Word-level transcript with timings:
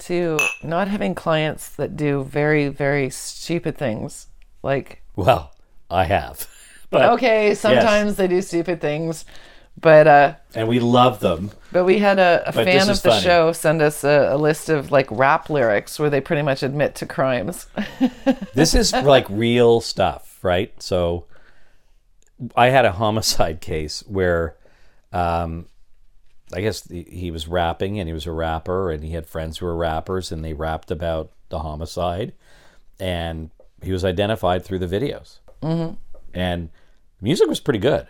to 0.00 0.38
not 0.62 0.88
having 0.88 1.14
clients 1.14 1.68
that 1.70 1.96
do 1.96 2.24
very, 2.24 2.68
very 2.68 3.10
stupid 3.10 3.76
things. 3.78 4.26
Like, 4.62 5.02
Well, 5.16 5.52
I 5.90 6.04
have. 6.04 6.48
But, 6.88 7.10
okay, 7.14 7.54
sometimes 7.54 8.14
they 8.14 8.28
do 8.28 8.40
stupid 8.40 8.80
things, 8.80 9.24
but 9.78 10.06
uh, 10.06 10.34
And 10.54 10.68
we 10.68 10.78
love 10.78 11.18
them. 11.18 11.50
but 11.72 11.82
we 11.84 11.98
had 11.98 12.20
a, 12.20 12.44
a 12.46 12.52
fan 12.52 12.88
of 12.88 13.02
the 13.02 13.10
funny. 13.10 13.22
show 13.22 13.50
send 13.52 13.82
us 13.82 14.04
a, 14.04 14.28
a 14.32 14.36
list 14.38 14.68
of 14.68 14.92
like 14.92 15.08
rap 15.10 15.50
lyrics 15.50 15.98
where 15.98 16.08
they 16.10 16.20
pretty 16.20 16.42
much 16.42 16.62
admit 16.62 16.94
to 16.96 17.06
crimes. 17.06 17.66
This 18.54 18.72
is 18.74 18.92
like 18.92 19.26
real 19.28 19.80
stuff, 19.80 20.38
right? 20.42 20.72
So 20.80 21.26
I 22.54 22.68
had 22.68 22.84
a 22.84 22.92
homicide 22.92 23.60
case 23.72 24.04
where 24.06 24.54
um, 25.12 25.66
I 26.54 26.60
guess 26.60 26.88
he 26.88 27.30
was 27.30 27.48
rapping 27.48 27.98
and 27.98 28.08
he 28.08 28.12
was 28.12 28.26
a 28.26 28.32
rapper 28.32 28.90
and 28.90 29.02
he 29.02 29.10
had 29.12 29.26
friends 29.26 29.58
who 29.58 29.66
were 29.66 29.76
rappers 29.76 30.30
and 30.30 30.44
they 30.44 30.52
rapped 30.52 30.90
about 30.90 31.32
the 31.48 31.58
homicide 31.60 32.32
and 33.00 33.50
he 33.82 33.92
was 33.92 34.04
identified 34.04 34.64
through 34.64 34.78
the 34.78 34.86
videos. 34.86 35.38
Mm-hmm. 35.62 35.94
And 36.34 36.68
the 37.18 37.24
music 37.24 37.48
was 37.48 37.60
pretty 37.60 37.78
good. 37.78 38.08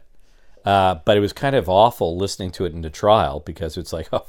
Uh, 0.64 0.96
but 1.04 1.16
it 1.16 1.20
was 1.20 1.32
kind 1.32 1.54
of 1.54 1.68
awful 1.68 2.16
listening 2.16 2.50
to 2.50 2.64
it 2.64 2.72
in 2.72 2.82
the 2.82 2.90
trial 2.90 3.40
because 3.40 3.76
it's 3.76 3.92
like, 3.92 4.08
oh, 4.12 4.26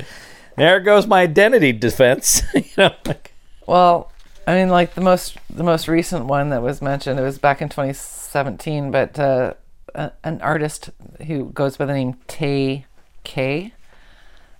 f- 0.00 0.06
there 0.56 0.80
goes 0.80 1.06
my 1.06 1.22
identity 1.22 1.72
defense. 1.72 2.42
you 2.54 2.62
know, 2.76 2.94
like, 3.04 3.34
Well, 3.66 4.12
I 4.46 4.54
mean, 4.54 4.68
like 4.68 4.94
the 4.94 5.00
most 5.00 5.36
the 5.50 5.64
most 5.64 5.88
recent 5.88 6.26
one 6.26 6.50
that 6.50 6.62
was 6.62 6.80
mentioned, 6.80 7.18
it 7.18 7.22
was 7.22 7.38
back 7.38 7.60
in 7.60 7.68
2017. 7.68 8.90
But 8.92 9.18
uh, 9.18 9.54
a, 9.94 10.12
an 10.24 10.40
artist 10.40 10.90
who 11.26 11.46
goes 11.50 11.76
by 11.76 11.86
the 11.86 11.92
name 11.92 12.16
Tay 12.26 12.86
K 13.24 13.72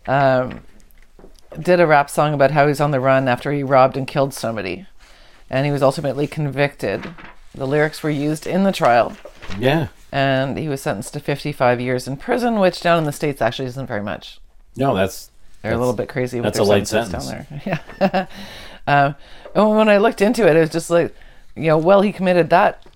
um, 0.08 0.62
did 1.60 1.80
a 1.80 1.86
rap 1.86 2.10
song 2.10 2.34
about 2.34 2.50
how 2.50 2.66
he's 2.66 2.80
on 2.80 2.90
the 2.90 3.00
run 3.00 3.28
after 3.28 3.52
he 3.52 3.62
robbed 3.62 3.96
and 3.96 4.06
killed 4.06 4.34
somebody, 4.34 4.86
and 5.50 5.66
he 5.66 5.72
was 5.72 5.82
ultimately 5.82 6.26
convicted. 6.26 7.14
The 7.54 7.66
lyrics 7.66 8.02
were 8.02 8.10
used 8.10 8.46
in 8.46 8.64
the 8.64 8.72
trial, 8.72 9.16
yeah. 9.58 9.88
and 10.10 10.58
he 10.58 10.68
was 10.68 10.80
sentenced 10.80 11.12
to 11.14 11.20
55 11.20 11.80
years 11.80 12.08
in 12.08 12.16
prison, 12.16 12.58
which 12.58 12.80
down 12.80 12.98
in 12.98 13.04
the 13.04 13.12
states 13.12 13.42
actually 13.42 13.66
isn't 13.68 13.86
very 13.86 14.02
much. 14.02 14.40
No, 14.76 14.94
that's 14.94 15.30
They're 15.62 15.72
a 15.72 15.78
little 15.78 15.92
bit 15.92 16.08
crazy. 16.08 16.38
With 16.38 16.44
that's 16.44 16.58
their 16.58 16.64
a 16.64 16.68
light 16.68 16.88
sentences 16.88 17.30
down 17.30 17.46
there. 17.50 17.80
Yeah. 18.00 18.26
um, 18.86 19.14
and 19.54 19.76
when 19.76 19.88
I 19.88 19.98
looked 19.98 20.22
into 20.22 20.46
it, 20.48 20.56
it 20.56 20.60
was 20.60 20.70
just 20.70 20.88
like, 20.88 21.14
you 21.56 21.64
know, 21.64 21.78
well, 21.78 22.00
he 22.00 22.12
committed 22.12 22.50
that 22.50 22.86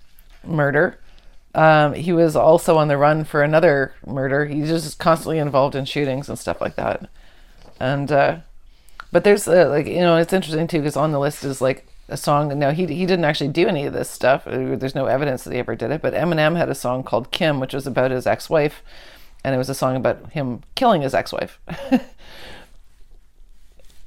murder. 0.44 0.98
Um, 1.54 1.92
he 1.94 2.12
was 2.12 2.34
also 2.34 2.78
on 2.78 2.88
the 2.88 2.96
run 2.96 3.24
for 3.24 3.42
another 3.42 3.94
murder. 4.06 4.46
He's 4.46 4.68
just 4.68 4.98
constantly 4.98 5.38
involved 5.38 5.74
in 5.74 5.84
shootings 5.84 6.28
and 6.28 6.38
stuff 6.38 6.60
like 6.60 6.76
that. 6.76 7.10
And 7.78 8.10
uh, 8.10 8.38
but 9.10 9.24
there's 9.24 9.46
uh, 9.46 9.68
like 9.68 9.86
you 9.86 10.00
know 10.00 10.16
it's 10.16 10.32
interesting 10.32 10.66
too 10.66 10.78
because 10.78 10.96
on 10.96 11.12
the 11.12 11.20
list 11.20 11.44
is 11.44 11.60
like 11.60 11.86
a 12.08 12.16
song. 12.16 12.58
No, 12.58 12.70
he 12.70 12.86
he 12.86 13.06
didn't 13.06 13.24
actually 13.24 13.48
do 13.48 13.68
any 13.68 13.84
of 13.86 13.92
this 13.92 14.08
stuff. 14.08 14.46
Uh, 14.46 14.76
There's 14.76 14.94
no 14.94 15.06
evidence 15.06 15.44
that 15.44 15.52
he 15.52 15.58
ever 15.58 15.76
did 15.76 15.90
it. 15.90 16.00
But 16.02 16.14
Eminem 16.14 16.56
had 16.56 16.68
a 16.68 16.74
song 16.74 17.02
called 17.02 17.30
Kim, 17.30 17.60
which 17.60 17.74
was 17.74 17.86
about 17.86 18.10
his 18.10 18.26
ex-wife, 18.26 18.82
and 19.44 19.54
it 19.54 19.58
was 19.58 19.68
a 19.68 19.74
song 19.74 19.96
about 19.96 20.30
him 20.32 20.62
killing 20.74 21.02
his 21.02 21.14
ex-wife. 21.14 21.58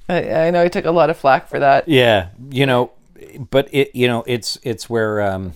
I, 0.08 0.48
I 0.48 0.52
know 0.52 0.64
he 0.64 0.70
took 0.70 0.86
a 0.86 0.92
lot 0.92 1.10
of 1.10 1.18
flack 1.18 1.48
for 1.48 1.60
that. 1.60 1.88
yeah, 1.88 2.30
you 2.50 2.66
know, 2.66 2.92
but 3.50 3.68
it 3.72 3.96
you 3.96 4.08
know 4.08 4.24
it's 4.28 4.58
it's 4.64 4.90
where 4.90 5.22
um 5.22 5.54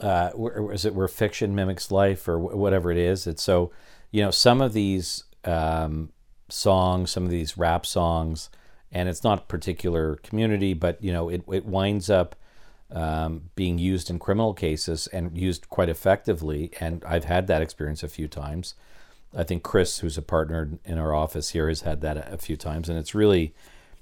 uh 0.00 0.30
is 0.72 0.84
it 0.84 0.94
where 0.94 1.08
fiction 1.08 1.54
mimics 1.54 1.90
life 1.90 2.26
or 2.28 2.38
wh- 2.38 2.56
whatever 2.56 2.90
it 2.90 2.98
is. 2.98 3.26
It's 3.26 3.42
so 3.42 3.70
you 4.10 4.22
know 4.22 4.30
some 4.30 4.60
of 4.60 4.72
these 4.72 5.24
um 5.44 6.10
songs, 6.48 7.10
some 7.10 7.24
of 7.24 7.30
these 7.30 7.56
rap 7.56 7.86
songs, 7.86 8.50
and 8.92 9.08
it's 9.08 9.24
not 9.24 9.48
particular 9.48 10.16
community, 10.16 10.74
but 10.74 11.02
you 11.02 11.12
know 11.12 11.28
it 11.28 11.42
it 11.48 11.64
winds 11.66 12.10
up 12.10 12.36
um, 12.90 13.50
being 13.56 13.78
used 13.78 14.08
in 14.08 14.18
criminal 14.18 14.54
cases 14.54 15.06
and 15.08 15.36
used 15.36 15.68
quite 15.68 15.88
effectively. 15.88 16.70
And 16.80 17.02
I've 17.04 17.24
had 17.24 17.46
that 17.48 17.62
experience 17.62 18.02
a 18.02 18.08
few 18.08 18.28
times. 18.28 18.74
I 19.36 19.42
think 19.42 19.62
Chris, 19.64 19.98
who's 19.98 20.16
a 20.16 20.22
partner 20.22 20.78
in 20.84 20.96
our 20.96 21.12
office 21.12 21.50
here, 21.50 21.68
has 21.68 21.80
had 21.80 22.00
that 22.02 22.16
a, 22.16 22.34
a 22.34 22.38
few 22.38 22.56
times, 22.56 22.88
and 22.88 22.96
it's 22.96 23.14
really, 23.14 23.52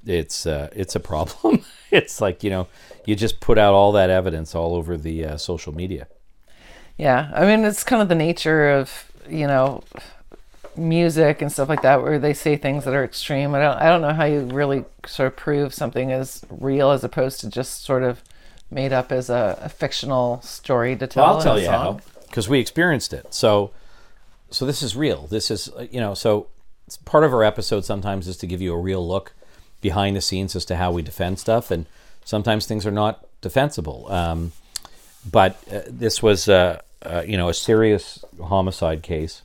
it's 0.05 0.45
uh, 0.47 0.69
it's 0.73 0.95
a 0.95 1.01
problem. 1.01 1.65
it's 1.97 2.21
like 2.21 2.43
you 2.43 2.51
know, 2.51 2.69
you 3.05 3.15
just 3.15 3.41
put 3.41 3.59
out 3.59 3.75
all 3.75 3.93
that 3.93 4.11
evidence 4.11 4.55
all 4.55 4.75
over 4.75 4.97
the 4.97 5.25
uh, 5.25 5.37
social 5.37 5.75
media. 5.75 6.09
Yeah, 6.97 7.31
I 7.35 7.47
mean 7.47 7.65
it's 7.65 7.85
kind 7.85 8.03
of 8.03 8.09
the 8.09 8.15
nature 8.15 8.71
of 8.71 9.11
you 9.29 9.47
know 9.47 9.85
music 10.77 11.43
and 11.43 11.53
stuff 11.53 11.69
like 11.69 11.83
that, 11.83 12.03
where 12.03 12.19
they 12.19 12.33
say 12.33 12.57
things 12.57 12.85
that 12.85 12.95
are 12.95 13.05
extreme. 13.05 13.55
I 13.55 13.61
don't 13.61 13.77
I 13.77 13.89
don't 13.89 14.01
know 14.01 14.13
how 14.13 14.25
you 14.25 14.41
really 14.41 14.85
sort 15.07 15.27
of 15.29 15.37
prove 15.37 15.75
something 15.75 16.11
is 16.11 16.45
real 16.51 16.91
as 16.91 17.05
opposed 17.05 17.41
to 17.41 17.49
just 17.49 17.85
sort 17.85 18.03
of 18.03 18.23
made 18.71 18.93
up 18.93 19.13
as 19.13 19.29
a, 19.29 19.59
a 19.63 19.69
fictional 19.69 20.41
story 20.41 20.97
to 20.97 21.07
tell. 21.07 21.25
I'll 21.25 21.43
tell 21.43 21.61
you 21.61 21.69
how 21.69 22.01
because 22.27 22.49
we 22.49 22.59
experienced 22.59 23.13
it. 23.13 23.35
So, 23.35 23.73
so 24.51 24.65
this 24.65 24.83
is 24.83 24.97
real. 24.97 25.27
This 25.27 25.51
is 25.51 25.69
uh, 25.69 25.87
you 25.91 26.01
know. 26.01 26.15
So 26.15 26.47
part 27.05 27.25
of 27.25 27.33
our 27.33 27.45
episode 27.45 27.85
sometimes 27.85 28.27
is 28.27 28.37
to 28.39 28.47
give 28.47 28.61
you 28.61 28.73
a 28.73 28.79
real 28.79 29.07
look 29.07 29.35
behind 29.83 30.17
the 30.17 30.23
scenes 30.23 30.57
as 30.57 30.65
to 30.65 30.77
how 30.77 30.91
we 30.91 31.03
defend 31.03 31.39
stuff, 31.39 31.71
and 31.71 31.85
sometimes 32.25 32.65
things 32.65 32.87
are 32.87 32.93
not 32.93 33.27
defensible. 33.43 34.11
Um, 34.11 34.53
but 35.31 35.57
uh, 35.71 35.83
this 35.87 36.23
was 36.23 36.49
uh, 36.49 36.81
uh, 37.03 37.25
you 37.27 37.37
know 37.37 37.51
a 37.51 37.55
serious 37.55 38.25
homicide 38.41 39.03
case 39.03 39.43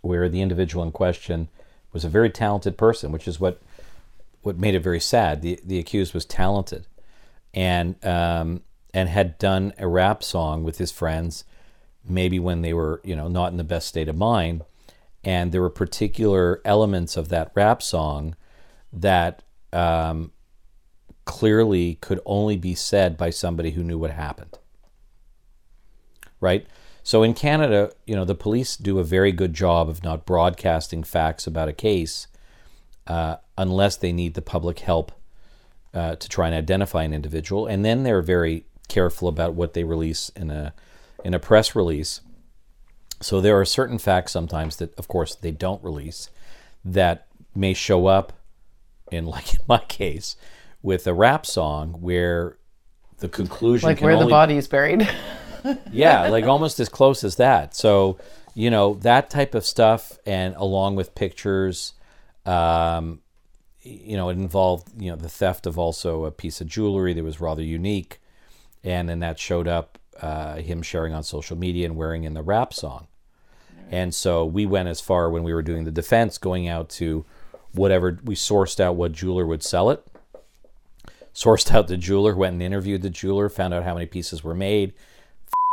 where 0.00 0.28
the 0.28 0.40
individual 0.40 0.82
in 0.82 0.90
question 0.90 1.48
was 1.92 2.04
a 2.04 2.08
very 2.08 2.30
talented 2.30 2.76
person, 2.76 3.12
which 3.12 3.28
is 3.28 3.38
what 3.38 3.60
what 4.42 4.58
made 4.58 4.74
it 4.74 4.80
very 4.80 5.00
sad. 5.00 5.42
The 5.42 5.60
the 5.64 5.78
accused 5.78 6.14
was 6.14 6.24
talented, 6.24 6.86
and 7.54 8.04
um, 8.04 8.62
and 8.92 9.08
had 9.08 9.38
done 9.38 9.72
a 9.78 9.86
rap 9.86 10.22
song 10.22 10.64
with 10.64 10.78
his 10.78 10.90
friends, 10.90 11.44
maybe 12.04 12.38
when 12.38 12.62
they 12.62 12.72
were 12.72 13.00
you 13.04 13.14
know 13.14 13.28
not 13.28 13.52
in 13.52 13.58
the 13.58 13.64
best 13.64 13.88
state 13.88 14.08
of 14.08 14.16
mind, 14.16 14.64
and 15.22 15.52
there 15.52 15.62
were 15.62 15.70
particular 15.70 16.60
elements 16.64 17.16
of 17.16 17.28
that 17.28 17.52
rap 17.54 17.82
song 17.82 18.34
that 18.92 19.42
um, 19.72 20.32
clearly 21.24 21.96
could 21.96 22.20
only 22.26 22.56
be 22.56 22.74
said 22.74 23.16
by 23.16 23.30
somebody 23.30 23.72
who 23.72 23.82
knew 23.82 23.98
what 23.98 24.10
happened. 24.10 24.58
Right. 26.40 26.66
So 27.02 27.22
in 27.22 27.34
Canada, 27.34 27.92
you 28.06 28.14
know, 28.14 28.24
the 28.24 28.34
police 28.34 28.76
do 28.76 28.98
a 28.98 29.04
very 29.04 29.32
good 29.32 29.54
job 29.54 29.88
of 29.88 30.04
not 30.04 30.26
broadcasting 30.26 31.02
facts 31.02 31.46
about 31.46 31.68
a 31.68 31.72
case 31.72 32.26
uh, 33.06 33.36
unless 33.58 33.96
they 33.96 34.12
need 34.12 34.34
the 34.34 34.42
public 34.42 34.80
help 34.80 35.12
uh, 35.94 36.16
to 36.16 36.28
try 36.28 36.46
and 36.46 36.54
identify 36.54 37.02
an 37.02 37.12
individual, 37.12 37.66
and 37.66 37.84
then 37.84 38.02
they're 38.02 38.22
very 38.22 38.64
careful 38.88 39.28
about 39.28 39.54
what 39.54 39.74
they 39.74 39.84
release 39.84 40.30
in 40.30 40.50
a 40.50 40.74
in 41.24 41.34
a 41.34 41.38
press 41.38 41.74
release. 41.74 42.20
So 43.20 43.40
there 43.40 43.58
are 43.58 43.64
certain 43.64 43.98
facts 43.98 44.32
sometimes 44.32 44.76
that, 44.76 44.94
of 44.96 45.06
course, 45.06 45.34
they 45.36 45.52
don't 45.52 45.82
release 45.84 46.30
that 46.84 47.26
may 47.54 47.74
show 47.74 48.06
up 48.06 48.32
in, 49.12 49.26
like 49.26 49.54
in 49.54 49.60
my 49.68 49.78
case, 49.78 50.36
with 50.82 51.06
a 51.06 51.14
rap 51.14 51.46
song 51.46 51.92
where 52.00 52.56
the 53.18 53.28
conclusion 53.28 53.88
like 53.88 54.00
where 54.00 54.18
the 54.18 54.26
body 54.26 54.56
is 54.56 54.66
buried. 54.66 55.08
yeah, 55.92 56.28
like 56.28 56.44
almost 56.44 56.80
as 56.80 56.88
close 56.88 57.22
as 57.24 57.36
that. 57.36 57.74
So, 57.74 58.18
you 58.54 58.70
know, 58.70 58.94
that 58.94 59.30
type 59.30 59.54
of 59.54 59.64
stuff, 59.64 60.18
and 60.26 60.54
along 60.56 60.96
with 60.96 61.14
pictures, 61.14 61.94
um, 62.44 63.20
you 63.80 64.16
know, 64.16 64.28
it 64.28 64.34
involved, 64.34 64.88
you 65.00 65.10
know, 65.10 65.16
the 65.16 65.28
theft 65.28 65.66
of 65.66 65.78
also 65.78 66.24
a 66.24 66.30
piece 66.30 66.60
of 66.60 66.66
jewelry 66.66 67.12
that 67.14 67.24
was 67.24 67.40
rather 67.40 67.62
unique. 67.62 68.20
And 68.84 69.08
then 69.08 69.20
that 69.20 69.38
showed 69.38 69.68
up 69.68 69.98
uh, 70.20 70.56
him 70.56 70.82
sharing 70.82 71.14
on 71.14 71.22
social 71.22 71.56
media 71.56 71.86
and 71.86 71.96
wearing 71.96 72.24
in 72.24 72.34
the 72.34 72.42
rap 72.42 72.74
song. 72.74 73.06
And 73.90 74.14
so 74.14 74.44
we 74.44 74.66
went 74.66 74.88
as 74.88 75.00
far 75.00 75.30
when 75.30 75.42
we 75.42 75.52
were 75.52 75.62
doing 75.62 75.84
the 75.84 75.90
defense, 75.90 76.38
going 76.38 76.66
out 76.66 76.88
to 76.90 77.24
whatever, 77.74 78.18
we 78.24 78.34
sourced 78.34 78.80
out 78.80 78.96
what 78.96 79.12
jeweler 79.12 79.46
would 79.46 79.62
sell 79.62 79.90
it, 79.90 80.04
sourced 81.34 81.72
out 81.72 81.88
the 81.88 81.96
jeweler, 81.96 82.34
went 82.34 82.54
and 82.54 82.62
interviewed 82.62 83.02
the 83.02 83.10
jeweler, 83.10 83.48
found 83.48 83.74
out 83.74 83.84
how 83.84 83.94
many 83.94 84.06
pieces 84.06 84.44
were 84.44 84.54
made, 84.54 84.92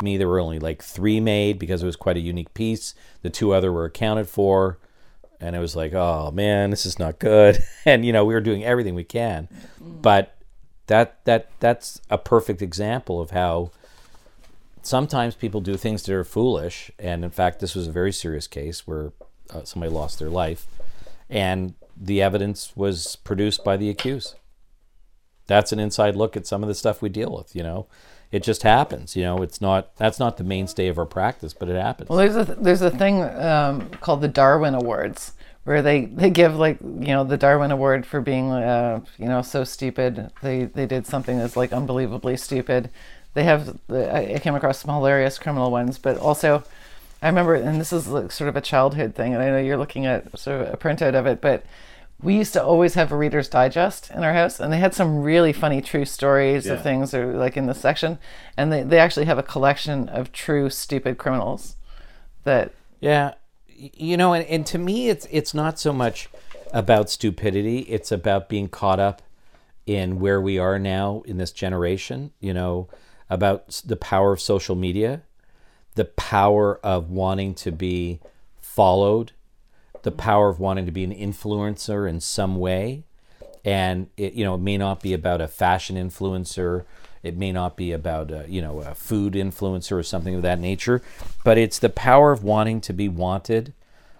me 0.01 0.15
there 0.15 0.29
were 0.29 0.39
only 0.39 0.59
like 0.59 0.81
three 0.81 1.19
made 1.19 1.59
because 1.59 1.83
it 1.83 1.85
was 1.85 1.97
quite 1.97 2.15
a 2.15 2.21
unique 2.21 2.53
piece. 2.53 2.95
The 3.21 3.29
two 3.29 3.51
other 3.51 3.71
were 3.71 3.85
accounted 3.85 4.29
for 4.29 4.79
and 5.41 5.55
it 5.55 5.59
was 5.59 5.75
like 5.75 5.93
oh 5.93 6.31
man 6.31 6.69
this 6.69 6.85
is 6.85 6.99
not 6.99 7.19
good. 7.19 7.61
And 7.85 8.05
you 8.05 8.13
know 8.13 8.23
we 8.23 8.33
were 8.33 8.41
doing 8.41 8.63
everything 8.63 8.95
we 8.95 9.03
can. 9.03 9.49
But 9.79 10.35
that 10.87 11.23
that 11.25 11.49
that's 11.59 12.01
a 12.09 12.17
perfect 12.17 12.61
example 12.61 13.19
of 13.19 13.31
how 13.31 13.71
sometimes 14.81 15.35
people 15.35 15.59
do 15.59 15.75
things 15.75 16.03
that 16.03 16.15
are 16.15 16.23
foolish. 16.23 16.91
And 16.97 17.25
in 17.25 17.29
fact 17.31 17.59
this 17.59 17.75
was 17.75 17.87
a 17.87 17.91
very 17.91 18.13
serious 18.13 18.47
case 18.47 18.87
where 18.87 19.11
uh, 19.53 19.65
somebody 19.65 19.91
lost 19.91 20.19
their 20.19 20.29
life. 20.29 20.65
And 21.29 21.73
the 21.99 22.21
evidence 22.21 22.73
was 22.75 23.17
produced 23.17 23.63
by 23.63 23.75
the 23.77 23.89
accused 23.89 24.35
that's 25.47 25.71
an 25.71 25.79
inside 25.79 26.15
look 26.15 26.37
at 26.37 26.47
some 26.47 26.63
of 26.63 26.69
the 26.69 26.75
stuff 26.75 27.01
we 27.01 27.09
deal 27.09 27.35
with 27.35 27.55
you 27.55 27.63
know 27.63 27.87
it 28.31 28.43
just 28.43 28.63
happens 28.63 29.15
you 29.15 29.23
know 29.23 29.41
it's 29.41 29.59
not 29.59 29.95
that's 29.97 30.19
not 30.19 30.37
the 30.37 30.43
mainstay 30.43 30.87
of 30.87 30.97
our 30.97 31.05
practice 31.05 31.53
but 31.53 31.69
it 31.69 31.75
happens 31.75 32.09
Well, 32.09 32.19
there's 32.19 32.35
a 32.35 32.55
there's 32.55 32.81
a 32.81 32.91
thing 32.91 33.23
um, 33.23 33.89
called 34.01 34.21
the 34.21 34.27
Darwin 34.27 34.75
Awards 34.75 35.33
where 35.63 35.81
they 35.81 36.05
they 36.05 36.29
give 36.29 36.55
like 36.55 36.79
you 36.81 37.07
know 37.07 37.23
the 37.23 37.37
Darwin 37.37 37.71
Award 37.71 38.05
for 38.05 38.21
being 38.21 38.51
uh, 38.51 39.01
you 39.17 39.27
know 39.27 39.41
so 39.41 39.63
stupid. 39.63 40.31
They 40.41 40.65
they 40.65 40.85
did 40.85 41.05
something 41.05 41.37
that's 41.37 41.55
like 41.55 41.73
unbelievably 41.73 42.37
stupid. 42.37 42.89
They 43.33 43.43
have 43.43 43.77
I 43.89 44.35
I 44.35 44.39
came 44.39 44.55
across 44.55 44.79
some 44.79 44.93
hilarious 44.93 45.37
criminal 45.37 45.69
ones, 45.69 45.99
but 45.99 46.17
also 46.17 46.63
I 47.21 47.27
remember, 47.27 47.53
and 47.55 47.79
this 47.79 47.91
is 47.91 48.07
like 48.07 48.31
sort 48.31 48.47
of 48.49 48.55
a 48.55 48.61
childhood 48.61 49.13
thing, 49.13 49.33
and 49.33 49.43
I 49.43 49.49
know 49.49 49.59
you're 49.59 49.77
looking 49.77 50.05
at 50.05 50.39
sort 50.39 50.61
of 50.61 50.73
a 50.73 50.77
printout 50.77 51.15
of 51.15 51.25
it, 51.27 51.41
but 51.41 51.63
we 52.21 52.35
used 52.35 52.53
to 52.53 52.63
always 52.63 52.95
have 52.95 53.11
a 53.11 53.17
Reader's 53.17 53.47
Digest 53.47 54.11
in 54.11 54.23
our 54.23 54.33
house, 54.33 54.59
and 54.59 54.73
they 54.73 54.77
had 54.77 54.93
some 54.93 55.21
really 55.21 55.53
funny 55.53 55.81
true 55.81 56.05
stories 56.05 56.67
of 56.67 56.83
things, 56.83 57.13
or 57.13 57.33
like 57.33 57.55
in 57.55 57.65
the 57.65 57.73
section, 57.73 58.19
and 58.57 58.71
they, 58.71 58.83
they 58.83 58.99
actually 58.99 59.25
have 59.25 59.37
a 59.37 59.43
collection 59.43 60.09
of 60.09 60.31
true 60.33 60.69
stupid 60.69 61.17
criminals 61.17 61.77
that 62.43 62.73
Yeah, 62.99 63.35
you 63.67 64.17
know, 64.17 64.33
and, 64.33 64.45
and 64.47 64.65
to 64.67 64.77
me, 64.77 65.09
it's 65.09 65.27
it's 65.31 65.53
not 65.53 65.79
so 65.79 65.93
much 65.93 66.29
about 66.73 67.09
stupidity; 67.09 67.79
it's 67.79 68.11
about 68.11 68.49
being 68.49 68.67
caught 68.67 68.99
up 68.99 69.21
in 69.85 70.19
where 70.19 70.41
we 70.41 70.59
are 70.59 70.77
now 70.77 71.23
in 71.25 71.37
this 71.37 71.51
generation. 71.51 72.31
You 72.41 72.53
know, 72.53 72.89
about 73.29 73.81
the 73.85 73.95
power 73.95 74.33
of 74.33 74.41
social 74.41 74.75
media, 74.75 75.21
the 75.95 76.05
power 76.05 76.79
of 76.83 77.09
wanting 77.09 77.53
to 77.55 77.71
be 77.71 78.19
followed, 78.59 79.31
the 80.03 80.11
power 80.11 80.49
of 80.49 80.59
wanting 80.59 80.85
to 80.85 80.91
be 80.91 81.03
an 81.03 81.13
influencer 81.13 82.09
in 82.09 82.19
some 82.19 82.57
way, 82.57 83.03
and 83.65 84.07
it 84.17 84.33
you 84.33 84.43
know 84.43 84.55
it 84.55 84.61
may 84.61 84.77
not 84.77 85.01
be 85.01 85.13
about 85.13 85.41
a 85.41 85.47
fashion 85.47 85.95
influencer 85.95 86.85
it 87.21 87.35
may 87.35 87.51
not 87.51 87.75
be 87.75 87.91
about 87.91 88.31
a, 88.31 88.45
you 88.47 88.61
know 88.61 88.79
a 88.79 88.95
food 88.95 89.33
influencer 89.33 89.93
or 89.93 90.03
something 90.03 90.35
of 90.35 90.41
that 90.41 90.59
nature 90.59 91.01
but 91.43 91.57
it's 91.57 91.79
the 91.79 91.89
power 91.89 92.31
of 92.31 92.43
wanting 92.43 92.79
to 92.79 92.93
be 92.93 93.09
wanted 93.09 93.73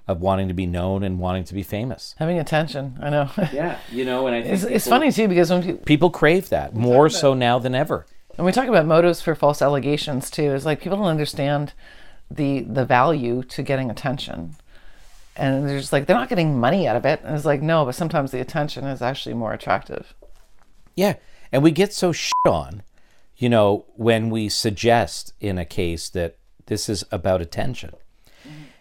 of 0.08 0.22
wanting 0.22 0.48
to 0.48 0.54
be 0.54 0.66
known 0.66 1.04
and 1.04 1.20
wanting 1.20 1.44
to 1.44 1.54
be 1.54 1.64
famous 1.64 2.16
having 2.18 2.40
attention. 2.40 2.98
I 3.02 3.10
know. 3.10 3.30
yeah 3.54 3.78
you 3.92 4.04
know 4.06 4.28
and 4.28 4.36
i 4.36 4.42
think 4.42 4.54
it's, 4.54 4.64
it's 4.64 4.88
funny 4.88 5.12
too 5.12 5.28
because 5.28 5.50
when 5.50 5.64
people, 5.64 5.86
people 5.86 6.10
crave 6.10 6.50
that 6.50 6.76
more 6.76 7.10
so 7.10 7.34
now 7.34 7.60
than 7.60 7.76
ever 7.76 8.06
And 8.38 8.46
we 8.46 8.52
talk 8.52 8.68
about 8.68 8.86
motives 8.86 9.22
for 9.22 9.36
false 9.36 9.62
allegations 9.62 10.30
too. 10.30 10.54
It's 10.54 10.66
like 10.66 10.82
people 10.82 10.98
don't 10.98 11.08
understand 11.08 11.74
the 12.32 12.62
the 12.62 12.86
value 12.86 13.44
to 13.44 13.64
getting 13.64 13.90
attention, 13.90 14.56
and 15.36 15.68
they're 15.68 15.80
just 15.80 15.94
like 15.94 16.06
they're 16.06 16.16
not 16.16 16.30
getting 16.30 16.60
money 16.60 16.88
out 16.88 16.96
of 16.96 17.06
it. 17.06 17.22
And 17.24 17.36
it's 17.36 17.46
like 17.46 17.62
no, 17.62 17.86
but 17.86 17.96
sometimes 17.96 18.32
the 18.32 18.42
attention 18.42 18.86
is 18.86 19.02
actually 19.02 19.36
more 19.36 19.54
attractive. 19.54 20.14
Yeah. 20.96 21.16
And 21.52 21.64
we 21.64 21.72
get 21.72 21.94
so 21.94 22.12
shit 22.12 22.34
on, 22.46 22.84
you 23.38 23.50
know, 23.50 23.86
when 23.96 24.30
we 24.30 24.50
suggest 24.50 25.34
in 25.40 25.58
a 25.58 25.66
case 25.66 26.10
that 26.10 26.38
this 26.68 26.90
is 26.90 27.04
about 27.12 27.42
attention. 27.42 27.94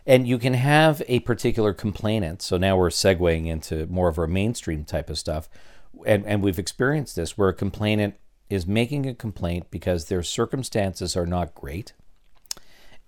And 0.06 0.26
you 0.26 0.38
can 0.38 0.54
have 0.54 1.02
a 1.06 1.20
particular 1.20 1.74
complainant. 1.74 2.40
So 2.40 2.56
now 2.56 2.78
we're 2.78 2.88
segueing 2.88 3.46
into 3.46 3.86
more 3.88 4.08
of 4.08 4.18
our 4.18 4.26
mainstream 4.26 4.84
type 4.84 5.10
of 5.10 5.18
stuff. 5.18 5.50
And, 6.06 6.24
and 6.24 6.42
we've 6.42 6.58
experienced 6.58 7.16
this 7.16 7.36
where 7.36 7.50
a 7.50 7.54
complainant 7.54 8.14
is 8.48 8.66
making 8.66 9.06
a 9.06 9.14
complaint 9.14 9.66
because 9.70 10.06
their 10.06 10.22
circumstances 10.22 11.14
are 11.14 11.26
not 11.26 11.54
great 11.54 11.92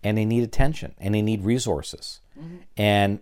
and 0.02 0.18
they 0.18 0.26
need 0.26 0.42
attention 0.42 0.94
and 0.98 1.14
they 1.14 1.22
need 1.22 1.42
resources. 1.42 2.20
Mm-hmm. 2.38 2.56
And 2.76 3.20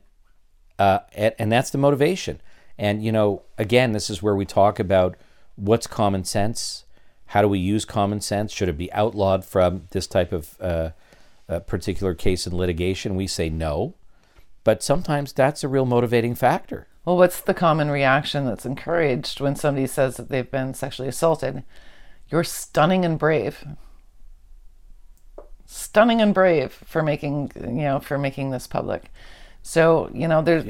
uh, 0.79 1.01
and, 1.13 1.51
that's 1.51 1.71
the 1.71 1.79
motivation. 1.79 2.41
And 2.79 3.03
you 3.03 3.13
know, 3.13 3.43
again, 3.57 3.93
this 3.93 4.09
is 4.11 4.23
where 4.23 4.37
we 4.37 4.45
talk 4.45 4.79
about 4.79 5.17
what's 5.57 5.87
common 5.87 6.25
sense. 6.25 6.85
How 7.27 7.43
do 7.43 7.49
we 7.49 7.59
use 7.59 7.85
common 7.85 8.21
sense? 8.21 8.53
Should 8.53 8.69
it 8.69 8.79
be 8.79 8.93
outlawed 8.93 9.45
from 9.45 9.83
this 9.91 10.07
type 10.07 10.33
of 10.33 10.57
uh, 10.61 10.91
uh, 11.49 11.61
particular 11.61 12.15
case 12.15 12.47
in 12.47 12.57
litigation? 12.57 13.17
We 13.17 13.27
say 13.27 13.51
no, 13.51 13.95
but 14.65 14.83
sometimes 14.83 15.33
that's 15.33 15.65
a 15.65 15.69
real 15.69 15.85
motivating 15.85 16.35
factor. 16.35 16.87
Well, 17.05 17.17
what's 17.17 17.41
the 17.41 17.55
common 17.55 17.91
reaction 17.91 18.45
that's 18.45 18.67
encouraged 18.67 19.41
when 19.41 19.57
somebody 19.57 19.87
says 19.87 20.17
that 20.17 20.29
they've 20.29 20.51
been 20.51 20.75
sexually 20.75 21.09
assaulted? 21.09 21.65
You're 22.31 22.45
stunning 22.45 23.05
and 23.05 23.19
brave. 23.19 23.65
Stunning 25.65 26.21
and 26.21 26.35
brave 26.35 26.73
for 26.73 27.03
making 27.03 27.53
you 27.57 27.83
know 27.83 28.01
for 28.01 28.19
making 28.19 28.51
this 28.51 28.67
public. 28.67 29.11
So 29.69 30.11
you 30.15 30.26
know 30.26 30.41
there's 30.41 30.65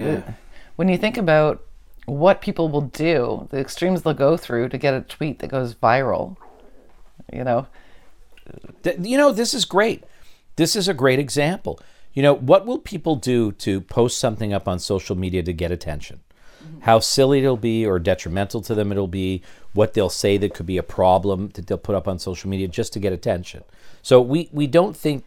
when 0.75 0.89
you 0.89 0.99
think 0.99 1.17
about 1.17 1.63
what 2.07 2.41
people 2.41 2.69
will 2.69 2.81
do, 2.81 3.47
the 3.51 3.61
extremes 3.61 4.03
they'll 4.03 4.13
go 4.13 4.37
through 4.37 4.71
to 4.71 4.77
get 4.79 4.93
a 4.93 5.03
tweet 5.03 5.39
that 5.39 5.51
goes 5.51 5.77
viral. 5.77 6.37
You 7.33 7.45
know, 7.45 7.69
you 8.99 9.17
know, 9.17 9.31
this 9.31 9.55
is 9.55 9.65
great. 9.65 10.03
This 10.57 10.75
is 10.75 10.89
a 10.89 10.95
great 10.95 11.21
example. 11.21 11.79
You 12.13 12.25
know, 12.25 12.35
what 12.35 12.67
will 12.67 12.79
people 12.79 13.15
do 13.15 13.53
to 13.53 13.81
post 13.83 14.19
something 14.19 14.53
up 14.53 14.67
on 14.67 14.81
social 14.81 15.17
media 15.17 15.45
to 15.45 15.53
get 15.53 15.71
attention? 15.71 16.19
Mm-hmm. 16.61 16.81
How 16.81 16.99
silly 16.99 17.39
it'll 17.39 17.57
be 17.57 17.87
or 17.87 18.01
detrimental 18.01 18.63
to 18.63 18.75
them 18.75 18.91
it'll 18.91 19.07
be, 19.07 19.43
what 19.75 19.95
they'll 19.95 20.11
say 20.11 20.39
that 20.39 20.55
could 20.55 20.67
be 20.67 20.77
a 20.77 20.83
problem 20.83 21.51
that 21.55 21.69
they'll 21.69 21.79
put 21.79 21.95
up 21.95 22.09
on 22.09 22.19
social 22.19 22.51
media 22.51 22.67
just 22.67 22.93
to 22.95 22.99
get 22.99 23.13
attention. 23.13 23.63
So 24.03 24.21
we, 24.21 24.49
we 24.51 24.67
don't 24.67 24.97
think 24.97 25.25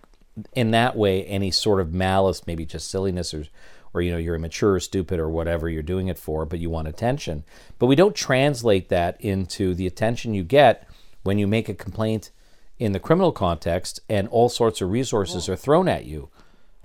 in 0.53 0.71
that 0.71 0.95
way 0.95 1.25
any 1.25 1.51
sort 1.51 1.79
of 1.79 1.93
malice, 1.93 2.45
maybe 2.47 2.65
just 2.65 2.89
silliness 2.89 3.33
or 3.33 3.45
or 3.93 4.01
you 4.01 4.11
know 4.11 4.17
you're 4.17 4.35
immature 4.35 4.75
or 4.75 4.79
stupid 4.79 5.19
or 5.19 5.29
whatever 5.29 5.67
you're 5.69 5.83
doing 5.83 6.07
it 6.07 6.17
for, 6.17 6.45
but 6.45 6.59
you 6.59 6.69
want 6.69 6.87
attention. 6.87 7.43
But 7.77 7.87
we 7.87 7.95
don't 7.95 8.15
translate 8.15 8.89
that 8.89 9.19
into 9.19 9.73
the 9.73 9.87
attention 9.87 10.33
you 10.33 10.43
get 10.43 10.87
when 11.23 11.37
you 11.37 11.47
make 11.47 11.69
a 11.69 11.73
complaint 11.73 12.31
in 12.79 12.93
the 12.93 12.99
criminal 12.99 13.31
context 13.31 13.99
and 14.09 14.27
all 14.29 14.49
sorts 14.49 14.81
of 14.81 14.89
resources 14.89 15.47
are 15.49 15.55
thrown 15.55 15.87
at 15.87 16.05
you. 16.05 16.29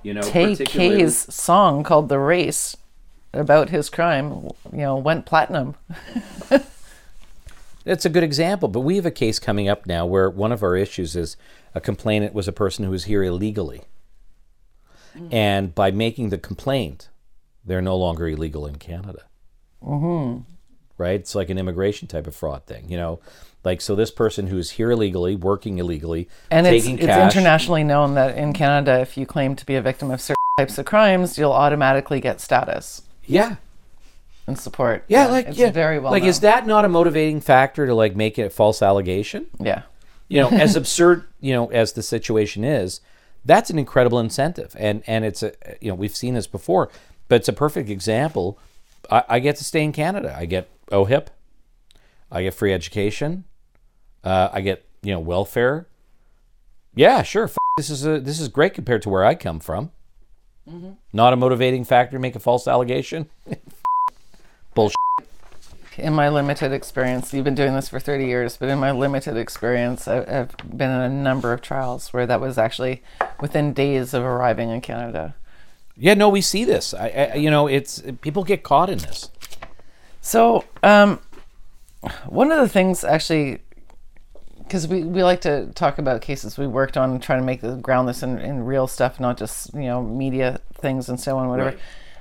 You 0.02 0.14
know, 0.14 0.22
Tay 0.22 0.50
particularly- 0.50 0.98
K's 0.98 1.34
song 1.34 1.82
called 1.84 2.08
"The 2.08 2.18
Race" 2.18 2.76
about 3.32 3.70
his 3.70 3.88
crime, 3.88 4.50
you 4.72 4.78
know, 4.78 4.96
went 4.96 5.26
platinum. 5.26 5.74
It's 7.86 8.04
a 8.04 8.10
good 8.10 8.24
example, 8.24 8.68
but 8.68 8.80
we 8.80 8.96
have 8.96 9.06
a 9.06 9.12
case 9.12 9.38
coming 9.38 9.68
up 9.68 9.86
now 9.86 10.04
where 10.04 10.28
one 10.28 10.50
of 10.50 10.62
our 10.62 10.76
issues 10.76 11.14
is 11.14 11.36
a 11.74 11.80
complainant 11.80 12.34
was 12.34 12.48
a 12.48 12.52
person 12.52 12.84
who 12.84 12.90
was 12.90 13.04
here 13.04 13.22
illegally. 13.22 13.82
And 15.30 15.74
by 15.74 15.92
making 15.92 16.28
the 16.28 16.36
complaint, 16.36 17.08
they're 17.64 17.80
no 17.80 17.96
longer 17.96 18.28
illegal 18.28 18.66
in 18.66 18.76
Canada. 18.76 19.22
Mm-hmm. 19.82 20.42
Right? 20.98 21.20
It's 21.20 21.34
like 21.34 21.48
an 21.48 21.56
immigration 21.56 22.06
type 22.06 22.26
of 22.26 22.34
fraud 22.34 22.66
thing, 22.66 22.90
you 22.90 22.98
know? 22.98 23.20
Like, 23.64 23.80
so 23.80 23.94
this 23.94 24.10
person 24.10 24.48
who's 24.48 24.72
here 24.72 24.90
illegally, 24.90 25.34
working 25.34 25.78
illegally, 25.78 26.28
And 26.50 26.66
it's, 26.66 26.86
it's 26.86 27.06
cash. 27.06 27.32
internationally 27.32 27.82
known 27.82 28.14
that 28.14 28.36
in 28.36 28.52
Canada, 28.52 29.00
if 29.00 29.16
you 29.16 29.26
claim 29.26 29.56
to 29.56 29.64
be 29.64 29.74
a 29.74 29.82
victim 29.82 30.10
of 30.10 30.20
certain 30.20 30.36
types 30.58 30.76
of 30.76 30.84
crimes, 30.84 31.38
you'll 31.38 31.52
automatically 31.52 32.20
get 32.20 32.40
status 32.40 33.02
Yeah. 33.24 33.56
And 34.46 34.58
support. 34.58 35.04
Yeah, 35.08 35.26
like, 35.26 35.46
it's 35.48 35.58
yeah. 35.58 35.70
very 35.70 35.98
well 35.98 36.12
Like, 36.12 36.22
known. 36.22 36.30
is 36.30 36.40
that 36.40 36.66
not 36.66 36.84
a 36.84 36.88
motivating 36.88 37.40
factor 37.40 37.86
to, 37.86 37.94
like, 37.94 38.14
make 38.16 38.38
it 38.38 38.42
a 38.42 38.50
false 38.50 38.82
allegation? 38.82 39.46
yeah. 39.60 39.82
you 40.28 40.40
know, 40.40 40.48
as 40.50 40.76
absurd, 40.80 41.24
you 41.40 41.52
know, 41.52 41.66
as 41.70 41.92
the 41.92 42.02
situation 42.02 42.64
is, 42.64 43.00
that's 43.44 43.70
an 43.70 43.78
incredible 43.78 44.18
incentive. 44.18 44.74
And 44.78 45.02
and 45.06 45.24
it's 45.24 45.42
a 45.42 45.52
you 45.80 45.88
know, 45.88 45.94
we've 45.94 46.16
seen 46.16 46.34
this 46.34 46.48
before, 46.48 46.90
but 47.28 47.36
it's 47.36 47.48
a 47.48 47.52
perfect 47.52 47.88
example. 47.88 48.58
I, 49.08 49.22
I 49.28 49.38
get 49.38 49.54
to 49.56 49.64
stay 49.64 49.84
in 49.84 49.92
Canada. 49.92 50.34
I 50.36 50.46
get 50.46 50.68
OHIP. 50.90 51.28
I 52.32 52.42
get 52.42 52.54
free 52.54 52.72
education. 52.72 53.44
Uh, 54.24 54.48
I 54.52 54.62
get 54.62 54.84
you 55.02 55.12
know 55.12 55.20
welfare. 55.20 55.86
Yeah, 56.96 57.22
sure. 57.22 57.44
F- 57.44 57.56
this 57.76 57.88
is 57.88 58.04
a 58.04 58.18
this 58.18 58.40
is 58.40 58.48
great 58.48 58.74
compared 58.74 59.02
to 59.02 59.10
where 59.10 59.24
I 59.24 59.36
come 59.36 59.60
from. 59.60 59.92
Not 61.12 61.32
a 61.32 61.36
motivating 61.36 61.84
factor 61.84 62.16
to 62.16 62.20
make 62.20 62.34
a 62.34 62.40
false 62.40 62.66
allegation. 62.66 63.30
Bullshit. 64.76 64.94
In 65.98 66.12
my 66.12 66.28
limited 66.28 66.72
experience, 66.72 67.32
you've 67.32 67.44
been 67.44 67.54
doing 67.54 67.74
this 67.74 67.88
for 67.88 67.98
30 67.98 68.26
years, 68.26 68.58
but 68.58 68.68
in 68.68 68.78
my 68.78 68.90
limited 68.90 69.36
experience, 69.38 70.06
I- 70.06 70.18
I've 70.18 70.54
been 70.76 70.90
in 70.90 71.00
a 71.00 71.08
number 71.08 71.54
of 71.54 71.62
trials 71.62 72.12
where 72.12 72.26
that 72.26 72.40
was 72.40 72.58
actually 72.58 73.02
within 73.40 73.72
days 73.72 74.12
of 74.12 74.22
arriving 74.22 74.68
in 74.70 74.82
Canada. 74.82 75.34
Yeah, 75.96 76.12
no, 76.12 76.28
we 76.28 76.42
see 76.42 76.64
this. 76.66 76.92
I, 76.92 77.30
I 77.32 77.34
you 77.36 77.50
know, 77.50 77.66
it's 77.66 78.02
people 78.20 78.44
get 78.44 78.62
caught 78.62 78.90
in 78.90 78.98
this. 78.98 79.30
So, 80.20 80.64
um, 80.82 81.20
one 82.26 82.52
of 82.52 82.60
the 82.60 82.68
things 82.68 83.02
actually, 83.02 83.60
because 84.58 84.86
we, 84.86 85.02
we 85.02 85.24
like 85.24 85.40
to 85.42 85.68
talk 85.74 85.96
about 85.98 86.20
cases 86.20 86.58
we 86.58 86.66
worked 86.66 86.98
on 86.98 87.18
trying 87.20 87.40
to 87.40 87.46
make 87.46 87.62
the 87.62 87.76
ground 87.76 88.06
this 88.06 88.22
in, 88.22 88.38
in 88.38 88.66
real 88.66 88.86
stuff, 88.86 89.18
not 89.18 89.38
just 89.38 89.72
you 89.72 89.84
know 89.84 90.02
media 90.02 90.60
things 90.74 91.08
and 91.08 91.18
so 91.18 91.38
on, 91.38 91.48
whatever. 91.48 91.70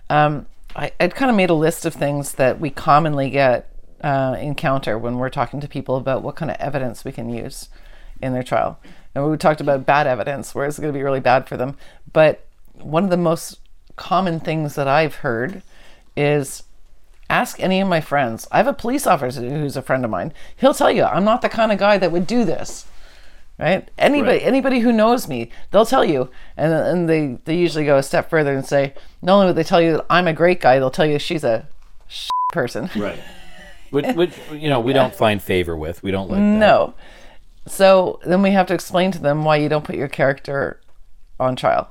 Um, 0.09 0.45
I, 0.75 0.91
I'd 1.00 1.15
kind 1.15 1.29
of 1.29 1.38
made 1.38 1.50
a 1.50 1.55
list 1.55 1.86
of 1.86 1.94
things 1.94 2.34
that 2.34 2.60
we 2.60 2.70
commonly 2.70 3.29
get 3.29 3.70
uh, 4.01 4.36
encounter 4.39 4.98
when 4.98 5.17
we're 5.17 5.29
talking 5.29 5.60
to 5.62 5.67
people 5.67 5.96
about 5.96 6.22
what 6.22 6.36
kind 6.36 6.51
of 6.51 6.58
evidence 6.58 7.05
we 7.05 7.12
can 7.12 7.29
use 7.29 7.70
in 8.22 8.34
their 8.34 8.44
trial. 8.44 8.79
And 9.13 9.29
we 9.29 9.38
talked 9.38 9.62
about 9.62 9.86
bad 9.86 10.08
evidence, 10.08 10.53
where 10.53 10.65
it's 10.65 10.77
going 10.77 10.94
to 10.94 10.98
be 10.98 11.03
really 11.03 11.22
bad 11.22 11.48
for 11.48 11.55
them. 11.55 11.77
But 12.12 12.46
one 12.74 13.05
of 13.05 13.10
the 13.10 13.17
most 13.17 13.60
common 13.96 14.39
things 14.39 14.75
that 14.75 14.88
I've 14.88 15.15
heard 15.15 15.62
is 16.17 16.63
ask 17.29 17.60
any 17.60 17.79
of 17.79 17.88
my 17.88 18.01
friends. 18.01 18.48
I 18.51 18.58
have 18.58 18.67
a 18.67 18.74
police 18.74 19.08
officer 19.08 19.41
who's 19.41 19.77
a 19.77 19.82
friend 19.82 20.03
of 20.03 20.12
mine. 20.12 20.34
He'll 20.55 20.74
tell 20.74 20.91
you 20.91 21.03
I'm 21.03 21.24
not 21.24 21.41
the 21.41 21.50
kind 21.50 21.72
of 21.72 21.79
guy 21.79 21.98
that 21.98 22.12
would 22.12 22.27
do 22.27 22.44
this. 22.44 22.86
Right? 23.57 23.89
Anybody, 23.97 24.38
Right. 24.39 24.45
anybody 24.47 24.79
who 24.79 24.91
knows 24.91 25.27
me, 25.27 25.50
they'll 25.71 25.85
tell 25.85 26.03
you, 26.05 26.29
and 26.57 26.74
and 26.74 27.09
they 27.09 27.38
they 27.45 27.55
usually 27.55 27.85
go 27.85 27.97
a 27.97 28.03
step 28.03 28.29
further 28.29 28.53
and 28.53 28.65
say, 28.65 28.93
not 29.21 29.35
only 29.35 29.47
would 29.47 29.55
they 29.55 29.63
tell 29.63 29.81
you 29.81 29.93
that 29.93 30.05
I'm 30.09 30.27
a 30.27 30.33
great 30.33 30.62
guy, 30.62 30.79
they'll 30.79 30.91
tell 30.91 31.05
you 31.05 31.19
she's 31.19 31.43
a 31.43 31.67
person. 32.51 32.89
Right. 32.95 33.19
which, 33.91 34.15
which 34.15 34.31
you 34.51 34.69
know 34.69 34.79
we 34.79 34.93
don't 34.93 35.13
find 35.15 35.41
favor 35.41 35.75
with. 35.75 36.03
We 36.03 36.12
don't 36.12 36.29
like 36.29 36.39
that. 36.39 36.43
No. 36.43 36.93
So 37.67 38.19
then 38.25 38.41
we 38.41 38.51
have 38.51 38.67
to 38.67 38.74
explain 38.74 39.12
to 39.12 39.19
them 39.19 39.43
why 39.43 39.55
you 39.57 39.69
don't 39.69 39.83
put 39.85 39.95
your 39.95 40.07
character 40.07 40.79
on 41.39 41.55
trial. 41.55 41.89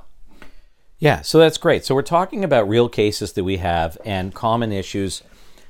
Yeah, 0.99 1.21
so 1.21 1.39
that's 1.39 1.57
great. 1.57 1.83
So 1.83 1.93
we're 1.93 2.01
talking 2.03 2.43
about 2.45 2.69
real 2.69 2.87
cases 2.87 3.33
that 3.33 3.43
we 3.43 3.57
have 3.57 3.97
and 4.05 4.33
common 4.33 4.71
issues 4.71 5.21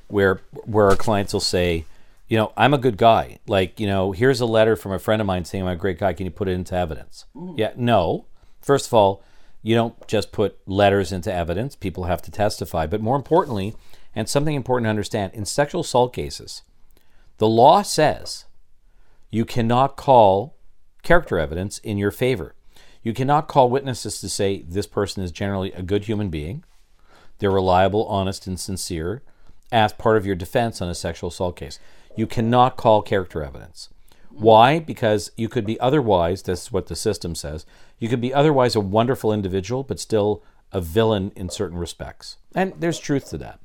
where 0.07 0.41
where 0.65 0.87
our 0.89 0.95
clients 0.95 1.33
will 1.33 1.39
say, 1.39 1.85
you 2.27 2.38
know, 2.38 2.53
I'm 2.58 2.74
a 2.74 2.79
good 2.79 2.98
guy. 2.98 3.39
Like, 3.48 3.79
you 3.79 3.88
know, 3.88 4.12
here's 4.12 4.41
a 4.41 4.46
letter 4.46 4.75
from 4.75 4.91
a 4.91 5.00
friend 5.00 5.22
of 5.22 5.27
mine 5.27 5.46
saying 5.46 5.63
I'm 5.63 5.70
a 5.70 5.75
great 5.75 6.00
guy. 6.00 6.13
Can 6.13 6.25
you 6.25 6.32
put 6.32 6.48
it 6.48 6.53
into 6.53 6.75
evidence? 6.75 7.25
Yeah, 7.55 7.74
no. 7.75 8.25
First 8.62 8.88
of 8.88 8.94
all, 8.94 9.24
you 9.62 9.75
don't 9.75 10.08
just 10.08 10.32
put 10.32 10.58
letters 10.67 11.12
into 11.12 11.34
evidence. 11.34 11.75
People 11.75 12.05
have 12.05 12.22
to 12.24 12.32
testify. 12.32 12.88
But 12.88 13.01
more 13.01 13.15
importantly, 13.15 13.75
and 14.15 14.29
something 14.29 14.55
important 14.55 14.86
to 14.86 14.89
understand, 14.89 15.34
in 15.34 15.46
sexual 15.46 15.82
assault 15.82 16.13
cases, 16.13 16.63
the 17.38 17.48
law 17.48 17.82
says 17.82 18.46
you 19.29 19.46
cannot 19.46 19.98
call 19.98 20.55
character 21.03 21.38
evidence 21.38 21.79
in 21.79 21.98
your 21.98 22.12
favor. 22.12 22.55
You 23.03 23.13
cannot 23.13 23.48
call 23.48 23.70
witnesses 23.70 24.20
to 24.22 24.29
say 24.29 24.63
this 24.63 24.88
person 24.88 25.24
is 25.24 25.32
generally 25.32 25.72
a 25.74 25.84
good 25.84 26.05
human 26.05 26.29
being, 26.29 26.63
they're 27.39 27.51
reliable, 27.51 28.05
honest, 28.08 28.48
and 28.48 28.60
sincere 28.60 29.22
as 29.72 29.94
part 29.94 30.17
of 30.17 30.25
your 30.25 30.36
defense 30.36 30.82
on 30.82 30.89
a 30.89 30.96
sexual 30.96 31.29
assault 31.29 31.58
case. 31.58 31.79
You 32.15 32.27
cannot 32.27 32.77
call 32.77 33.01
character 33.01 33.43
evidence. 33.43 33.89
Why? 34.29 34.79
Because 34.79 35.31
you 35.38 35.48
could 35.48 35.65
be 35.65 35.79
otherwise, 35.79 36.43
this 36.43 36.63
is 36.63 36.72
what 36.72 36.88
the 36.88 36.95
system 36.95 37.36
says, 37.36 37.65
you 38.00 38.10
could 38.10 38.22
be 38.22 38.34
otherwise 38.34 38.75
a 38.75 38.81
wonderful 38.81 39.31
individual, 39.31 39.84
but 39.84 40.00
still 40.00 40.43
a 40.72 40.81
villain 40.81 41.31
in 41.36 41.50
certain 41.50 41.77
respects. 41.77 42.38
And 42.53 42.74
there's 42.79 43.00
truth 43.00 43.29
to 43.29 43.38
that. 43.39 43.60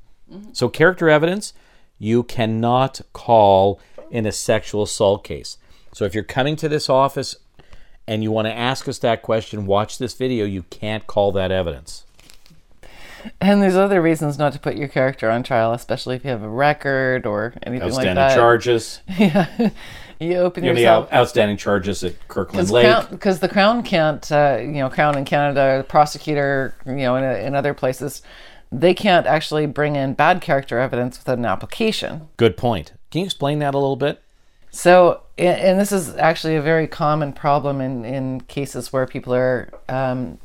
So, 0.53 0.69
character 0.69 1.09
evidence, 1.09 1.53
you 1.99 2.23
cannot 2.23 3.01
call 3.11 3.81
in 4.09 4.25
a 4.25 4.31
sexual 4.31 4.83
assault 4.83 5.25
case. 5.25 5.57
So, 5.93 6.05
if 6.05 6.15
you're 6.15 6.23
coming 6.23 6.55
to 6.57 6.69
this 6.69 6.89
office 6.89 7.35
and 8.07 8.23
you 8.23 8.31
want 8.31 8.47
to 8.47 8.53
ask 8.53 8.87
us 8.87 8.99
that 8.99 9.23
question, 9.23 9.65
watch 9.65 9.97
this 9.97 10.13
video. 10.13 10.45
You 10.45 10.63
can't 10.63 11.05
call 11.05 11.33
that 11.33 11.51
evidence. 11.51 12.05
And 13.39 13.61
there's 13.61 13.75
other 13.75 14.01
reasons 14.01 14.37
not 14.37 14.53
to 14.53 14.59
put 14.59 14.75
your 14.75 14.87
character 14.87 15.29
on 15.29 15.43
trial, 15.43 15.73
especially 15.73 16.15
if 16.15 16.23
you 16.23 16.29
have 16.31 16.43
a 16.43 16.49
record 16.49 17.25
or 17.25 17.53
anything 17.63 17.89
like 17.89 18.07
Outstanding 18.07 18.15
that. 18.15 18.35
charges. 18.35 19.01
Yeah. 19.19 19.69
you 20.19 20.37
open 20.37 20.63
You 20.63 20.71
yourself. 20.71 21.07
out- 21.11 21.13
outstanding 21.21 21.57
charges 21.57 22.03
at 22.03 22.13
Kirkland 22.27 22.67
Because 22.67 22.71
Lake. 22.71 23.09
Because 23.09 23.39
the 23.39 23.49
crown 23.49 23.81
can't, 23.83 24.31
uh, 24.31 24.57
you 24.61 24.67
know, 24.73 24.89
crown 24.89 25.17
in 25.17 25.25
Canada, 25.25 25.79
the 25.79 25.83
prosecutor, 25.83 26.75
you 26.85 26.93
know, 26.93 27.15
in, 27.15 27.23
in 27.23 27.55
other 27.55 27.73
places, 27.73 28.21
they 28.71 28.93
can't 28.93 29.25
actually 29.25 29.65
bring 29.65 29.95
in 29.95 30.13
bad 30.13 30.39
character 30.41 30.79
evidence 30.79 31.17
without 31.17 31.37
an 31.39 31.45
application. 31.45 32.27
Good 32.37 32.55
point. 32.55 32.93
Can 33.09 33.19
you 33.21 33.25
explain 33.25 33.59
that 33.59 33.73
a 33.73 33.77
little 33.77 33.95
bit? 33.95 34.21
So, 34.69 35.23
and 35.37 35.79
this 35.79 35.91
is 35.91 36.15
actually 36.15 36.55
a 36.55 36.61
very 36.61 36.87
common 36.87 37.33
problem 37.33 37.81
in, 37.81 38.05
in 38.05 38.41
cases 38.41 38.93
where 38.93 39.05
people 39.05 39.33
are 39.33 39.69
um, 39.89 40.37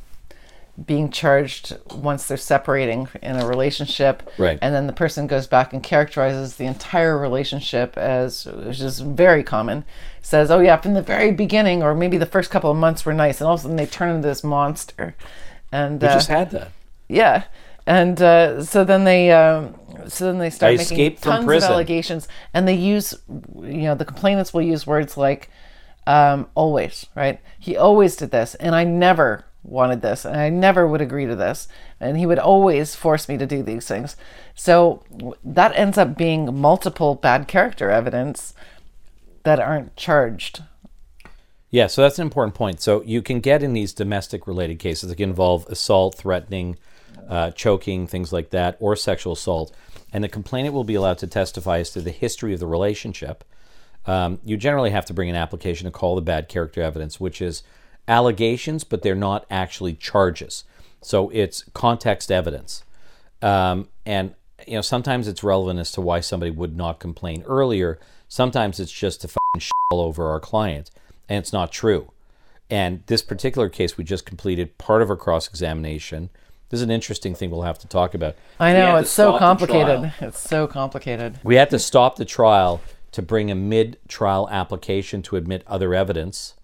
being 0.84 1.10
charged 1.10 1.78
once 1.94 2.28
they're 2.28 2.36
separating 2.36 3.08
in 3.22 3.36
a 3.36 3.46
relationship. 3.46 4.22
Right. 4.36 4.58
And 4.60 4.74
then 4.74 4.86
the 4.86 4.92
person 4.92 5.26
goes 5.26 5.46
back 5.46 5.72
and 5.72 5.82
characterizes 5.82 6.56
the 6.56 6.66
entire 6.66 7.16
relationship 7.16 7.96
as, 7.96 8.44
which 8.44 8.80
is 8.80 9.00
very 9.00 9.42
common, 9.42 9.84
says, 10.20 10.50
oh, 10.50 10.60
yeah, 10.60 10.76
from 10.76 10.94
the 10.94 11.02
very 11.02 11.32
beginning, 11.32 11.82
or 11.82 11.94
maybe 11.94 12.18
the 12.18 12.26
first 12.26 12.50
couple 12.50 12.70
of 12.70 12.76
months 12.76 13.06
were 13.06 13.14
nice. 13.14 13.40
And 13.40 13.48
all 13.48 13.54
of 13.54 13.60
a 13.60 13.62
sudden 13.62 13.76
they 13.76 13.86
turn 13.86 14.14
into 14.14 14.28
this 14.28 14.44
monster. 14.44 15.14
And 15.72 16.00
We 16.00 16.08
uh, 16.08 16.14
just 16.14 16.28
had 16.28 16.50
that. 16.50 16.72
yeah, 17.08 17.44
and 17.86 18.20
uh, 18.20 18.62
so 18.64 18.84
then 18.84 19.04
they 19.04 19.30
um, 19.30 19.74
so 20.08 20.26
then 20.26 20.38
they 20.38 20.50
start 20.50 20.70
I 20.70 20.76
making 20.76 20.96
escaped 20.96 21.22
from 21.22 21.46
tons 21.46 21.64
of 21.64 21.70
allegations, 21.70 22.28
and 22.52 22.66
they 22.66 22.74
use 22.74 23.14
you 23.28 23.82
know 23.82 23.94
the 23.94 24.04
complainants 24.04 24.52
will 24.52 24.62
use 24.62 24.86
words 24.86 25.16
like 25.16 25.50
um, 26.06 26.48
always 26.54 27.06
right. 27.14 27.40
He 27.58 27.76
always 27.76 28.16
did 28.16 28.30
this, 28.30 28.54
and 28.56 28.74
I 28.74 28.84
never 28.84 29.45
wanted 29.66 30.00
this, 30.00 30.24
and 30.24 30.36
I 30.36 30.48
never 30.48 30.86
would 30.86 31.00
agree 31.00 31.26
to 31.26 31.36
this, 31.36 31.68
and 32.00 32.16
he 32.16 32.26
would 32.26 32.38
always 32.38 32.94
force 32.94 33.28
me 33.28 33.36
to 33.38 33.46
do 33.46 33.62
these 33.62 33.86
things. 33.86 34.16
So 34.54 35.02
that 35.44 35.76
ends 35.76 35.98
up 35.98 36.16
being 36.16 36.58
multiple 36.58 37.14
bad 37.14 37.48
character 37.48 37.90
evidence 37.90 38.54
that 39.42 39.60
aren't 39.60 39.96
charged. 39.96 40.62
Yeah, 41.70 41.88
so 41.88 42.02
that's 42.02 42.18
an 42.18 42.26
important 42.26 42.54
point. 42.54 42.80
So 42.80 43.02
you 43.02 43.22
can 43.22 43.40
get 43.40 43.62
in 43.62 43.72
these 43.72 43.92
domestic 43.92 44.46
related 44.46 44.78
cases 44.78 45.08
that 45.08 45.16
can 45.16 45.30
involve 45.30 45.66
assault, 45.66 46.14
threatening, 46.14 46.78
uh, 47.28 47.50
choking, 47.50 48.06
things 48.06 48.32
like 48.32 48.50
that, 48.50 48.76
or 48.80 48.96
sexual 48.96 49.32
assault. 49.32 49.74
And 50.12 50.22
the 50.22 50.28
complainant 50.28 50.74
will 50.74 50.84
be 50.84 50.94
allowed 50.94 51.18
to 51.18 51.26
testify 51.26 51.78
as 51.78 51.90
to 51.90 52.00
the 52.00 52.12
history 52.12 52.54
of 52.54 52.60
the 52.60 52.66
relationship. 52.66 53.44
Um, 54.06 54.38
you 54.44 54.56
generally 54.56 54.90
have 54.90 55.04
to 55.06 55.14
bring 55.14 55.28
an 55.28 55.36
application 55.36 55.84
to 55.86 55.90
call 55.90 56.14
the 56.14 56.22
bad 56.22 56.48
character 56.48 56.80
evidence, 56.80 57.18
which 57.18 57.42
is 57.42 57.62
allegations, 58.08 58.84
but 58.84 59.02
they're 59.02 59.14
not 59.14 59.46
actually 59.50 59.94
charges. 59.94 60.64
So 61.00 61.30
it's 61.30 61.64
context 61.74 62.30
evidence. 62.30 62.82
Um, 63.42 63.88
and 64.04 64.34
you 64.66 64.74
know, 64.74 64.80
sometimes 64.80 65.28
it's 65.28 65.44
relevant 65.44 65.78
as 65.78 65.92
to 65.92 66.00
why 66.00 66.20
somebody 66.20 66.50
would 66.50 66.76
not 66.76 66.98
complain 66.98 67.44
earlier. 67.46 67.98
Sometimes 68.28 68.80
it's 68.80 68.92
just 68.92 69.20
to 69.20 69.28
fucking 69.28 69.60
shit 69.60 69.72
all 69.90 70.00
over 70.00 70.28
our 70.28 70.40
client, 70.40 70.90
and 71.28 71.38
it's 71.38 71.52
not 71.52 71.70
true. 71.70 72.10
And 72.68 73.02
this 73.06 73.22
particular 73.22 73.68
case, 73.68 73.96
we 73.96 74.02
just 74.02 74.26
completed 74.26 74.76
part 74.78 75.02
of 75.02 75.10
our 75.10 75.16
cross 75.16 75.46
examination. 75.46 76.30
This 76.70 76.78
is 76.78 76.82
an 76.82 76.90
interesting 76.90 77.34
thing 77.34 77.50
we'll 77.50 77.62
have 77.62 77.78
to 77.78 77.86
talk 77.86 78.14
about. 78.14 78.34
I 78.58 78.72
know 78.72 78.96
it's 78.96 79.10
so 79.10 79.38
complicated. 79.38 80.12
It's 80.20 80.40
so 80.40 80.66
complicated. 80.66 81.38
We 81.44 81.54
had 81.54 81.70
to 81.70 81.78
stop 81.78 82.16
the 82.16 82.24
trial 82.24 82.80
to 83.12 83.22
bring 83.22 83.50
a 83.50 83.54
mid 83.54 83.98
trial 84.08 84.48
application 84.50 85.22
to 85.22 85.36
admit 85.36 85.62
other 85.68 85.94
evidence 85.94 86.54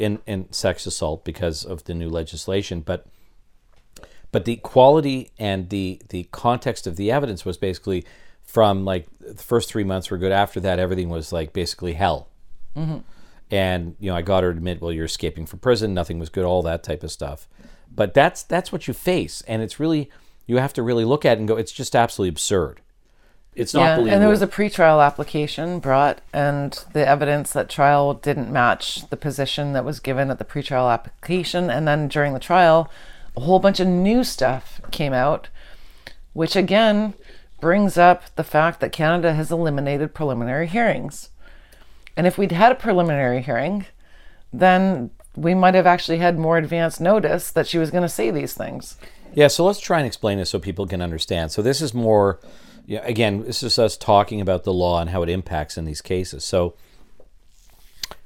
in, 0.00 0.20
in 0.26 0.50
sex 0.52 0.86
assault 0.86 1.24
because 1.24 1.64
of 1.64 1.84
the 1.84 1.94
new 1.94 2.08
legislation. 2.08 2.80
But 2.80 3.06
but 4.32 4.44
the 4.44 4.56
quality 4.56 5.30
and 5.38 5.68
the 5.70 6.00
the 6.08 6.24
context 6.24 6.86
of 6.86 6.96
the 6.96 7.10
evidence 7.10 7.44
was 7.44 7.56
basically 7.56 8.04
from 8.42 8.84
like 8.84 9.06
the 9.20 9.42
first 9.42 9.68
three 9.68 9.84
months 9.84 10.10
were 10.10 10.18
good. 10.18 10.32
After 10.32 10.60
that, 10.60 10.78
everything 10.78 11.08
was 11.08 11.32
like 11.32 11.52
basically 11.52 11.94
hell. 11.94 12.28
Mm-hmm. 12.76 12.98
And 13.50 13.96
you 13.98 14.10
know, 14.10 14.16
I 14.16 14.22
got 14.22 14.42
her 14.42 14.52
to 14.52 14.56
admit, 14.56 14.80
well, 14.80 14.92
you're 14.92 15.04
escaping 15.04 15.46
from 15.46 15.58
prison. 15.58 15.94
Nothing 15.94 16.18
was 16.18 16.28
good. 16.28 16.44
All 16.44 16.62
that 16.62 16.82
type 16.82 17.02
of 17.02 17.10
stuff. 17.10 17.48
But 17.92 18.14
that's 18.14 18.42
that's 18.44 18.70
what 18.70 18.86
you 18.86 18.94
face, 18.94 19.42
and 19.48 19.62
it's 19.62 19.80
really 19.80 20.10
you 20.46 20.58
have 20.58 20.72
to 20.74 20.82
really 20.82 21.04
look 21.04 21.24
at 21.24 21.36
it 21.36 21.40
and 21.40 21.48
go. 21.48 21.56
It's 21.56 21.72
just 21.72 21.96
absolutely 21.96 22.30
absurd. 22.30 22.80
It's 23.54 23.74
not 23.74 23.80
Yeah, 23.80 23.94
believable. 23.96 24.14
and 24.14 24.22
there 24.22 24.30
was 24.30 24.42
a 24.42 24.46
pretrial 24.46 25.04
application 25.04 25.80
brought, 25.80 26.20
and 26.32 26.72
the 26.92 27.06
evidence 27.06 27.52
that 27.52 27.68
trial 27.68 28.14
didn't 28.14 28.50
match 28.52 29.08
the 29.10 29.16
position 29.16 29.72
that 29.72 29.84
was 29.84 29.98
given 30.00 30.30
at 30.30 30.38
the 30.38 30.44
pretrial 30.44 30.92
application. 30.92 31.68
And 31.68 31.86
then 31.86 32.08
during 32.08 32.32
the 32.32 32.38
trial, 32.40 32.88
a 33.36 33.40
whole 33.40 33.58
bunch 33.58 33.80
of 33.80 33.86
new 33.88 34.22
stuff 34.24 34.80
came 34.92 35.12
out, 35.12 35.48
which 36.32 36.54
again 36.56 37.14
brings 37.60 37.98
up 37.98 38.22
the 38.36 38.44
fact 38.44 38.80
that 38.80 38.92
Canada 38.92 39.34
has 39.34 39.50
eliminated 39.50 40.14
preliminary 40.14 40.66
hearings. 40.66 41.30
And 42.16 42.26
if 42.26 42.38
we'd 42.38 42.52
had 42.52 42.72
a 42.72 42.76
preliminary 42.76 43.42
hearing, 43.42 43.86
then 44.52 45.10
we 45.36 45.54
might 45.54 45.74
have 45.74 45.86
actually 45.86 46.18
had 46.18 46.38
more 46.38 46.56
advance 46.56 47.00
notice 47.00 47.50
that 47.50 47.66
she 47.66 47.78
was 47.78 47.90
going 47.90 48.02
to 48.02 48.08
say 48.08 48.30
these 48.30 48.54
things. 48.54 48.96
Yeah, 49.34 49.48
so 49.48 49.64
let's 49.64 49.78
try 49.80 49.98
and 49.98 50.06
explain 50.06 50.38
this 50.38 50.50
so 50.50 50.58
people 50.58 50.86
can 50.86 51.02
understand. 51.02 51.52
So 51.52 51.62
this 51.62 51.80
is 51.80 51.94
more, 51.94 52.40
yeah, 52.86 53.00
again, 53.04 53.44
this 53.44 53.62
is 53.62 53.78
us 53.78 53.96
talking 53.96 54.40
about 54.40 54.64
the 54.64 54.72
law 54.72 55.00
and 55.00 55.10
how 55.10 55.22
it 55.22 55.28
impacts 55.28 55.78
in 55.78 55.84
these 55.84 56.00
cases. 56.00 56.44
So, 56.44 56.74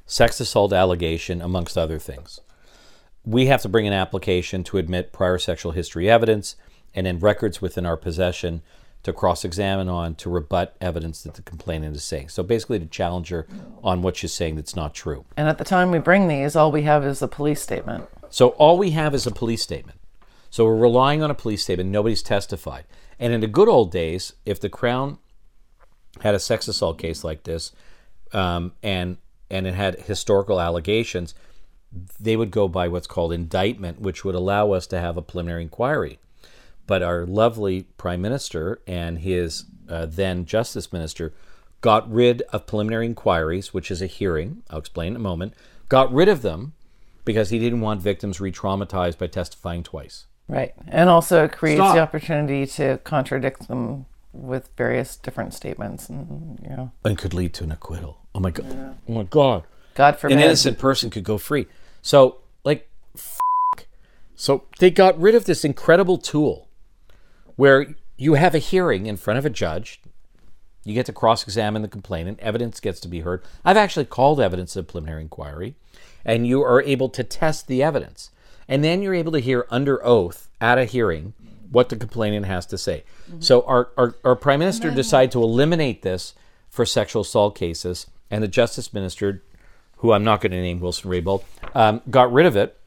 sex 0.07 0.41
assault 0.41 0.73
allegation, 0.73 1.41
amongst 1.41 1.79
other 1.79 1.99
things. 1.99 2.41
We 3.25 3.47
have 3.47 3.63
to 3.63 3.69
bring 3.69 3.87
an 3.87 3.93
application 3.93 4.65
to 4.65 4.79
admit 4.79 5.13
prior 5.13 5.39
sexual 5.39 5.73
history 5.73 6.11
evidence 6.11 6.57
and 6.95 7.07
then 7.07 7.19
records 7.19 7.63
within 7.63 7.87
our 7.87 7.97
possession 7.97 8.63
to 9.03 9.13
cross 9.13 9.45
examine 9.45 9.89
on 9.89 10.15
to 10.17 10.31
rebut 10.31 10.75
evidence 10.81 11.23
that 11.23 11.35
the 11.35 11.43
complainant 11.43 11.95
is 11.95 12.03
saying. 12.03 12.31
So 12.31 12.43
basically, 12.43 12.79
to 12.79 12.87
challenge 12.87 13.29
her 13.29 13.47
on 13.83 14.03
what 14.03 14.17
she's 14.17 14.33
saying 14.33 14.57
that's 14.57 14.75
not 14.75 14.95
true. 14.95 15.25
And 15.37 15.49
at 15.49 15.59
the 15.59 15.65
time 15.65 15.91
we 15.91 15.99
bring 15.99 16.29
these, 16.29 16.57
all 16.57 16.73
we 16.73 16.83
have 16.83 17.05
is 17.05 17.23
a 17.23 17.29
police 17.29 17.61
statement. 17.61 18.09
So 18.31 18.49
all 18.51 18.79
we 18.79 18.91
have 18.91 19.15
is 19.15 19.27
a 19.27 19.31
police 19.31 19.63
statement. 19.63 19.99
So 20.51 20.65
we're 20.65 20.77
relying 20.77 21.23
on 21.23 21.31
a 21.31 21.35
police 21.35 21.63
statement. 21.63 21.91
Nobody's 21.91 22.23
testified. 22.23 22.85
And 23.19 23.33
in 23.33 23.41
the 23.41 23.47
good 23.47 23.69
old 23.69 23.91
days, 23.91 24.33
if 24.45 24.61
the 24.61 24.69
Crown 24.69 25.19
had 26.21 26.35
a 26.35 26.39
sex 26.39 26.69
assault 26.69 26.99
case 26.99 27.25
like 27.25 27.45
this, 27.45 27.73
um, 28.33 28.73
and 28.83 29.19
and 29.51 29.67
it 29.67 29.75
had 29.75 30.01
historical 30.01 30.61
allegations, 30.61 31.35
they 32.19 32.37
would 32.37 32.51
go 32.51 32.67
by 32.67 32.89
what's 32.89 33.07
called 33.07 33.33
indictment, 33.33 34.01
which 34.01 34.25
would 34.25 34.35
allow 34.35 34.73
us 34.73 34.87
to 34.89 35.01
have 35.01 35.17
a 35.17 35.23
preliminary 35.23 35.63
inquiry. 35.63 36.19
But 36.87 37.03
our 37.03 37.25
lovely 37.25 37.83
prime 37.97 38.21
minister 38.21 38.81
and 38.87 39.19
his 39.21 39.65
uh, 39.89 40.07
then 40.07 40.45
justice 40.45 40.93
minister 40.93 41.33
got 41.81 42.11
rid 42.11 42.43
of 42.53 42.67
preliminary 42.67 43.07
inquiries, 43.07 43.73
which 43.73 43.91
is 43.91 44.03
a 44.03 44.07
hearing. 44.07 44.63
I'll 44.71 44.79
explain 44.79 45.13
in 45.13 45.17
a 45.17 45.21
moment. 45.21 45.55
got 45.89 46.13
rid 46.13 46.29
of 46.29 46.43
them 46.43 46.73
because 47.25 47.51
he 47.51 47.59
didn't 47.59 47.81
want 47.81 48.01
victims 48.01 48.41
re-traumatized 48.41 49.19
by 49.19 49.27
testifying 49.27 49.83
twice. 49.83 50.27
Right. 50.49 50.75
And 50.89 51.09
also 51.09 51.45
it 51.45 51.53
creates 51.53 51.79
Stop. 51.79 51.95
the 51.95 52.01
opportunity 52.01 52.67
to 52.67 52.99
contradict 52.99 53.69
them 53.69 54.07
with 54.33 54.69
various 54.77 55.17
different 55.17 55.55
statements 55.55 56.09
and 56.09 56.59
you 56.63 56.69
know 56.71 56.93
And 57.05 57.17
could 57.17 57.33
lead 57.33 57.55
to 57.55 57.65
an 57.65 57.73
acquittal. 57.73 58.19
Oh 58.35 58.41
my 58.41 58.51
god. 58.51 58.99
Oh 59.09 59.13
my 59.13 59.23
god. 59.23 59.65
God 59.95 60.19
forbid. 60.19 60.37
An 60.37 60.43
innocent 60.43 60.79
person 60.79 61.09
could 61.09 61.25
go 61.25 61.39
free. 61.39 61.67
So, 62.03 62.39
like, 62.65 62.89
f- 63.17 63.39
so 64.35 64.65
they 64.81 64.91
got 64.91 65.19
rid 65.19 65.35
of 65.35 65.45
this 65.45 65.65
incredible 65.65 66.19
tool 66.19 66.69
where 67.57 67.95
you 68.17 68.35
have 68.35 68.55
a 68.55 68.59
hearing 68.59 69.07
in 69.07 69.17
front 69.17 69.39
of 69.39 69.47
a 69.47 69.51
judge. 69.51 70.01
You 70.85 70.93
get 70.95 71.07
to 71.07 71.13
cross 71.13 71.45
examine 71.45 71.83
the 71.83 71.89
complainant, 71.89 72.41
evidence 72.41 72.81
gets 72.81 73.01
to 73.01 73.09
be 73.09 73.21
heard. 73.21 73.43
I've 73.65 73.77
actually 73.77 74.05
called 74.05 74.41
evidence 74.41 74.77
at 74.77 74.81
a 74.81 74.85
preliminary 74.85 75.23
inquiry, 75.23 75.77
and 76.25 76.47
you 76.47 76.63
are 76.63 76.83
able 76.83 77.09
to 77.11 77.25
test 77.25 77.69
the 77.69 77.83
evidence. 77.83 78.31
And 78.69 78.83
then 78.83 79.03
you're 79.03 79.15
able 79.15 79.33
to 79.33 79.41
hear 79.41 79.67
under 79.71 80.05
oath 80.05 80.49
at 80.61 80.79
a 80.79 80.85
hearing 80.85 81.35
what 81.71 81.89
the 81.89 81.97
complainant 81.97 82.47
has 82.47 82.67
to 82.67 82.79
say. 82.79 83.05
So 83.41 83.63
our, 83.63 83.91
our, 83.97 84.15
our 84.25 84.37
prime 84.37 84.61
minister 84.61 84.91
decided 84.91 85.33
to 85.33 85.43
eliminate 85.43 86.03
this 86.03 86.35
for 86.71 86.87
sexual 86.87 87.23
assault 87.23 87.57
cases, 87.57 88.07
and 88.31 88.43
the 88.43 88.49
justice 88.49 88.93
minister, 88.93 89.43
who 89.99 90.13
I'm 90.13 90.25
not 90.25 90.41
going 90.41 90.53
to 90.53 90.61
name 90.61 90.81
Wilson 90.81 91.11
Raybould, 91.11 91.43
um, 91.75 92.01
got 92.11 92.33
rid 92.33 92.47
of 92.47 92.57
it, 92.57 92.79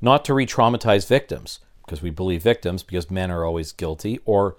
not 0.00 0.24
to 0.26 0.34
re-traumatize 0.34 1.06
victims, 1.08 1.60
because 1.84 2.02
we 2.02 2.10
believe 2.10 2.42
victims 2.42 2.82
because 2.82 3.10
men 3.10 3.30
are 3.30 3.44
always 3.44 3.72
guilty, 3.72 4.20
or 4.24 4.56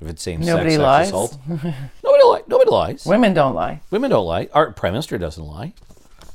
if 0.00 0.08
it's 0.08 0.22
same 0.22 0.40
Nobody 0.40 0.70
sex 0.70 0.82
lies. 0.82 1.08
assault. 1.08 1.38
nobody, 1.48 2.24
li- 2.24 2.42
nobody 2.46 2.70
lies. 2.70 3.06
Women 3.06 3.34
don't 3.34 3.54
lie. 3.54 3.80
Women 3.90 4.10
don't 4.10 4.26
lie. 4.26 4.48
Our 4.52 4.72
prime 4.72 4.92
minister 4.92 5.18
doesn't 5.18 5.44
lie. 5.44 5.72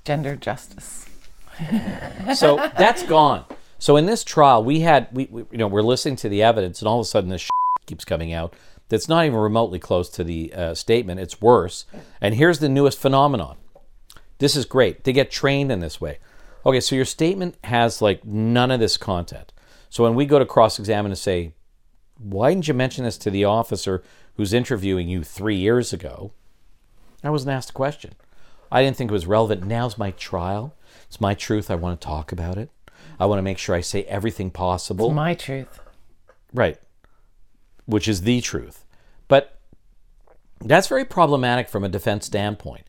Gender 0.06 0.36
justice. 0.36 1.06
So 2.36 2.58
that's 2.78 3.04
gone. 3.04 3.46
So 3.80 3.96
in 3.98 4.06
this 4.06 4.24
trial, 4.24 4.64
we 4.64 4.82
had 4.82 5.08
we, 5.12 5.28
we 5.32 5.46
you 5.52 5.58
know 5.58 5.68
we're 5.68 5.82
listening 5.82 6.16
to 6.18 6.30
the 6.30 6.44
evidence, 6.44 6.82
and 6.82 6.88
all 6.88 7.00
of 7.00 7.04
a 7.04 7.08
sudden 7.08 7.30
this 7.30 7.50
keeps 7.86 8.06
coming 8.06 8.34
out 8.34 8.54
that's 8.90 9.08
not 9.08 9.26
even 9.26 9.38
remotely 9.38 9.80
close 9.80 10.10
to 10.10 10.24
the 10.24 10.52
uh, 10.54 10.74
statement. 10.74 11.20
It's 11.20 11.40
worse. 11.40 11.86
And 12.20 12.36
here's 12.36 12.60
the 12.60 12.70
newest 12.70 13.00
phenomenon. 13.00 13.56
This 14.40 14.56
is 14.56 14.66
great. 14.66 15.04
They 15.04 15.14
get 15.14 15.32
trained 15.32 15.72
in 15.72 15.80
this 15.80 16.02
way. 16.02 16.18
Okay, 16.66 16.80
so 16.80 16.96
your 16.96 17.06
statement 17.06 17.56
has 17.64 18.02
like 18.02 18.26
none 18.26 18.72
of 18.72 18.80
this 18.80 18.98
content. 18.98 19.54
So 19.90 20.04
when 20.04 20.16
we 20.16 20.26
go 20.26 20.40
to 20.40 20.46
cross-examine 20.46 21.12
and 21.12 21.18
say, 21.18 21.54
"Why 22.18 22.50
didn't 22.50 22.68
you 22.68 22.74
mention 22.74 23.06
this 23.06 23.18
to 23.20 23.32
the 23.32 23.46
officer 23.46 24.04
who's 24.36 24.54
interviewing 24.54 25.08
you 25.08 25.24
three 25.24 25.56
years 25.56 25.94
ago?" 25.94 26.32
I 27.24 27.30
wasn't 27.30 27.54
asked 27.54 27.72
a 27.72 27.74
question. 27.74 28.14
I 28.72 28.84
didn't 28.84 28.98
think 28.98 29.12
it 29.12 29.14
was 29.14 29.28
relevant. 29.28 29.66
Now's 29.66 29.98
my 29.98 30.12
trial. 30.12 30.76
It's 31.10 31.20
my 31.20 31.34
truth. 31.34 31.70
I 31.70 31.76
want 31.76 32.00
to 32.00 32.06
talk 32.06 32.32
about 32.32 32.58
it. 32.58 32.70
I 33.20 33.26
want 33.26 33.40
to 33.40 33.44
make 33.44 33.58
sure 33.58 33.76
I 33.76 33.82
say 33.82 34.04
everything 34.04 34.52
possible. 34.52 35.10
My 35.12 35.34
truth. 35.34 35.80
Right. 36.54 36.78
Which 37.86 38.08
is 38.08 38.22
the 38.22 38.40
truth. 38.42 38.86
But 39.28 39.58
that's 40.62 40.88
very 40.88 41.04
problematic 41.06 41.68
from 41.68 41.84
a 41.84 41.90
defense 41.90 42.28
standpoint. 42.28 42.86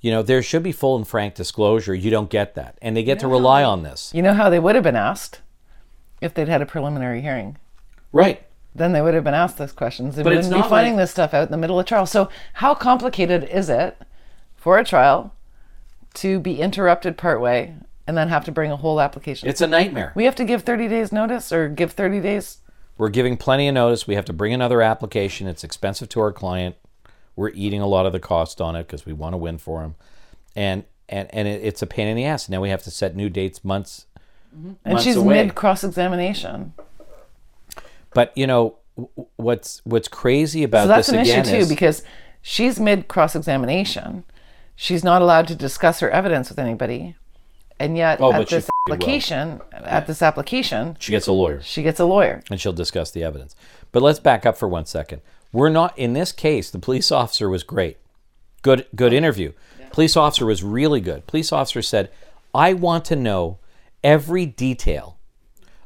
You 0.00 0.10
know, 0.10 0.22
there 0.22 0.42
should 0.42 0.62
be 0.62 0.72
full 0.72 0.96
and 0.96 1.06
frank 1.06 1.34
disclosure. 1.34 1.94
You 1.94 2.10
don't 2.10 2.30
get 2.30 2.54
that. 2.54 2.78
And 2.80 2.96
they 2.96 3.02
get 3.02 3.18
to 3.20 3.28
rely 3.28 3.64
on 3.64 3.82
this. 3.82 4.12
You 4.14 4.22
know 4.22 4.34
how 4.34 4.50
they 4.50 4.58
would 4.60 4.74
have 4.76 4.84
been 4.84 4.96
asked 4.96 5.40
if 6.20 6.32
they'd 6.34 6.48
had 6.48 6.62
a 6.62 6.66
preliminary 6.66 7.22
hearing. 7.22 7.56
Right. 8.12 8.42
Then 8.74 8.92
they 8.92 9.02
would 9.02 9.14
have 9.14 9.24
been 9.24 9.34
asked 9.34 9.58
those 9.58 9.72
questions. 9.72 10.14
They 10.16 10.22
But 10.22 10.32
it's 10.34 10.46
wouldn't 10.46 10.64
be 10.64 10.68
finding 10.68 10.94
like- 10.94 11.02
this 11.04 11.10
stuff 11.10 11.34
out 11.34 11.46
in 11.46 11.50
the 11.50 11.56
middle 11.58 11.80
of 11.80 11.86
trial. 11.86 12.06
So 12.06 12.28
how 12.54 12.74
complicated 12.74 13.44
is 13.44 13.68
it 13.68 13.96
for 14.56 14.78
a 14.78 14.84
trial 14.84 15.33
to 16.14 16.40
be 16.40 16.60
interrupted 16.60 17.16
partway 17.16 17.74
and 18.06 18.16
then 18.16 18.28
have 18.28 18.44
to 18.44 18.52
bring 18.52 18.70
a 18.70 18.76
whole 18.76 19.00
application? 19.00 19.48
It's 19.48 19.60
a 19.60 19.66
nightmare. 19.66 20.12
we 20.14 20.24
have 20.24 20.34
to 20.36 20.44
give 20.44 20.62
30 20.62 20.88
days 20.88 21.12
notice 21.12 21.52
or 21.52 21.68
give 21.68 21.92
30 21.92 22.20
days 22.20 22.58
We're 22.98 23.08
giving 23.08 23.36
plenty 23.36 23.68
of 23.68 23.74
notice. 23.74 24.06
We 24.06 24.14
have 24.14 24.24
to 24.26 24.32
bring 24.32 24.52
another 24.52 24.82
application. 24.82 25.46
It's 25.46 25.64
expensive 25.64 26.08
to 26.10 26.20
our 26.20 26.32
client. 26.32 26.76
We're 27.36 27.50
eating 27.50 27.80
a 27.80 27.86
lot 27.86 28.06
of 28.06 28.12
the 28.12 28.20
cost 28.20 28.60
on 28.60 28.76
it 28.76 28.84
because 28.84 29.04
we 29.04 29.12
want 29.12 29.32
to 29.32 29.38
win 29.38 29.58
for 29.58 29.82
them. 29.82 29.96
And 30.54 30.84
and 31.08 31.28
and 31.34 31.48
it, 31.48 31.62
it's 31.64 31.82
a 31.82 31.86
pain 31.86 32.06
in 32.08 32.16
the 32.16 32.24
ass. 32.24 32.48
Now 32.48 32.60
we 32.60 32.70
have 32.70 32.82
to 32.84 32.90
set 32.90 33.16
new 33.16 33.28
dates 33.28 33.64
months 33.64 34.06
and 34.52 34.76
months 34.86 35.02
she's 35.02 35.16
away. 35.16 35.44
mid 35.44 35.54
cross 35.54 35.82
examination. 35.84 36.74
But 38.14 38.32
you 38.36 38.46
know 38.46 38.76
what's 39.36 39.80
what's 39.84 40.08
crazy 40.08 40.62
about 40.62 40.84
So 40.84 40.88
that's 40.88 41.06
this 41.08 41.14
an 41.14 41.20
again 41.22 41.40
issue 41.40 41.50
too 41.50 41.56
is 41.58 41.68
because 41.68 42.02
she's 42.42 42.78
mid 42.78 43.08
cross 43.08 43.34
examination. 43.34 44.24
She's 44.76 45.04
not 45.04 45.22
allowed 45.22 45.46
to 45.48 45.54
discuss 45.54 46.00
her 46.00 46.10
evidence 46.10 46.48
with 46.48 46.58
anybody. 46.58 47.16
And 47.78 47.96
yet 47.96 48.20
Oh, 48.20 48.32
at 48.32 48.48
this 48.48 48.68
application 48.88 49.60
at 49.72 50.06
this 50.06 50.22
application, 50.22 50.96
she 51.00 51.10
gets 51.10 51.26
a 51.26 51.32
lawyer 51.32 51.60
she 51.60 51.82
gets 51.82 51.98
a 51.98 52.04
lawyer. 52.04 52.42
and 52.50 52.60
she'll 52.60 52.72
discuss 52.72 53.10
the 53.10 53.24
evidence. 53.24 53.56
But 53.92 54.02
let's 54.02 54.20
back 54.20 54.46
up 54.46 54.56
for 54.56 54.68
one 54.68 54.86
second. 54.86 55.22
We're 55.52 55.70
not 55.70 55.96
in 55.98 56.12
this 56.12 56.30
case. 56.32 56.70
The 56.70 56.78
police 56.78 57.10
officer 57.10 57.48
was 57.48 57.62
great, 57.62 57.96
good 58.62 58.86
good 58.94 59.12
interview. 59.12 59.52
Police 59.90 60.16
officer 60.16 60.46
was 60.46 60.62
really 60.62 61.00
good. 61.00 61.26
Police 61.26 61.52
officer 61.52 61.82
said, 61.82 62.10
"I 62.54 62.74
want 62.74 63.04
to 63.06 63.16
know 63.16 63.58
every 64.02 64.46
detail 64.46 65.18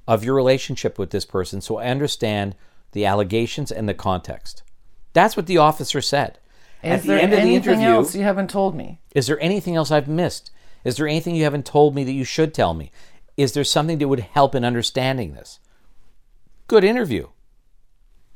of 0.06 0.24
your 0.24 0.34
relationship 0.34 0.98
with 0.98 1.10
this 1.10 1.24
person, 1.26 1.60
so 1.60 1.76
I 1.78 1.88
understand 1.88 2.54
the 2.92 3.04
allegations 3.06 3.70
and 3.72 3.88
the 3.88 3.94
context." 3.94 4.62
That's 5.14 5.36
what 5.36 5.46
the 5.46 5.58
officer 5.58 6.00
said. 6.02 6.38
Is 6.82 6.92
At 6.92 7.02
the 7.02 7.08
there 7.08 7.18
end 7.18 7.32
of 7.32 7.38
the 7.38 7.42
anything 7.42 7.72
interview, 7.72 7.88
else 7.88 8.14
you 8.14 8.22
haven't 8.22 8.50
told 8.50 8.74
me? 8.74 9.00
Is 9.14 9.26
there 9.26 9.40
anything 9.40 9.74
else 9.74 9.90
I've 9.90 10.08
missed? 10.08 10.50
Is 10.84 10.96
there 10.96 11.08
anything 11.08 11.34
you 11.34 11.44
haven't 11.44 11.66
told 11.66 11.94
me 11.94 12.04
that 12.04 12.12
you 12.12 12.24
should 12.24 12.54
tell 12.54 12.72
me? 12.72 12.92
Is 13.36 13.52
there 13.52 13.64
something 13.64 13.98
that 13.98 14.08
would 14.08 14.20
help 14.20 14.54
in 14.54 14.64
understanding 14.64 15.34
this? 15.34 15.58
Good 16.68 16.84
interview. 16.84 17.28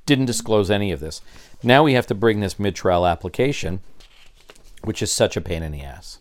Didn't 0.07 0.27
disclose 0.27 0.71
any 0.71 0.91
of 0.91 1.01
this. 1.01 1.21
Now 1.63 1.85
we 1.85 1.95
have 1.95 2.07
to 2.09 2.15
bring 2.15 2.41
this 2.41 2.59
mid 2.59 2.75
trial 2.75 3.07
application, 3.07 3.81
which 4.83 5.03
is 5.03 5.13
such 5.13 5.37
a 5.37 5.41
pain 5.41 5.63
in 5.63 5.71
the 5.71 5.83
ass. 5.83 6.19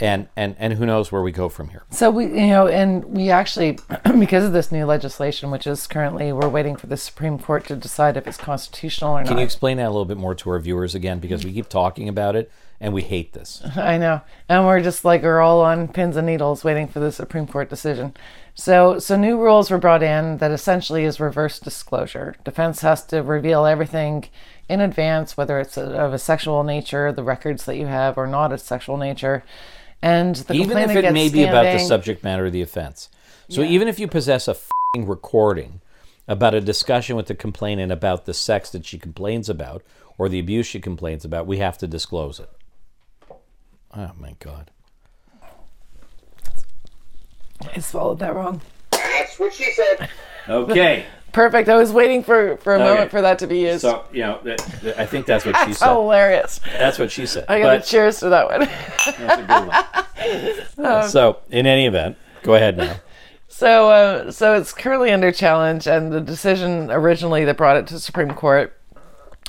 And, 0.00 0.28
and 0.34 0.56
and 0.58 0.72
who 0.72 0.86
knows 0.86 1.12
where 1.12 1.22
we 1.22 1.30
go 1.30 1.48
from 1.48 1.68
here. 1.68 1.84
So 1.90 2.10
we, 2.10 2.24
you 2.24 2.48
know, 2.48 2.66
and 2.66 3.04
we 3.04 3.30
actually, 3.30 3.78
because 4.18 4.44
of 4.44 4.52
this 4.52 4.72
new 4.72 4.84
legislation, 4.86 5.52
which 5.52 5.68
is 5.68 5.86
currently, 5.86 6.32
we're 6.32 6.48
waiting 6.48 6.74
for 6.74 6.88
the 6.88 6.96
Supreme 6.96 7.38
Court 7.38 7.64
to 7.66 7.76
decide 7.76 8.16
if 8.16 8.26
it's 8.26 8.36
constitutional 8.36 9.12
or 9.12 9.20
not. 9.20 9.28
Can 9.28 9.38
you 9.38 9.44
explain 9.44 9.76
that 9.76 9.86
a 9.86 9.90
little 9.90 10.04
bit 10.04 10.16
more 10.16 10.34
to 10.34 10.50
our 10.50 10.58
viewers 10.58 10.96
again? 10.96 11.20
Because 11.20 11.44
we 11.44 11.52
keep 11.52 11.68
talking 11.68 12.08
about 12.08 12.34
it 12.34 12.50
and 12.80 12.92
we 12.92 13.02
hate 13.02 13.32
this. 13.32 13.62
I 13.76 13.96
know, 13.98 14.20
and 14.48 14.66
we're 14.66 14.80
just 14.80 15.04
like 15.04 15.22
we're 15.22 15.40
all 15.40 15.60
on 15.60 15.88
pins 15.88 16.16
and 16.16 16.26
needles 16.26 16.64
waiting 16.64 16.88
for 16.88 17.00
the 17.00 17.12
Supreme 17.12 17.46
Court 17.46 17.70
decision. 17.70 18.14
So, 18.54 18.98
so 18.98 19.16
new 19.16 19.36
rules 19.36 19.70
were 19.70 19.78
brought 19.78 20.02
in 20.02 20.38
that 20.38 20.52
essentially 20.52 21.04
is 21.04 21.18
reverse 21.18 21.58
disclosure. 21.58 22.36
Defense 22.44 22.82
has 22.82 23.04
to 23.06 23.22
reveal 23.22 23.66
everything 23.66 24.26
in 24.68 24.80
advance, 24.80 25.36
whether 25.36 25.58
it's 25.58 25.76
of 25.76 26.12
a 26.12 26.18
sexual 26.18 26.62
nature, 26.62 27.12
the 27.12 27.24
records 27.24 27.64
that 27.64 27.76
you 27.76 27.86
have, 27.86 28.16
or 28.16 28.26
not 28.26 28.52
of 28.52 28.60
sexual 28.60 28.96
nature. 28.96 29.44
And 30.04 30.36
the 30.36 30.52
even 30.52 30.76
if 30.76 30.90
it 30.90 31.14
may 31.14 31.30
be 31.30 31.44
about 31.44 31.62
the 31.62 31.78
subject 31.78 32.22
matter 32.22 32.44
of 32.44 32.52
the 32.52 32.60
offense. 32.60 33.08
So 33.48 33.62
even 33.62 33.88
if 33.88 33.98
you 33.98 34.06
possess 34.06 34.46
a 34.46 34.54
fing 34.54 35.06
recording 35.06 35.80
about 36.28 36.52
a 36.52 36.60
discussion 36.60 37.16
with 37.16 37.26
the 37.26 37.34
complainant 37.34 37.90
about 37.90 38.26
the 38.26 38.34
sex 38.34 38.68
that 38.72 38.84
she 38.84 38.98
complains 38.98 39.48
about 39.48 39.82
or 40.18 40.28
the 40.28 40.38
abuse 40.38 40.66
she 40.66 40.78
complains 40.78 41.24
about, 41.24 41.46
we 41.46 41.56
have 41.56 41.78
to 41.78 41.86
disclose 41.86 42.38
it. 42.38 42.50
Oh 43.96 44.10
my 44.18 44.36
god. 44.40 44.70
I 47.74 47.78
swallowed 47.78 48.18
that 48.18 48.34
wrong. 48.34 48.60
That's 48.90 49.38
what 49.38 49.54
she 49.54 49.72
said. 49.72 50.10
Okay. 50.46 51.06
Perfect. 51.34 51.68
I 51.68 51.76
was 51.76 51.92
waiting 51.92 52.22
for, 52.22 52.56
for 52.58 52.74
a 52.74 52.78
Okay. 52.78 52.84
moment 52.88 53.10
for 53.10 53.20
that 53.20 53.40
to 53.40 53.46
be 53.48 53.58
used. 53.58 53.80
So, 53.82 54.04
you 54.12 54.22
know, 54.22 54.38
that- 54.44 54.58
that- 54.82 54.98
I 55.00 55.04
think 55.04 55.26
that's 55.26 55.44
what 55.44 55.56
she 55.58 55.66
That's 55.66 55.78
said. 55.80 55.88
hilarious. 55.92 56.60
That's 56.78 56.98
what 56.98 57.10
she 57.10 57.26
said. 57.26 57.44
I 57.48 57.60
got 57.60 57.78
But 57.80 57.84
cheers 57.84 58.20
to 58.20 58.28
that 58.30 58.48
one. 58.48 58.60
that's 59.18 59.40
a 59.40 60.22
good 60.24 60.86
one. 60.86 61.08
so, 61.08 61.38
in 61.50 61.66
any 61.66 61.86
event, 61.86 62.16
go 62.44 62.54
ahead 62.54 62.76
now. 62.76 62.94
So, 63.48 63.90
uh, 63.90 64.30
so 64.30 64.54
it's 64.54 64.72
currently 64.72 65.10
under 65.10 65.30
challenge, 65.32 65.86
and 65.86 66.12
the 66.12 66.20
decision 66.20 66.90
originally 66.90 67.44
that 67.44 67.56
brought 67.56 67.76
it 67.76 67.86
to 67.88 67.98
Supreme 67.98 68.30
Court, 68.34 68.72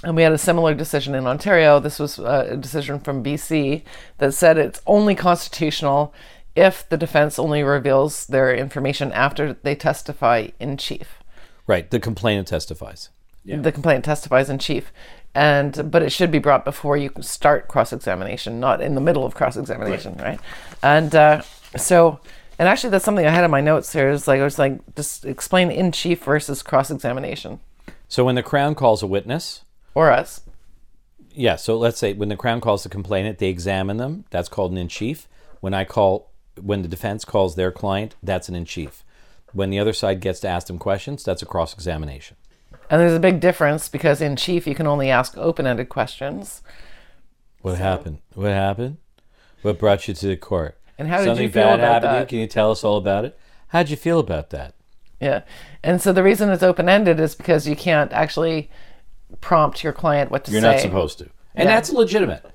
and 0.04 0.16
we 0.16 0.24
had 0.24 0.32
a 0.32 0.38
similar 0.38 0.74
decision 0.74 1.14
in 1.16 1.26
Ontario. 1.28 1.80
This 1.80 2.00
was 2.00 2.20
uh, 2.20 2.48
a 2.52 2.58
decision 2.58 3.00
from 3.00 3.24
BC 3.24 3.84
that 4.18 4.34
said 4.34 4.58
it's 4.58 4.82
only 4.88 5.16
constitutional 5.16 6.14
if 6.56 6.88
the 6.90 6.98
defense 6.98 7.38
only 7.38 7.64
reveals 7.64 8.26
their 8.28 8.54
information 8.56 9.12
after 9.12 9.54
they 9.64 9.76
testify 9.76 10.48
in 10.60 10.78
chief. 10.78 11.20
Right. 11.68 11.90
The 11.90 12.00
complainant 12.00 12.48
testifies. 12.48 13.10
The 13.46 13.72
complainant 13.72 14.06
testifies 14.06 14.50
in 14.50 14.58
chief, 14.58 14.92
and 15.36 15.92
but 15.92 16.02
it 16.02 16.12
should 16.12 16.32
be 16.32 16.40
brought 16.40 16.66
before 16.66 16.98
you 16.98 17.12
start 17.22 17.68
cross 17.68 17.94
examination, 17.94 18.60
not 18.60 18.82
in 18.82 18.96
the 18.96 19.02
middle 19.02 19.24
of 19.24 19.36
cross 19.36 19.56
examination, 19.56 20.16
right. 20.18 20.40
And 20.82 21.14
uh, 21.14 21.44
so, 21.78 22.20
and 22.58 22.68
actually, 22.68 22.90
that's 22.90 23.06
something 23.06 23.26
I 23.26 23.30
had 23.30 23.44
in 23.44 23.52
my 23.52 23.62
notes 23.62 23.94
here. 23.94 24.10
Is 24.10 24.28
like 24.28 24.42
I 24.42 24.44
was 24.44 24.58
like, 24.58 24.80
just 24.96 25.26
explain 25.26 25.70
in 25.70 25.92
chief 25.92 26.24
versus 26.24 26.64
cross 26.64 26.90
examination, 26.90 27.60
So, 28.08 28.26
when 28.26 28.34
the 28.34 28.42
Crown 28.42 28.74
calls 28.74 29.04
a 29.04 29.08
witness, 29.08 29.64
or 29.94 30.10
us. 30.10 30.42
Yeah, 31.32 31.58
so 31.58 31.78
let's 31.78 32.00
say 32.00 32.14
when 32.14 32.30
the 32.30 32.38
Crown 32.38 32.62
calls 32.62 32.82
the 32.82 32.90
complainant, 32.90 33.38
they 33.38 33.50
examine 33.50 33.98
them. 33.98 34.26
That's 34.32 34.50
called 34.50 34.72
an 34.72 34.78
in 34.80 34.88
chief. 34.88 35.28
When 35.60 35.76
I 35.76 35.84
call, 35.84 36.32
when 36.60 36.82
the 36.82 36.88
defense 36.88 37.26
calls 37.26 37.56
their 37.56 37.72
client, 37.72 38.16
that's 38.24 38.50
an 38.50 38.56
in 38.56 38.66
chief. 38.66 39.04
When 39.56 39.70
the 39.70 39.80
other 39.80 39.94
side 39.94 40.20
gets 40.20 40.42
to 40.42 40.50
ask 40.50 40.68
them 40.68 40.78
questions, 40.78 41.24
that's 41.24 41.42
a 41.42 41.46
cross 41.46 41.74
examination. 41.74 42.36
And 42.90 43.00
there's 43.02 43.14
a 43.14 43.20
big 43.22 43.40
difference 43.40 43.88
because 43.90 44.22
in 44.22 44.36
chief 44.36 44.68
you 44.68 44.76
can 44.76 44.86
only 44.86 45.10
ask 45.10 45.38
open-ended 45.38 45.88
questions. 45.90 46.62
What 47.62 47.78
happened? 47.78 48.20
What 48.34 48.52
happened? 48.52 48.98
What 49.62 49.80
brought 49.80 50.08
you 50.08 50.14
to 50.14 50.28
the 50.28 50.36
court? 50.38 50.78
And 50.98 51.08
how 51.08 51.20
did 51.20 51.26
Something 51.28 51.44
you 51.46 51.52
feel 51.52 51.64
bad 51.64 51.80
about 51.80 52.04
happened 52.04 52.10
to 52.12 52.14
you? 52.16 52.20
that? 52.20 52.28
Can 52.30 52.38
you 52.40 52.48
tell 52.48 52.70
us 52.70 52.84
all 52.84 52.98
about 52.98 53.26
it? 53.26 53.40
How'd 53.70 53.90
you 53.90 53.96
feel 53.96 54.20
about 54.20 54.50
that? 54.52 54.76
Yeah. 55.22 55.42
And 55.84 56.02
so 56.02 56.12
the 56.14 56.22
reason 56.22 56.50
it's 56.50 56.62
open-ended 56.62 57.20
is 57.20 57.34
because 57.34 57.66
you 57.68 57.76
can't 57.78 58.12
actually 58.12 58.70
prompt 59.42 59.84
your 59.84 59.94
client 59.94 60.30
what 60.32 60.44
to 60.46 60.52
say. 60.52 60.56
You're 60.58 60.62
not 60.70 60.82
supposed 60.82 61.18
to. 61.20 61.30
And 61.56 61.68
Yeah. 61.70 61.76
that's 61.76 61.92
legitimate. 61.92 62.46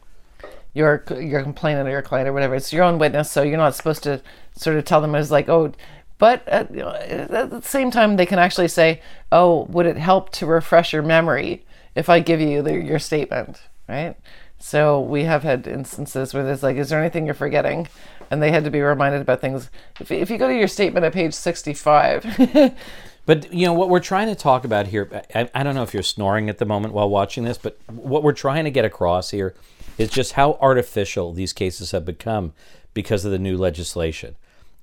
your 0.74 1.02
your 1.18 1.42
complainant 1.42 1.88
or 1.88 1.90
your 1.90 2.02
client 2.02 2.28
or 2.28 2.32
whatever. 2.32 2.54
It's 2.54 2.72
your 2.72 2.84
own 2.84 2.98
witness, 2.98 3.28
so 3.30 3.42
you're 3.42 3.56
not 3.56 3.74
supposed 3.74 4.04
to 4.04 4.20
sort 4.54 4.76
of 4.76 4.84
tell 4.84 5.00
them 5.00 5.14
as 5.14 5.30
like, 5.30 5.48
oh. 5.48 5.72
But 6.20 6.46
at, 6.46 6.70
at 6.76 7.50
the 7.50 7.62
same 7.62 7.90
time, 7.90 8.16
they 8.16 8.26
can 8.26 8.38
actually 8.38 8.68
say, 8.68 9.00
"Oh, 9.32 9.64
would 9.70 9.86
it 9.86 9.96
help 9.96 10.30
to 10.32 10.46
refresh 10.46 10.92
your 10.92 11.02
memory 11.02 11.64
if 11.96 12.08
I 12.08 12.20
give 12.20 12.40
you 12.40 12.62
the, 12.62 12.74
your 12.74 12.98
statement?" 12.98 13.62
Right. 13.88 14.14
So 14.58 15.00
we 15.00 15.24
have 15.24 15.42
had 15.42 15.66
instances 15.66 16.34
where 16.34 16.44
there's 16.44 16.62
like, 16.62 16.76
"Is 16.76 16.90
there 16.90 17.00
anything 17.00 17.24
you're 17.24 17.34
forgetting?" 17.34 17.88
And 18.30 18.42
they 18.42 18.52
had 18.52 18.64
to 18.64 18.70
be 18.70 18.82
reminded 18.82 19.22
about 19.22 19.40
things. 19.40 19.70
If, 19.98 20.12
if 20.12 20.30
you 20.30 20.36
go 20.36 20.46
to 20.46 20.54
your 20.54 20.68
statement 20.68 21.06
at 21.06 21.14
page 21.14 21.32
65, 21.32 22.76
But 23.26 23.52
you 23.52 23.64
know 23.64 23.72
what 23.72 23.88
we're 23.88 24.00
trying 24.00 24.28
to 24.28 24.34
talk 24.34 24.64
about 24.64 24.88
here. 24.88 25.22
I, 25.34 25.48
I 25.54 25.62
don't 25.62 25.74
know 25.74 25.82
if 25.82 25.94
you're 25.94 26.02
snoring 26.02 26.48
at 26.48 26.58
the 26.58 26.64
moment 26.64 26.94
while 26.94 27.08
watching 27.08 27.44
this, 27.44 27.58
but 27.58 27.78
what 27.86 28.22
we're 28.22 28.32
trying 28.32 28.64
to 28.64 28.70
get 28.70 28.84
across 28.84 29.30
here 29.30 29.54
is 29.98 30.10
just 30.10 30.32
how 30.32 30.58
artificial 30.60 31.32
these 31.32 31.52
cases 31.52 31.92
have 31.92 32.04
become 32.04 32.52
because 32.92 33.24
of 33.24 33.30
the 33.30 33.38
new 33.38 33.56
legislation, 33.56 34.36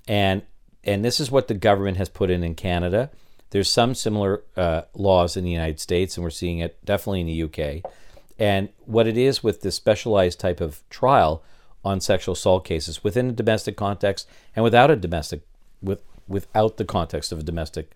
and 0.08 0.42
and 0.88 1.04
this 1.04 1.20
is 1.20 1.30
what 1.30 1.50
the 1.50 1.54
government 1.54 1.98
has 1.98 2.10
put 2.10 2.32
in 2.32 2.44
in 2.44 2.56
Canada. 2.56 3.12
There's 3.50 3.70
some 3.70 3.94
similar 3.94 4.44
uh, 4.56 4.84
laws 4.96 5.38
in 5.38 5.44
the 5.44 5.52
United 5.52 5.80
States, 5.80 6.16
and 6.16 6.24
we're 6.24 6.30
seeing 6.30 6.60
it 6.60 6.84
definitely 6.84 7.22
in 7.22 7.28
the 7.28 7.44
UK. 7.44 7.92
And 8.40 8.70
what 8.86 9.08
it 9.08 9.18
is 9.18 9.44
with 9.44 9.62
this 9.62 9.76
specialized 9.76 10.40
type 10.40 10.62
of 10.62 10.82
trial 10.90 11.44
on 11.84 12.00
sexual 12.02 12.34
assault 12.34 12.66
cases 12.66 13.04
within 13.04 13.30
a 13.30 13.34
domestic 13.34 13.76
context 13.76 14.28
and 14.56 14.64
without 14.64 14.90
a 14.90 14.96
domestic 14.96 15.42
with 15.82 16.02
without 16.28 16.78
the 16.78 16.86
context 16.86 17.32
of 17.32 17.40
a 17.40 17.44
domestic 17.44 17.92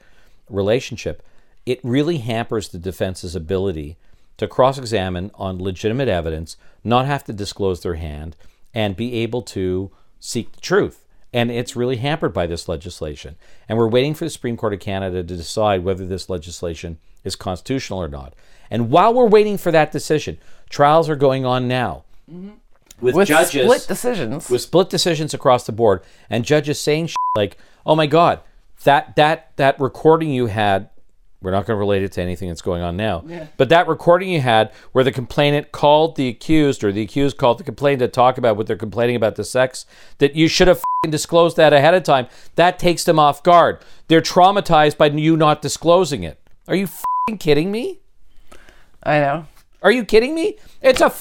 relationship, 0.50 1.22
it 1.66 1.80
really 1.84 2.20
hampers 2.20 2.70
the 2.70 2.78
defense's 2.78 3.36
ability 3.36 3.98
to 4.38 4.48
cross 4.48 4.78
examine 4.78 5.32
on 5.36 5.62
legitimate 5.62 6.08
evidence, 6.08 6.56
not 6.84 7.06
have 7.06 7.24
to 7.26 7.34
disclose 7.34 7.82
their 7.82 7.96
hand, 7.96 8.36
and 8.74 8.96
be 8.96 9.16
able 9.16 9.42
to 9.42 9.92
seek 10.20 10.52
the 10.54 10.62
truth. 10.62 11.06
And 11.34 11.50
it's 11.50 11.76
really 11.76 11.98
hampered 11.98 12.34
by 12.34 12.46
this 12.46 12.68
legislation. 12.68 13.36
And 13.70 13.78
we're 13.78 13.88
waiting 13.88 14.14
for 14.14 14.26
the 14.26 14.30
Supreme 14.30 14.58
Court 14.58 14.74
of 14.74 14.80
Canada 14.80 15.24
to 15.24 15.36
decide 15.38 15.84
whether 15.84 16.06
this 16.06 16.30
legislation 16.30 16.98
is 17.24 17.36
constitutional 17.36 18.02
or 18.02 18.08
not. 18.08 18.34
And 18.70 18.90
while 18.90 19.14
we're 19.14 19.28
waiting 19.28 19.58
for 19.58 19.72
that 19.72 19.92
decision, 19.92 20.38
trials 20.70 21.10
are 21.10 21.16
going 21.16 21.46
on 21.46 21.68
now 21.68 22.04
mm-hmm. 22.30 22.52
with, 23.00 23.16
with 23.16 23.28
judges 23.28 23.66
split 23.66 23.86
decisions. 23.88 24.50
with 24.50 24.62
split 24.62 24.90
decisions 24.90 25.34
across 25.34 25.66
the 25.66 25.72
board 25.72 26.02
and 26.30 26.46
judges 26.46 26.80
saying 26.80 27.08
shit 27.08 27.18
like, 27.36 27.58
"Oh 27.86 27.96
my 27.96 28.08
God, 28.08 28.40
that 28.84 29.16
that 29.16 29.56
that 29.58 29.80
recording 29.80 30.32
you 30.32 30.48
had." 30.48 30.90
We're 31.42 31.52
not 31.52 31.66
going 31.66 31.76
to 31.76 31.80
relate 31.80 32.04
it 32.04 32.12
to 32.14 32.22
anything 32.22 32.50
that's 32.50 32.62
going 32.62 32.84
on 32.84 32.96
now. 32.96 33.24
But 33.58 33.70
that 33.70 33.88
recording 33.88 34.30
you 34.30 34.42
had 34.42 34.72
where 34.92 35.04
the 35.04 35.12
complainant 35.12 35.72
called 35.72 36.16
the 36.16 36.28
accused 36.28 36.84
or 36.84 36.92
the 36.92 37.02
accused 37.02 37.38
called 37.38 37.58
the 37.58 37.64
complainant 37.64 38.02
to 38.02 38.08
talk 38.08 38.38
about 38.38 38.58
what 38.58 38.68
they're 38.68 38.76
complaining 38.76 39.16
about 39.16 39.36
the 39.36 39.44
sex, 39.44 39.86
that 40.20 40.36
you 40.36 40.48
should 40.48 40.68
have 40.68 40.84
fing 41.04 41.10
disclosed 41.10 41.58
that 41.58 41.74
ahead 41.74 41.96
of 41.96 42.04
time. 42.04 42.28
That 42.56 42.78
takes 42.78 43.04
them 43.04 43.18
off 43.18 43.42
guard. 43.42 43.80
They're 44.08 44.22
traumatized 44.22 44.98
by 44.98 45.08
you 45.08 45.36
not 45.36 45.64
disclosing 45.64 46.22
it. 46.24 46.40
Are 46.68 46.76
you 46.76 46.88
fing 47.28 47.40
kidding 47.40 47.72
me? 47.72 48.00
I 49.02 49.20
know. 49.20 49.48
Are 49.82 49.92
you 49.92 50.06
kidding 50.06 50.36
me? 50.36 50.58
It's 50.84 51.02
a 51.02 51.12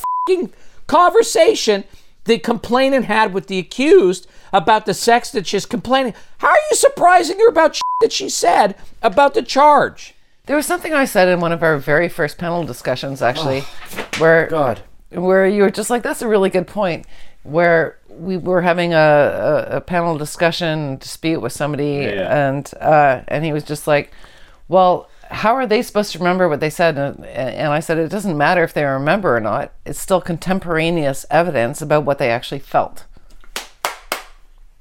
conversation 0.87 1.85
the 2.31 2.39
complainant 2.39 3.07
had 3.07 3.35
with 3.35 3.49
the 3.49 3.59
accused 3.59 4.29
about 4.53 4.87
the 4.87 4.95
sex 4.95 5.31
that 5.33 5.49
she's 5.49 5.67
complaining. 5.67 6.15
How 6.39 6.51
are 6.51 6.59
you 6.71 6.77
surprising 6.77 7.41
her 7.41 7.49
about 7.49 7.75
shit 7.75 7.83
that 8.03 8.13
she 8.13 8.29
said 8.29 8.77
about 9.03 9.35
the 9.35 9.43
charge? 9.43 10.15
There 10.47 10.55
was 10.55 10.65
something 10.65 10.93
I 10.95 11.07
said 11.07 11.27
in 11.27 11.41
one 11.41 11.51
of 11.51 11.65
our 11.65 11.77
very 11.77 12.09
first 12.09 12.39
panel 12.39 12.63
discussions, 12.65 13.21
actually, 13.21 13.63
where 14.19 14.47
Oh, 14.47 14.51
God. 14.51 14.81
where 15.11 15.45
you 15.49 15.63
were 15.63 15.71
just 15.73 15.91
like, 15.91 16.03
"That's 16.05 16.23
a 16.23 16.29
really 16.29 16.51
good 16.51 16.69
point." 16.69 17.05
Where 17.43 17.99
we 18.09 18.37
were 18.37 18.63
having 18.63 18.93
a, 18.95 19.67
a, 19.71 19.77
a 19.79 19.81
panel 19.81 20.17
discussion 20.17 20.99
dispute 20.99 21.41
with 21.41 21.53
somebody, 21.53 21.95
yeah. 22.05 22.49
and 22.49 22.71
uh, 22.81 23.23
and 23.27 23.45
he 23.45 23.53
was 23.53 23.65
just 23.65 23.87
like, 23.89 24.13
"Well, 24.69 25.09
how 25.31 25.55
are 25.55 25.67
they 25.67 25.83
supposed 25.83 26.13
to 26.13 26.19
remember 26.19 26.49
what 26.49 26.61
they 26.61 26.71
said?" 26.71 26.99
And, 26.99 27.25
and 27.25 27.73
I 27.73 27.81
said, 27.81 27.99
"It 27.99 28.11
doesn't 28.11 28.37
matter 28.37 28.63
if 28.63 28.75
they 28.75 28.85
remember 28.85 29.37
or 29.37 29.41
not. 29.41 29.73
It's 29.87 30.01
still 30.01 30.21
contemporaneous 30.21 31.25
evidence 31.31 31.81
about 31.81 32.05
what 32.05 32.19
they 32.19 32.31
actually 32.31 32.61
felt." 32.61 33.07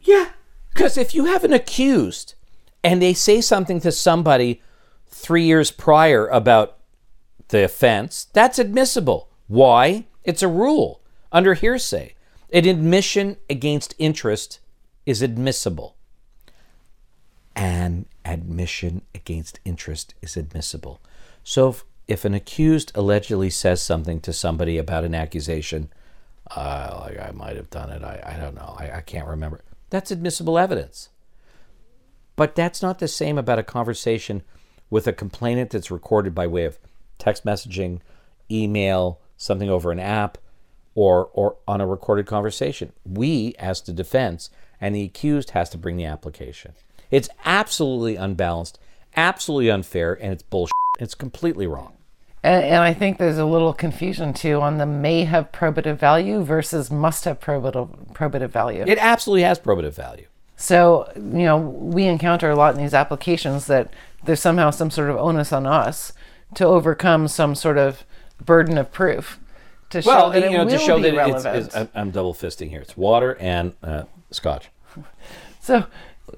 Yeah. 0.02 0.30
Because 0.74 0.98
if 0.98 1.14
you 1.14 1.26
have 1.26 1.44
an 1.44 1.54
accused 1.54 2.36
and 2.84 3.02
they 3.02 3.14
say 3.14 3.42
something 3.42 3.80
to 3.82 3.92
somebody 3.92 4.62
three 5.08 5.44
years 5.44 5.72
prior 5.72 6.28
about 6.28 6.78
the 7.50 7.64
offense, 7.64 8.28
that's 8.34 8.60
admissible. 8.60 9.30
Why? 9.48 10.06
It's 10.24 10.44
a 10.44 10.48
rule 10.48 11.02
under 11.32 11.54
hearsay. 11.54 12.16
An 12.54 12.66
admission 12.66 13.38
against 13.50 13.94
interest 14.00 14.60
is 15.06 15.22
admissible. 15.22 15.96
An 17.60 18.06
admission 18.24 19.02
against 19.14 19.60
interest 19.66 20.14
is 20.22 20.38
admissible. 20.38 21.02
So 21.44 21.68
if, 21.68 21.84
if 22.08 22.24
an 22.24 22.34
accused 22.34 22.94
allegedly 22.96 23.50
says 23.50 23.82
something 23.82 24.22
to 24.22 24.32
somebody 24.32 24.78
about 24.78 25.04
an 25.04 25.14
accusation, 25.14 25.90
uh, 26.56 27.02
like 27.02 27.20
I 27.20 27.32
might 27.32 27.58
have 27.58 27.70
done 27.70 27.90
it, 27.90 28.02
I, 28.02 28.24
I 28.26 28.40
don't 28.40 28.56
know, 28.56 28.78
I, 28.80 28.92
I 28.92 29.02
can't 29.02 29.28
remember, 29.28 29.60
that's 29.90 30.10
admissible 30.10 30.58
evidence. 30.58 31.10
But 32.38 32.56
that's 32.56 32.82
not 32.82 33.00
the 33.00 33.10
same 33.10 33.38
about 33.38 33.60
a 33.60 33.64
conversation 33.64 34.44
with 34.90 35.06
a 35.06 35.12
complainant 35.12 35.72
that's 35.72 35.92
recorded 35.92 36.34
by 36.34 36.48
way 36.48 36.64
of 36.64 36.80
text 37.18 37.44
messaging, 37.44 38.00
email, 38.50 39.20
something 39.36 39.70
over 39.70 39.92
an 39.92 40.00
app, 40.00 40.38
or, 40.96 41.30
or 41.34 41.58
on 41.68 41.82
a 41.82 41.88
recorded 41.88 42.26
conversation. 42.26 42.94
We, 43.06 43.54
as 43.60 43.82
the 43.82 43.92
defense, 43.92 44.50
and 44.80 44.96
the 44.96 45.04
accused 45.04 45.50
has 45.50 45.70
to 45.72 45.78
bring 45.78 45.98
the 45.98 46.06
application. 46.06 46.72
It's 47.12 47.30
absolutely 47.46 48.16
unbalanced, 48.16 48.80
absolutely 49.16 49.70
unfair, 49.72 50.14
and 50.22 50.34
it's 50.34 50.44
bullshit. 50.44 50.72
It's 51.00 51.16
completely 51.16 51.68
wrong. 51.68 51.94
And, 52.44 52.64
and 52.64 52.82
I 52.82 52.94
think 52.94 53.18
there's 53.18 53.38
a 53.38 53.46
little 53.46 53.74
confusion 53.74 54.34
too 54.34 54.62
on 54.62 54.78
the 54.78 54.86
may 54.86 55.26
have 55.26 55.52
probative 55.52 55.98
value 55.98 56.42
versus 56.44 56.90
must 56.90 57.26
have 57.26 57.40
probative 57.40 58.14
probative 58.14 58.50
value. 58.50 58.84
It 58.88 58.98
absolutely 59.00 59.44
has 59.44 59.60
probative 59.60 59.94
value. 59.94 60.26
So, 60.56 61.10
you 61.16 61.46
know, 61.46 61.58
we 61.58 62.06
encounter 62.06 62.50
a 62.50 62.56
lot 62.56 62.76
in 62.76 62.82
these 62.82 62.94
applications 62.94 63.68
that 63.68 63.94
there's 64.26 64.42
somehow 64.42 64.72
some 64.72 64.92
sort 64.92 65.10
of 65.10 65.16
onus 65.18 65.52
on 65.54 65.66
us 65.66 66.12
to 66.56 66.66
overcome 66.66 67.28
some 67.30 67.56
sort 67.56 67.78
of 67.78 68.04
burden 68.44 68.78
of 68.78 68.92
proof 68.92 69.40
to 69.90 70.02
show 70.02 70.10
Well, 70.10 70.30
that 70.32 70.44
you 70.52 70.58
know, 70.58 70.64
will 70.66 70.72
to 70.72 70.78
show 70.78 70.98
be 70.98 71.04
that 71.04 71.10
it's, 71.14 71.18
relevant. 71.18 71.66
it's, 71.66 71.76
I'm- 71.76 71.90
I'm 71.96 72.12
double 72.12 72.34
fisting 72.34 72.70
here. 72.70 72.82
It's 72.82 72.96
water 72.98 73.38
and 73.40 73.74
uh, 73.84 74.04
scotch. 74.32 74.70
So, 75.62 75.86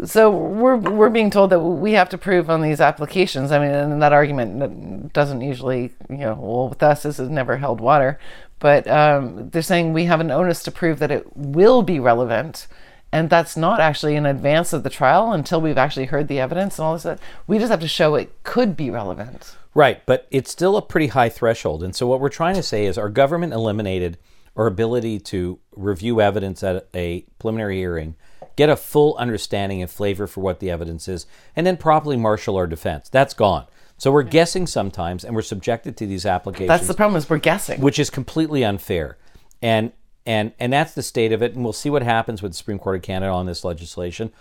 so 0.06 0.30
we're 0.30 0.76
we're 0.76 1.10
being 1.10 1.30
told 1.30 1.50
that 1.52 1.60
we 1.60 1.94
have 1.94 2.10
to 2.10 2.18
prove 2.18 2.50
on 2.50 2.62
these 2.62 2.82
applications. 2.82 3.52
I 3.52 3.60
mean, 3.60 3.72
and 3.72 4.02
that 4.02 4.14
argument 4.14 5.14
doesn't 5.14 5.42
usually, 5.42 5.92
you 6.10 6.18
know, 6.18 6.36
well, 6.36 6.70
with 6.70 6.84
us, 6.84 7.04
this 7.04 7.18
has 7.18 7.30
never 7.30 7.58
held 7.58 7.82
water. 7.82 8.20
But 8.60 8.88
um, 8.88 9.50
they're 9.50 9.62
saying 9.62 9.94
we 9.94 10.06
have 10.06 10.20
an 10.20 10.30
onus 10.30 10.62
to 10.64 10.72
prove 10.72 11.00
that 11.00 11.12
it 11.12 11.36
will 11.36 11.82
be 11.82 12.00
relevant, 12.00 12.68
and 13.12 13.30
that's 13.30 13.58
not 13.58 13.80
actually 13.80 14.16
in 14.16 14.26
advance 14.26 14.72
of 14.72 14.84
the 14.84 14.90
trial 14.90 15.32
until 15.32 15.60
we've 15.60 15.78
actually 15.78 16.06
heard 16.06 16.28
the 16.28 16.40
evidence 16.40 16.78
and 16.78 16.86
all 16.86 16.98
this. 16.98 17.20
We 17.48 17.58
just 17.58 17.72
have 17.72 17.80
to 17.80 17.88
show 17.88 18.16
it 18.16 18.44
could 18.44 18.78
be 18.78 18.90
relevant. 18.92 19.56
Right, 19.74 20.06
but 20.06 20.28
it's 20.32 20.52
still 20.52 20.78
a 20.78 20.82
pretty 20.82 21.08
high 21.08 21.30
threshold. 21.30 21.82
And 21.82 21.96
so 21.96 22.06
what 22.06 22.20
we're 22.20 22.30
trying 22.30 22.56
to 22.56 22.64
say 22.64 22.86
is 22.86 22.98
our 22.98 23.10
government 23.10 23.54
eliminated 23.54 24.18
our 24.56 24.68
ability 24.68 25.20
to 25.20 25.60
review 25.72 26.22
evidence 26.22 26.62
at 26.62 26.88
a 26.94 27.22
preliminary 27.40 27.78
hearing, 27.78 28.16
get 28.62 28.69
a 28.69 28.76
full 28.76 29.15
understanding 29.17 29.82
and 29.82 29.89
flavor 29.89 30.28
for 30.28 30.41
what 30.41 30.60
the 30.60 30.69
evidence 30.69 31.08
is, 31.08 31.26
and 31.56 31.65
then 31.65 31.78
properly 31.78 32.15
marshal 32.15 32.56
our 32.58 32.67
defense. 32.67 33.10
That's 33.10 33.34
gone. 33.34 33.65
So 33.97 34.12
we're 34.12 34.21
guessing 34.21 34.67
sometimes 34.67 35.24
and 35.24 35.36
we're 35.36 35.41
subjected 35.41 35.97
to 35.97 36.06
these 36.06 36.28
applications 36.28 36.67
That's 36.67 36.88
the 36.88 36.93
problem 36.93 37.17
is 37.17 37.28
we're 37.28 37.38
guessing. 37.39 37.82
which 37.82 37.97
is 37.97 38.12
completely 38.12 38.63
unfair. 38.63 39.17
And 39.63 39.93
and 40.28 40.54
and 40.60 40.71
that's 40.71 40.93
the 40.93 41.02
state 41.02 41.32
of 41.32 41.41
it. 41.41 41.56
And 41.56 41.63
we'll 41.63 41.74
see 41.74 41.89
what 41.89 42.04
happens 42.04 42.43
with 42.43 42.52
the 42.52 42.58
Supreme 42.58 42.78
Court 42.78 42.97
of 42.97 43.02
Canada 43.02 43.32
on 43.32 43.47
this 43.47 43.63
legislation. 43.63 44.32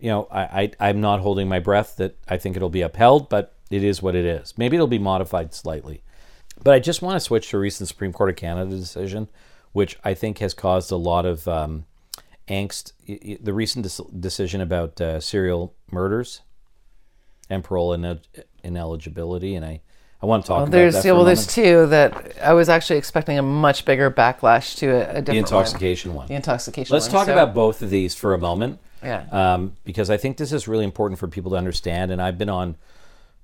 You 0.00 0.10
know, 0.10 0.28
I, 0.30 0.72
I 0.80 0.88
I'm 0.88 1.00
not 1.00 1.20
holding 1.20 1.48
my 1.48 1.60
breath 1.60 1.96
that 1.96 2.16
I 2.28 2.36
think 2.36 2.56
it'll 2.56 2.68
be 2.68 2.82
upheld, 2.82 3.28
but 3.28 3.54
it 3.70 3.84
is 3.84 4.02
what 4.02 4.16
it 4.16 4.24
is. 4.24 4.54
Maybe 4.56 4.76
it'll 4.76 4.86
be 4.88 4.98
modified 4.98 5.54
slightly. 5.54 6.02
But 6.62 6.74
I 6.74 6.80
just 6.80 7.02
want 7.02 7.14
to 7.16 7.20
switch 7.20 7.50
to 7.50 7.58
a 7.58 7.60
recent 7.60 7.88
Supreme 7.88 8.12
Court 8.12 8.30
of 8.30 8.36
Canada 8.36 8.70
decision, 8.70 9.28
which 9.72 9.98
I 10.02 10.14
think 10.14 10.38
has 10.38 10.54
caused 10.54 10.90
a 10.90 10.96
lot 10.96 11.26
of 11.26 11.46
um, 11.46 11.84
angst. 12.48 12.92
The 13.06 13.52
recent 13.52 13.86
decision 14.20 14.60
about 14.60 15.00
uh, 15.00 15.20
serial 15.20 15.74
murders 15.90 16.42
and 17.50 17.64
parole 17.64 17.92
ine- 17.94 18.20
ineligibility, 18.62 19.54
and 19.54 19.64
I, 19.64 19.80
I 20.22 20.26
want 20.26 20.44
to 20.44 20.48
talk 20.48 20.62
about 20.62 20.70
There's 20.72 20.94
that. 20.94 21.04
yeah, 21.04 21.12
well, 21.12 21.24
there's 21.24 21.46
two 21.46 21.86
that 21.86 22.36
I 22.42 22.52
was 22.52 22.68
actually 22.68 22.98
expecting 22.98 23.38
a 23.38 23.42
much 23.42 23.84
bigger 23.84 24.10
backlash 24.10 24.76
to 24.78 24.88
a, 24.88 25.00
a 25.18 25.22
different 25.22 25.26
the 25.26 25.32
one. 25.32 25.38
intoxication 25.38 26.14
one. 26.14 26.26
The 26.26 26.34
intoxication. 26.34 26.92
Let's 26.92 27.06
one. 27.06 27.12
talk 27.12 27.26
So- 27.26 27.32
about 27.32 27.54
both 27.54 27.82
of 27.82 27.90
these 27.90 28.14
for 28.14 28.34
a 28.34 28.38
moment. 28.38 28.78
Yeah. 29.02 29.26
Um, 29.30 29.76
because 29.84 30.10
I 30.10 30.16
think 30.16 30.38
this 30.38 30.52
is 30.52 30.66
really 30.66 30.84
important 30.84 31.20
for 31.20 31.28
people 31.28 31.52
to 31.52 31.56
understand. 31.56 32.10
And 32.10 32.20
I've 32.20 32.36
been 32.36 32.48
on, 32.48 32.76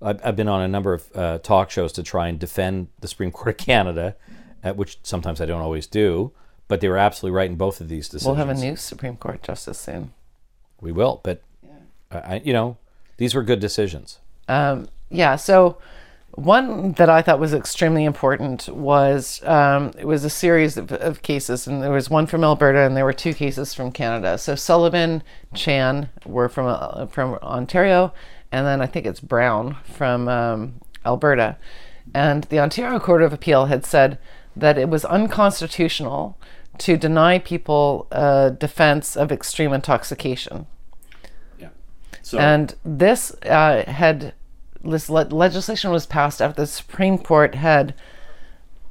I've, 0.03 0.21
I've 0.27 0.35
been 0.37 0.49
on 0.49 0.63
a 0.63 0.67
number 0.69 0.93
of 0.93 1.07
uh, 1.15 1.39
talk 1.39 1.71
shows 1.71 1.93
to 1.93 2.03
try 2.03 2.27
and 2.27 2.41
defend 2.41 2.89
the 2.99 3.07
Supreme 3.07 3.31
Court 3.31 3.49
of 3.51 3.57
Canada, 3.65 4.17
uh, 4.65 4.73
which 4.73 4.99
sometimes 5.05 5.41
I 5.41 5.47
don't 5.47 5.61
always 5.61 5.87
do. 5.87 6.33
But 6.67 6.81
they 6.81 6.89
were 6.89 6.99
absolutely 6.99 7.37
right 7.37 7.51
in 7.51 7.57
both 7.57 7.81
of 7.81 7.89
these 7.89 8.09
decisions. 8.09 8.27
We'll 8.27 8.37
have 8.37 8.49
a 8.49 8.55
new 8.55 8.77
Supreme 8.77 9.17
Court 9.17 9.43
justice 9.43 9.79
soon. 9.79 10.13
We 10.81 10.93
will, 10.93 11.21
but 11.23 11.43
I, 12.11 12.19
I, 12.19 12.43
you 12.45 12.53
know, 12.53 12.79
these 13.17 13.35
were 13.35 13.43
good 13.43 13.61
decisions. 13.61 14.19
Um, 14.49 14.89
yeah. 15.11 15.37
So 15.37 15.79
one 16.37 16.93
that 16.93 17.09
I 17.09 17.23
thought 17.23 17.39
was 17.39 17.55
extremely 17.55 18.05
important 18.05 18.69
was 18.69 19.43
um, 19.45 19.93
it 19.99 20.07
was 20.07 20.25
a 20.25 20.31
series 20.31 20.77
of, 20.77 20.91
of 20.93 21.23
cases, 21.23 21.67
and 21.67 21.83
there 21.83 21.93
was 21.93 22.11
one 22.11 22.27
from 22.27 22.43
Alberta, 22.43 22.81
and 22.81 22.97
there 22.97 23.05
were 23.05 23.13
two 23.13 23.35
cases 23.35 23.73
from 23.73 23.93
Canada. 23.93 24.37
So 24.39 24.55
Sullivan, 24.55 25.23
Chan 25.55 26.09
were 26.27 26.49
from 26.49 26.67
uh, 26.67 27.07
from 27.07 27.35
Ontario, 27.43 28.13
and 28.51 28.67
then 28.67 28.81
I 28.81 28.87
think 28.87 29.07
it's 29.07 29.21
Brown 29.21 29.77
from 29.85 30.29
um, 30.29 30.81
Alberta. 31.07 31.57
And 32.13 32.45
the 32.45 32.59
Ontario 32.59 32.99
Court 32.99 33.23
of 33.23 33.33
Appeal 33.33 33.67
had 33.67 33.85
said 33.85 34.19
that 34.57 34.79
it 34.79 34.89
was 34.89 35.05
unconstitutional 35.05 36.39
to 36.79 36.97
deny 36.97 37.39
people 37.39 38.07
a 38.11 38.51
defense 38.51 39.17
of 39.17 39.31
extreme 39.31 39.73
intoxication. 39.73 40.67
Yeah. 41.59 41.69
So 42.23 42.39
And 42.39 42.75
this 42.85 43.35
uh, 43.45 43.85
had 43.87 44.35
this 44.83 45.09
le- 45.09 45.25
legislation 45.25 45.91
was 45.91 46.07
passed 46.07 46.43
after 46.43 46.63
the 46.63 46.67
Supreme 46.67 47.19
Court 47.19 47.55
had 47.55 47.95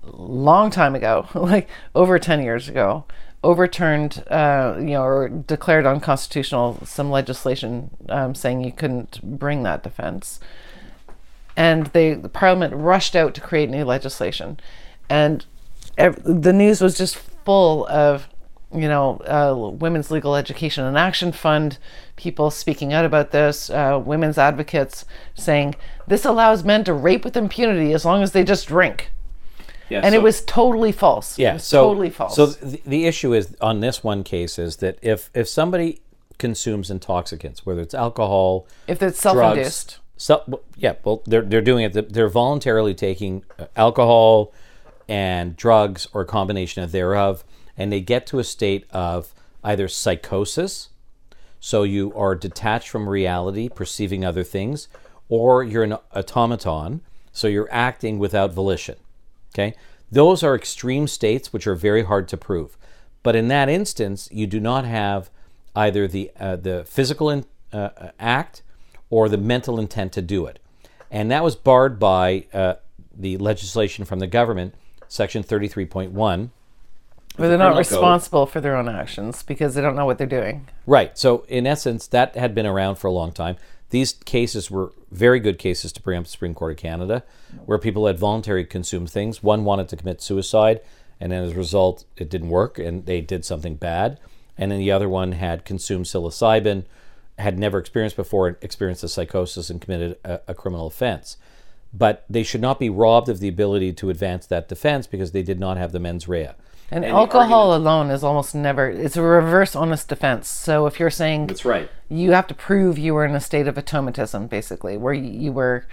long 0.03 0.69
time 0.69 0.95
ago, 0.95 1.27
like 1.33 1.69
over 1.93 2.19
ten 2.19 2.41
years 2.41 2.69
ago, 2.69 3.05
overturned, 3.43 4.23
uh, 4.29 4.75
you 4.79 4.91
know, 4.91 5.03
or 5.03 5.29
declared 5.29 5.85
unconstitutional 5.85 6.79
some 6.85 7.11
legislation 7.11 7.89
um, 8.09 8.33
saying 8.33 8.63
you 8.63 8.71
couldn't 8.71 9.19
bring 9.37 9.63
that 9.63 9.83
defense. 9.83 10.39
And 11.55 11.87
they, 11.87 12.13
the 12.15 12.29
Parliament 12.29 12.73
rushed 12.73 13.15
out 13.15 13.35
to 13.35 13.41
create 13.41 13.69
new 13.69 13.85
legislation, 13.85 14.59
and 15.09 15.45
the 15.97 16.53
news 16.53 16.81
was 16.81 16.97
just 16.97 17.15
full 17.15 17.87
of 17.87 18.27
you 18.75 18.87
know, 18.87 19.17
uh, 19.27 19.55
Women's 19.69 20.09
Legal 20.09 20.35
Education 20.35 20.83
and 20.83 20.97
Action 20.97 21.31
Fund, 21.31 21.77
people 22.15 22.49
speaking 22.49 22.91
out 22.91 23.05
about 23.05 23.29
this, 23.29 23.69
uh, 23.69 24.01
women's 24.03 24.39
advocates 24.39 25.05
saying 25.35 25.75
this 26.07 26.25
allows 26.25 26.63
men 26.63 26.83
to 26.85 26.93
rape 26.93 27.23
with 27.23 27.37
impunity 27.37 27.93
as 27.93 28.03
long 28.03 28.23
as 28.23 28.31
they 28.31 28.43
just 28.43 28.67
drink. 28.67 29.11
yeah, 29.89 30.01
And 30.03 30.13
so- 30.13 30.19
it 30.19 30.23
was 30.23 30.41
totally 30.41 30.91
false. 30.91 31.37
yeah, 31.37 31.57
so 31.57 31.83
totally 31.87 32.09
false. 32.09 32.35
So 32.35 32.47
the, 32.47 32.81
the 32.83 33.05
issue 33.05 33.31
is 33.33 33.55
on 33.61 33.79
this 33.79 34.03
one 34.03 34.23
case 34.23 34.57
is 34.57 34.77
that 34.77 34.97
if 35.03 35.29
if 35.35 35.47
somebody 35.47 36.01
consumes 36.39 36.89
intoxicants, 36.89 37.67
whether 37.67 37.81
it's 37.81 37.93
alcohol, 37.93 38.65
if 38.87 39.03
it's 39.03 39.21
drugs, 39.21 39.37
self-induced, 39.37 39.99
So, 40.17 40.61
yeah, 40.75 40.93
well, 41.03 41.21
they're 41.27 41.43
they're 41.43 41.61
doing 41.61 41.83
it. 41.83 42.11
They're 42.11 42.27
voluntarily 42.27 42.95
taking 42.95 43.43
uh, 43.59 43.65
alcohol 43.75 44.51
and 45.07 45.55
drugs 45.55 46.07
or 46.13 46.21
a 46.21 46.25
combination 46.25 46.83
of 46.83 46.91
thereof, 46.91 47.43
and 47.77 47.91
they 47.91 48.01
get 48.01 48.25
to 48.27 48.39
a 48.39 48.43
state 48.43 48.85
of 48.91 49.33
either 49.63 49.87
psychosis, 49.87 50.89
so 51.59 51.83
you 51.83 52.13
are 52.15 52.35
detached 52.35 52.89
from 52.89 53.07
reality, 53.07 53.69
perceiving 53.69 54.25
other 54.25 54.43
things, 54.43 54.87
or 55.29 55.63
you're 55.63 55.83
an 55.83 55.97
automaton, 56.13 57.01
so 57.31 57.47
you're 57.47 57.69
acting 57.71 58.19
without 58.19 58.53
volition. 58.53 58.95
Okay, 59.53 59.75
those 60.11 60.43
are 60.43 60.55
extreme 60.55 61.07
states 61.07 61.53
which 61.53 61.65
are 61.65 61.75
very 61.75 62.03
hard 62.03 62.27
to 62.27 62.37
prove. 62.37 62.77
But 63.23 63.35
in 63.35 63.47
that 63.47 63.69
instance, 63.69 64.27
you 64.31 64.45
do 64.45 64.59
not 64.59 64.85
have 64.85 65.29
either 65.75 66.07
the 66.07 66.31
uh, 66.39 66.57
the 66.57 66.83
physical 66.85 67.29
in, 67.29 67.45
uh, 67.71 67.89
uh, 67.97 68.11
act 68.19 68.61
or 69.09 69.29
the 69.29 69.37
mental 69.37 69.79
intent 69.79 70.11
to 70.13 70.21
do 70.21 70.45
it, 70.45 70.59
and 71.09 71.31
that 71.31 71.43
was 71.43 71.55
barred 71.55 71.97
by 71.99 72.45
uh, 72.53 72.75
the 73.15 73.37
legislation 73.37 74.05
from 74.05 74.19
the 74.19 74.27
government, 74.27 74.75
Section 75.13 75.43
thirty 75.43 75.67
three 75.67 75.85
point 75.85 76.11
one. 76.11 76.49
but 77.37 77.47
they're 77.47 77.57
not 77.57 77.73
criminal 77.73 77.73
code. 77.75 77.91
responsible 77.91 78.45
for 78.47 78.59
their 78.61 78.75
own 78.75 78.89
actions 78.89 79.43
because 79.43 79.75
they 79.75 79.81
don't 79.81 79.95
know 79.95 80.07
what 80.07 80.17
they're 80.17 80.25
doing. 80.25 80.67
Right. 80.87 81.15
So 81.15 81.45
in 81.47 81.67
essence, 81.67 82.07
that 82.07 82.35
had 82.35 82.55
been 82.55 82.65
around 82.65 82.95
for 82.95 83.05
a 83.05 83.11
long 83.11 83.31
time. 83.31 83.57
These 83.91 84.13
cases 84.25 84.71
were 84.71 84.91
very 85.11 85.39
good 85.39 85.59
cases 85.59 85.91
to 85.93 86.01
bring 86.01 86.17
up 86.17 86.23
the 86.23 86.31
Supreme 86.31 86.55
Court 86.55 86.71
of 86.71 86.77
Canada, 86.77 87.23
where 87.67 87.77
people 87.77 88.07
had 88.07 88.17
voluntarily 88.17 88.65
consumed 88.65 89.11
things. 89.11 89.43
One 89.43 89.65
wanted 89.65 89.87
to 89.89 89.95
commit 89.97 90.19
suicide, 90.19 90.81
and 91.19 91.31
then 91.31 91.43
as 91.43 91.51
a 91.51 91.57
result, 91.57 92.05
it 92.17 92.27
didn't 92.27 92.49
work, 92.49 92.79
and 92.79 93.05
they 93.05 93.21
did 93.21 93.45
something 93.45 93.75
bad. 93.75 94.19
And 94.57 94.71
then 94.71 94.79
the 94.79 94.91
other 94.91 95.07
one 95.07 95.33
had 95.33 95.63
consumed 95.63 96.05
psilocybin, 96.05 96.85
had 97.37 97.59
never 97.59 97.77
experienced 97.77 98.15
before, 98.15 98.57
experienced 98.61 99.03
a 99.03 99.07
psychosis, 99.07 99.69
and 99.69 99.79
committed 99.79 100.17
a, 100.25 100.39
a 100.47 100.53
criminal 100.55 100.87
offense. 100.87 101.37
But 101.93 102.25
they 102.29 102.43
should 102.43 102.61
not 102.61 102.79
be 102.79 102.89
robbed 102.89 103.29
of 103.29 103.39
the 103.39 103.47
ability 103.47 103.93
to 103.93 104.09
advance 104.09 104.47
that 104.47 104.67
defense 104.67 105.05
because 105.05 105.31
they 105.31 105.43
did 105.43 105.59
not 105.59 105.77
have 105.77 105.91
the 105.91 105.99
mens 105.99 106.27
rea. 106.27 106.51
And, 106.89 107.03
the 107.03 107.09
alcohol 107.09 107.71
argument- 107.71 107.87
alone 107.87 108.11
is 108.11 108.23
almost 108.23 108.53
never, 108.53 108.89
it's 108.89 109.17
a 109.17 109.21
reverse 109.21 109.75
onus 109.75 110.03
defense. 110.03 110.47
So 110.47 110.85
if 110.85 110.99
you're 110.99 111.09
saying 111.09 111.47
That's 111.47 111.65
right. 111.65 111.89
you 112.09 112.31
have 112.31 112.47
to 112.47 112.53
prove 112.53 112.97
you 112.97 113.13
were 113.13 113.25
in 113.25 113.35
a 113.35 113.39
state 113.39 113.67
of 113.67 113.77
automatism, 113.77 114.47
basically, 114.47 114.97
where 114.97 115.13
you, 115.13 115.31
you 115.31 115.51
were 115.51 115.85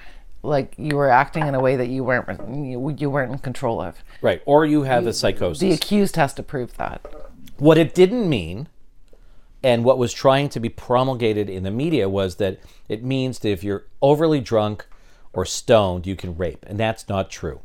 like 0.42 0.74
you 0.78 0.96
were 0.96 1.10
acting 1.10 1.46
in 1.46 1.54
a 1.54 1.60
way 1.60 1.76
that 1.76 1.88
you 1.88 2.02
weren't 2.02 2.26
you, 2.48 2.94
you 2.98 3.10
weren't 3.10 3.32
in 3.32 3.38
control 3.38 3.80
of. 3.80 4.02
Right. 4.22 4.42
Or 4.46 4.64
you 4.64 4.82
have 4.82 5.06
a 5.06 5.12
psychosis. 5.12 5.60
The 5.60 5.72
accused 5.72 6.16
has 6.16 6.32
to 6.34 6.42
prove 6.42 6.76
that. 6.76 7.06
What 7.58 7.76
it 7.76 7.94
didn't 7.94 8.28
mean, 8.28 8.68
and 9.62 9.84
what 9.84 9.98
was 9.98 10.12
trying 10.12 10.48
to 10.50 10.60
be 10.60 10.70
promulgated 10.70 11.50
in 11.50 11.62
the 11.62 11.70
media, 11.70 12.08
was 12.08 12.36
that 12.36 12.58
it 12.88 13.04
means 13.04 13.40
that 13.40 13.50
if 13.50 13.62
you're 13.62 13.84
overly 14.00 14.40
drunk 14.40 14.86
or 15.32 15.44
stoned, 15.44 16.06
you 16.06 16.16
can 16.16 16.36
rape. 16.36 16.64
And 16.68 16.78
that's 16.78 17.08
not 17.08 17.30
true. 17.30 17.60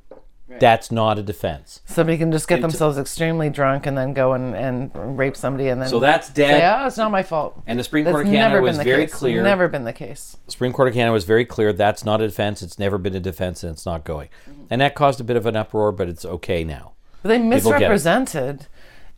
That's 0.59 0.91
not 0.91 1.17
a 1.17 1.23
defense. 1.23 1.81
Somebody 1.85 2.17
can 2.17 2.31
just 2.31 2.47
get 2.47 2.61
themselves 2.61 2.97
extremely 2.97 3.49
drunk 3.49 3.87
and 3.87 3.97
then 3.97 4.13
go 4.13 4.33
and, 4.33 4.55
and 4.55 5.17
rape 5.17 5.35
somebody 5.35 5.69
and 5.69 5.81
then 5.81 5.89
So 5.89 5.99
that's 5.99 6.27
say, 6.27 6.33
dead. 6.33 6.81
"Oh, 6.81 6.87
it's 6.87 6.97
not 6.97 7.11
my 7.11 7.23
fault." 7.23 7.61
And 7.65 7.79
the 7.79 7.83
Supreme 7.83 8.05
That's 8.05 8.13
Court 8.13 8.27
of 8.27 8.31
Canada 8.31 8.49
never 8.53 8.61
was 8.61 8.77
been 8.77 8.85
the 8.85 8.91
very 8.91 9.03
case. 9.05 9.13
clear. 9.13 9.43
Never 9.43 9.67
been 9.67 9.83
the 9.85 9.91
case. 9.91 10.37
The 10.45 10.51
Supreme 10.51 10.71
Court 10.71 10.87
of 10.87 10.93
Canada 10.93 11.11
was 11.11 11.25
very 11.25 11.45
clear 11.45 11.73
that's 11.73 12.05
not 12.05 12.21
a 12.21 12.27
defense. 12.27 12.61
It's 12.61 12.77
never 12.77 12.97
been 12.97 13.15
a 13.15 13.19
defense, 13.19 13.63
and 13.63 13.73
it's 13.73 13.85
not 13.85 14.03
going. 14.05 14.29
And 14.69 14.79
that 14.81 14.93
caused 14.95 15.19
a 15.19 15.23
bit 15.23 15.35
of 15.35 15.45
an 15.45 15.55
uproar, 15.55 15.91
but 15.91 16.07
it's 16.07 16.23
okay 16.23 16.63
now. 16.63 16.93
But 17.23 17.29
they 17.29 17.39
misrepresented 17.39 18.67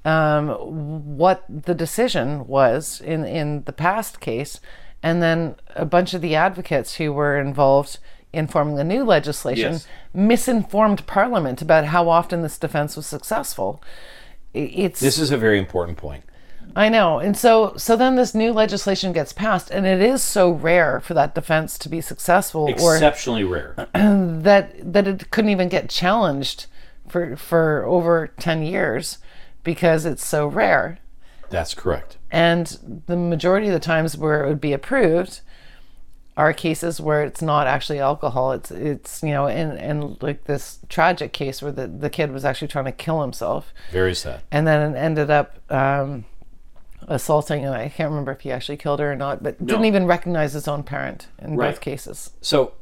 um, 0.05 1.17
what 1.17 1.43
the 1.49 1.75
decision 1.75 2.47
was 2.47 3.01
in, 3.01 3.25
in 3.25 3.63
the 3.63 3.73
past 3.73 4.21
case. 4.21 4.59
And 5.03 5.21
then 5.21 5.57
a 5.75 5.85
bunch 5.85 6.13
of 6.13 6.21
the 6.21 6.35
advocates 6.35 6.95
who 6.95 7.13
were 7.13 7.37
involved 7.37 7.99
in 8.33 8.47
forming 8.47 8.75
the 8.75 8.83
new 8.83 9.03
legislation 9.03 9.73
Yes. 9.73 9.87
misinformed 10.13 11.05
Parliament 11.07 11.61
about 11.61 11.85
how 11.85 12.09
often 12.09 12.41
this 12.41 12.57
defense 12.57 12.95
was 12.95 13.05
successful. 13.05 13.81
It's 14.53 14.99
This 14.99 15.17
is 15.17 15.31
a 15.31 15.37
very 15.37 15.57
important 15.59 15.97
point. 15.97 16.23
I 16.75 16.89
know. 16.89 17.19
And 17.19 17.35
so 17.37 17.73
so 17.77 17.95
then 17.95 18.15
this 18.15 18.35
new 18.35 18.51
legislation 18.51 19.13
gets 19.13 19.33
passed 19.33 19.71
and 19.71 19.85
it 19.85 20.01
is 20.01 20.21
so 20.21 20.51
rare 20.51 20.99
for 20.99 21.13
that 21.13 21.33
defense 21.33 21.77
to 21.79 21.89
be 21.89 22.01
successful 22.01 22.69
or 22.79 22.95
Exceptionally 22.95 23.43
rare. 23.43 23.75
that 23.93 24.93
that 24.93 25.07
it 25.07 25.31
couldn't 25.31 25.49
even 25.51 25.69
get 25.69 25.89
challenged 25.89 26.67
for 27.07 27.35
for 27.37 27.85
over 27.85 28.27
10 28.39 28.61
years 28.63 29.17
because 29.63 30.05
it's 30.05 30.25
so 30.25 30.45
rare. 30.47 30.99
That's 31.49 31.73
correct. 31.73 32.17
And 32.29 33.03
the 33.07 33.15
majority 33.15 33.67
of 33.67 33.73
the 33.73 33.79
times 33.79 34.17
where 34.17 34.43
it 34.43 34.49
would 34.49 34.61
be 34.61 34.73
approved 34.73 35.39
are 36.37 36.53
cases 36.53 37.01
where 37.01 37.23
it's 37.23 37.41
not 37.41 37.67
actually 37.67 37.99
alcohol. 37.99 38.51
It's 38.53 38.71
it's 38.71 39.21
you 39.23 39.31
know 39.31 39.47
in 39.47 39.77
in 39.77 40.17
like 40.21 40.45
this 40.45 40.79
tragic 40.87 41.33
case 41.33 41.61
where 41.61 41.71
the, 41.73 41.87
the 41.87 42.09
kid 42.09 42.31
was 42.31 42.45
actually 42.45 42.69
trying 42.69 42.85
to 42.85 42.91
kill 42.93 43.21
himself 43.21 43.73
Very 43.91 44.13
sad. 44.15 44.41
and 44.51 44.65
then 44.67 44.93
it 44.93 44.97
ended 44.97 45.29
up 45.31 45.59
um, 45.71 46.25
assaulting 47.07 47.65
and 47.65 47.73
I 47.73 47.89
can't 47.89 48.09
remember 48.09 48.31
if 48.31 48.41
he 48.41 48.51
actually 48.51 48.77
killed 48.77 48.99
her 48.99 49.11
or 49.11 49.15
not, 49.15 49.41
but 49.43 49.63
didn't 49.65 49.85
even 49.85 50.05
recognize 50.05 50.53
his 50.53 50.67
own 50.67 50.83
parent 50.83 51.27
in 51.39 51.55
Right. 51.55 51.71
both 51.71 51.81
cases. 51.81 52.31
So 52.41 52.73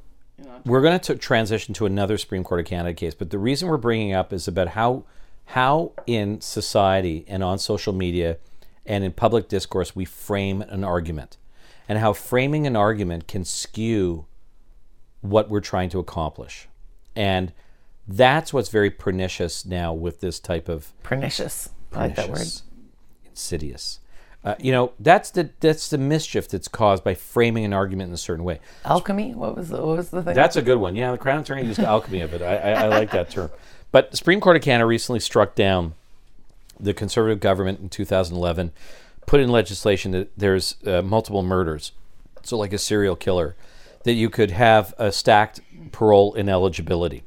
we're 0.65 0.81
going 0.81 0.99
to 0.99 1.15
transition 1.15 1.73
to 1.75 1.85
another 1.85 2.17
Supreme 2.17 2.43
Court 2.43 2.59
of 2.59 2.65
Canada 2.65 2.93
case, 2.93 3.15
but 3.15 3.29
the 3.29 3.37
reason 3.39 3.69
we're 3.69 3.77
bringing 3.77 4.13
up 4.13 4.33
is 4.33 4.47
about 4.47 4.69
how 4.69 5.03
how 5.49 5.91
in 6.07 6.41
society 6.41 7.23
and 7.27 7.43
on 7.43 7.57
social 7.59 7.93
media 7.93 8.37
and 8.85 9.03
in 9.03 9.11
public 9.13 9.47
discourse 9.47 9.95
we 9.95 10.03
frame 10.03 10.61
an 10.63 10.83
argument, 10.83 11.37
and 11.87 11.99
how 11.99 12.13
framing 12.13 12.65
an 12.67 12.75
argument 12.75 13.27
can 13.27 13.45
skew 13.45 14.25
what 15.21 15.49
we're 15.49 15.61
trying 15.61 15.89
to 15.89 15.99
accomplish, 15.99 16.67
and 17.15 17.51
that's 18.07 18.53
what's 18.53 18.69
very 18.69 18.91
pernicious 18.91 19.65
now 19.65 19.93
with 19.93 20.19
this 20.21 20.39
type 20.39 20.69
of 20.69 20.93
Pernicious. 21.03 21.69
I 21.93 22.07
like 22.07 22.15
that 22.15 22.29
word. 22.29 22.47
insidious. 23.29 23.99
Uh, 24.43 24.53
you 24.59 24.71
know, 24.71 24.91
that's 24.99 25.31
the 25.31 25.49
that's 25.59 25.89
the 25.89 25.97
mischief 25.97 26.47
that's 26.47 26.67
caused 26.67 27.03
by 27.03 27.15
framing 27.15 27.65
an 27.65 27.73
argument 27.73 28.09
in 28.09 28.13
a 28.13 28.17
certain 28.17 28.43
way. 28.43 28.59
Alchemy? 28.83 29.33
What 29.33 29.55
was 29.57 29.69
the, 29.69 29.77
what 29.77 29.97
was 29.97 30.09
the 30.11 30.21
thing? 30.21 30.35
That's 30.35 30.55
a 30.55 30.61
good 30.61 30.77
one. 30.77 30.95
Yeah, 30.95 31.11
the 31.11 31.17
Crown 31.17 31.39
Attorney 31.39 31.63
used 31.65 31.79
alchemy 31.79 32.21
of 32.21 32.33
it. 32.35 32.43
I, 32.43 32.57
I, 32.57 32.71
I 32.83 32.87
like 32.87 33.09
that 33.11 33.31
term. 33.31 33.49
But 33.91 34.11
the 34.11 34.17
Supreme 34.17 34.39
Court 34.39 34.55
of 34.55 34.61
Canada 34.61 34.85
recently 34.85 35.19
struck 35.19 35.55
down 35.55 35.95
the 36.79 36.93
Conservative 36.93 37.39
government 37.39 37.79
in 37.79 37.89
2011, 37.89 38.71
put 39.25 39.39
in 39.39 39.49
legislation 39.49 40.11
that 40.11 40.31
there's 40.37 40.75
uh, 40.85 41.01
multiple 41.01 41.43
murders, 41.43 41.91
so 42.43 42.57
like 42.57 42.73
a 42.73 42.77
serial 42.77 43.15
killer, 43.15 43.55
that 44.03 44.13
you 44.13 44.29
could 44.29 44.51
have 44.51 44.93
a 44.97 45.11
stacked 45.11 45.61
parole 45.91 46.33
ineligibility. 46.33 47.23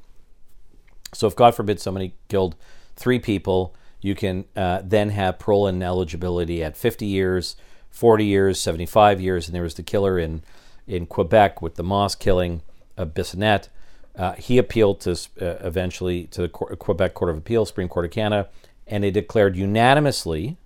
So 1.13 1.27
if 1.27 1.35
God 1.35 1.55
forbid 1.55 1.81
somebody 1.81 2.15
killed 2.29 2.55
three 2.97 3.19
people, 3.19 3.75
you 4.01 4.15
can 4.15 4.45
uh, 4.55 4.83
then 4.85 5.11
have 5.11 5.39
parole 5.39 5.67
ineligibility 5.67 6.63
at 6.63 6.77
50 6.77 7.07
years, 7.07 7.57
40 7.91 8.25
years, 8.25 8.61
75 8.61 9.21
years, 9.21 9.49
and 9.49 9.55
there 9.55 9.63
was 9.63 9.75
the 9.75 9.83
killer 9.83 10.19
in 10.19 10.43
in 10.87 11.05
Quebec 11.05 11.61
with 11.61 11.75
the 11.75 11.83
Moss 11.83 12.15
killing 12.15 12.63
of 12.97 13.13
Bissonnette. 13.13 13.69
Uh, 14.17 14.33
he 14.33 14.57
appealed 14.57 15.01
to 15.01 15.13
uh, 15.13 15.57
eventually 15.61 16.25
to 16.29 16.43
the 16.43 16.49
Qu- 16.49 16.75
Quebec 16.77 17.15
Court 17.15 17.31
of 17.31 17.37
Appeal, 17.37 17.67
Supreme 17.67 17.89
Court 17.89 18.07
of 18.07 18.11
Canada, 18.11 18.49
and 18.87 19.05
they 19.05 19.11
declared 19.11 19.55
unanimously 19.55 20.57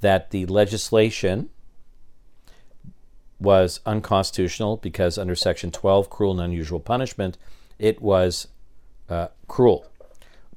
that 0.00 0.30
the 0.30 0.46
legislation 0.46 1.50
was 3.38 3.80
unconstitutional 3.86 4.76
because 4.76 5.16
under 5.16 5.34
Section 5.34 5.70
12, 5.70 6.10
cruel 6.10 6.32
and 6.32 6.40
unusual 6.40 6.80
punishment, 6.80 7.38
it 7.78 8.02
was 8.02 8.48
uh, 9.08 9.28
cruel. 9.48 9.86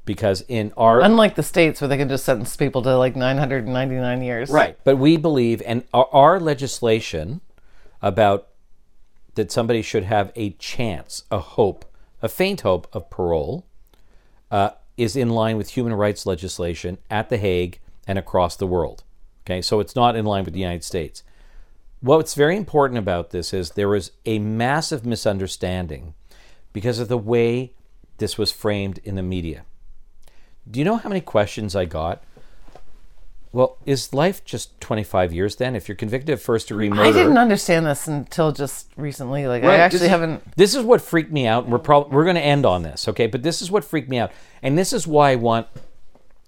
Because 0.06 0.43
in 0.49 0.73
our 0.75 0.99
Unlike 0.99 1.36
the 1.36 1.43
states 1.43 1.79
where 1.79 1.88
they 1.88 1.95
can 1.95 2.10
just 2.10 2.25
sentence 2.25 2.58
people 2.58 2.82
to 2.82 2.97
like 2.97 3.15
999 3.15 4.21
years. 4.21 4.49
Right. 4.49 4.77
But 4.84 4.97
we 4.97 5.15
believe, 5.15 5.62
and 5.65 5.86
our, 5.93 6.10
our 6.12 6.39
legislation 6.41 7.39
about 8.01 8.49
that 9.36 9.51
somebody 9.51 9.82
should 9.82 10.03
have 10.03 10.32
a 10.36 10.51
chance, 10.51 11.23
a 11.32 11.39
hope, 11.39 11.86
a 12.21 12.27
faint 12.27 12.62
hope 12.62 12.88
of 12.93 13.10
parole, 13.10 13.65
uh, 14.51 14.71
is 14.97 15.15
in 15.15 15.29
line 15.29 15.58
with 15.58 15.69
human 15.69 15.93
rights 15.93 16.25
legislation 16.25 16.97
at 17.10 17.29
The 17.29 17.38
Hague 17.38 17.79
and 18.06 18.19
across 18.19 18.58
the 18.58 18.67
world. 18.67 19.02
Okay, 19.45 19.62
so 19.62 19.79
it's 19.79 19.95
not 19.95 20.15
in 20.15 20.25
line 20.25 20.45
with 20.45 20.53
the 20.53 20.60
United 20.60 20.84
States. 20.84 21.23
What's 21.99 22.34
very 22.34 22.58
important 22.58 22.97
about 22.97 23.32
this 23.32 23.53
is 23.53 23.71
there 23.71 23.89
was 23.89 24.12
a 24.25 24.39
massive 24.39 25.06
misunderstanding 25.06 26.13
because 26.73 26.99
of 26.99 27.08
the 27.08 27.17
way 27.17 27.73
this 28.17 28.38
was 28.38 28.51
framed 28.51 28.99
in 29.03 29.15
the 29.15 29.23
media. 29.23 29.63
Do 30.69 30.79
you 30.79 30.86
know 30.86 30.97
how 30.97 31.10
many 31.10 31.21
questions 31.21 31.75
I 31.75 31.86
got? 31.86 32.23
Well, 33.51 33.77
is 33.86 34.13
life 34.13 34.43
just 34.43 34.82
25 34.82 35.32
years 35.32 35.58
then? 35.58 35.75
If 35.75 35.88
you're 35.88 35.95
convicted 35.95 36.34
of 36.34 36.41
first 36.41 36.69
degree 36.69 36.89
murder. 36.89 37.03
I 37.03 37.12
didn't 37.12 37.38
understand 37.38 37.86
this 37.86 38.08
until 38.08 38.51
just 38.51 38.88
recently. 38.97 39.45
Like 39.45 39.63
I 39.63 39.75
actually 39.75 39.99
this 39.99 40.10
haven't. 40.10 40.56
This 40.56 40.73
is 40.73 40.84
what 40.84 41.01
freaked 41.01 41.32
me 41.32 41.45
out. 41.45 41.69
We're 41.69 41.77
probably 41.77 42.15
we're 42.15 42.23
going 42.23 42.36
to 42.36 42.41
end 42.41 42.65
on 42.65 42.82
this, 42.82 43.08
okay? 43.10 43.27
But 43.27 43.43
this 43.43 43.62
is 43.62 43.69
what 43.69 43.84
freaked 43.84 44.10
me 44.10 44.17
out, 44.17 44.32
and 44.63 44.75
this 44.75 44.91
is 44.91 45.06
why 45.06 45.32
I 45.32 45.36
want 45.36 45.67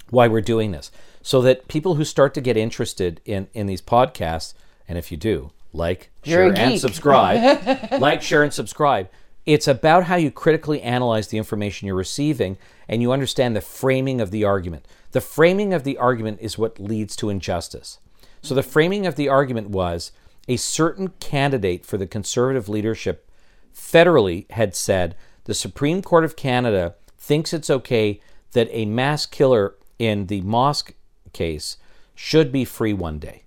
why 0.10 0.28
we're 0.28 0.42
doing 0.42 0.72
this, 0.72 0.92
so 1.26 1.42
that 1.42 1.68
people 1.68 1.96
who 1.96 2.06
start 2.06 2.36
to 2.36 2.40
get 2.40 2.56
interested 2.56 3.20
in 3.26 3.48
in 3.56 3.66
these 3.66 3.82
podcasts, 3.82 4.54
and 4.88 4.96
if 4.96 5.12
you 5.12 5.18
do, 5.18 5.50
like, 5.74 6.12
You're 6.24 6.56
share, 6.56 6.68
and 6.68 6.80
subscribe, 6.80 7.92
like, 8.00 8.22
share, 8.22 8.44
and 8.44 8.54
subscribe. 8.54 9.10
It's 9.44 9.68
about 9.68 10.04
how 10.04 10.18
you 10.18 10.30
critically 10.30 10.84
analyze 10.84 11.30
the 11.30 11.40
information 11.40 11.88
you're 11.88 11.96
receiving, 11.96 12.60
and 12.88 13.02
you 13.02 13.12
understand 13.12 13.56
the 13.56 13.62
framing 13.62 14.22
of 14.22 14.30
the 14.30 14.44
argument. 14.44 14.88
The 15.14 15.20
framing 15.20 15.74
of 15.74 15.84
the 15.84 15.98
argument 15.98 16.42
is 16.42 16.60
what 16.60 16.80
leads 16.80 17.16
to 17.16 17.32
injustice. 17.32 17.98
So 18.44 18.54
the 18.54 18.62
framing 18.62 19.08
of 19.08 19.16
the 19.16 19.28
argument 19.28 19.72
was 19.72 20.12
a 20.48 20.58
certain 20.58 21.08
candidate 21.20 21.88
for 21.88 21.98
the 21.98 22.06
conservative 22.06 22.70
leadership 22.70 23.28
federally 23.76 24.50
had 24.52 24.76
said 24.76 25.16
the 25.46 25.56
Supreme 25.56 26.04
Court 26.04 26.24
of 26.24 26.36
Canada 26.36 26.94
thinks 27.18 27.52
it's 27.52 27.72
okay 27.72 28.22
that 28.52 28.70
a 28.70 28.86
mass 28.86 29.26
killer 29.26 29.74
in 29.98 30.28
the 30.28 30.42
mosque 30.42 30.94
case 31.36 31.78
should 32.16 32.52
be 32.52 32.66
free 32.66 32.94
one 32.94 33.20
day. 33.20 33.44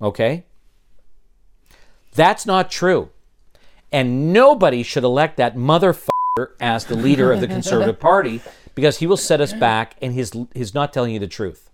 Okay? 0.00 0.44
That's 2.14 2.46
not 2.46 2.70
true. 2.70 3.10
And 3.90 4.32
nobody 4.32 4.82
should 4.82 5.04
elect 5.04 5.36
that 5.36 5.56
motherfucker 5.56 6.08
as 6.60 6.86
the 6.86 6.96
leader 6.96 7.32
of 7.32 7.40
the 7.40 7.46
Conservative 7.56 8.00
Party 8.00 8.40
because 8.74 8.98
he 8.98 9.06
will 9.06 9.16
set 9.18 9.40
us 9.40 9.52
back 9.52 9.96
and 10.00 10.14
he's, 10.14 10.32
he's 10.54 10.74
not 10.74 10.92
telling 10.92 11.12
you 11.12 11.18
the 11.18 11.28
truth. 11.28 11.70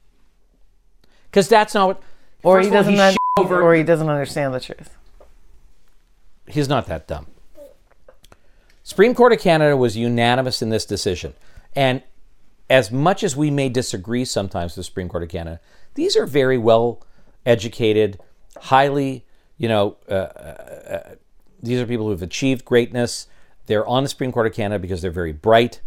Because 1.31 1.49
that's 1.49 1.75
not 1.75 1.87
what. 1.87 2.03
Or 2.43 2.61
he 2.61 2.71
doesn't. 2.71 2.99
un- 2.99 3.17
over- 3.39 3.63
or 3.63 3.75
he 3.75 3.83
doesn't 3.83 4.09
understand 4.09 4.55
the 4.55 4.61
truth. 4.61 4.97
he's 6.49 6.69
not 6.69 6.87
that 6.87 7.07
dumb. 7.07 7.27
Supreme 8.83 9.15
Court 9.15 9.33
of 9.35 9.41
Canada 9.41 9.77
was 9.77 9.97
unanimous 9.97 10.63
in 10.63 10.71
this 10.71 10.87
decision. 10.87 11.35
And 11.77 12.03
as 12.71 12.91
much 12.91 13.23
as 13.23 13.37
we 13.37 13.51
may 13.51 13.69
disagree 13.69 14.25
sometimes 14.25 14.73
with 14.73 14.77
the 14.77 14.85
Supreme 14.85 15.09
Court 15.09 15.23
of 15.23 15.29
Canada, 15.29 15.61
these 15.95 16.17
are 16.17 16.27
very 16.27 16.59
well 16.59 17.03
educated, 17.47 18.21
highly, 18.57 19.25
you 19.57 19.69
know, 19.69 19.97
uh, 20.09 20.15
uh, 20.15 21.15
these 21.63 21.81
are 21.81 21.87
people 21.87 22.07
who 22.07 22.13
have 22.13 22.23
achieved 22.23 22.65
greatness. 22.65 23.27
They're 23.67 23.87
on 23.87 24.03
the 24.03 24.09
Supreme 24.09 24.33
Court 24.33 24.47
of 24.47 24.53
Canada 24.55 24.79
because 24.79 25.03
they're 25.03 25.11
very 25.11 25.33
bright. 25.33 25.81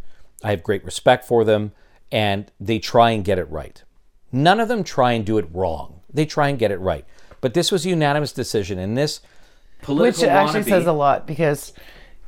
I 0.43 0.49
have 0.49 0.63
great 0.63 0.83
respect 0.83 1.25
for 1.25 1.43
them, 1.43 1.71
and 2.11 2.51
they 2.59 2.79
try 2.79 3.11
and 3.11 3.23
get 3.23 3.37
it 3.37 3.49
right. 3.49 3.83
None 4.31 4.59
of 4.59 4.67
them 4.67 4.83
try 4.83 5.13
and 5.13 5.25
do 5.25 5.37
it 5.37 5.47
wrong. 5.51 6.01
They 6.13 6.25
try 6.25 6.49
and 6.49 6.57
get 6.59 6.71
it 6.71 6.79
right. 6.79 7.05
But 7.41 7.53
this 7.53 7.71
was 7.71 7.85
a 7.85 7.89
unanimous 7.89 8.31
decision, 8.33 8.79
and 8.79 8.97
this 8.97 9.21
political 9.81 10.23
Which 10.23 10.29
actually 10.29 10.61
wannabe- 10.61 10.69
says 10.69 10.87
a 10.87 10.93
lot 10.93 11.27
because, 11.27 11.73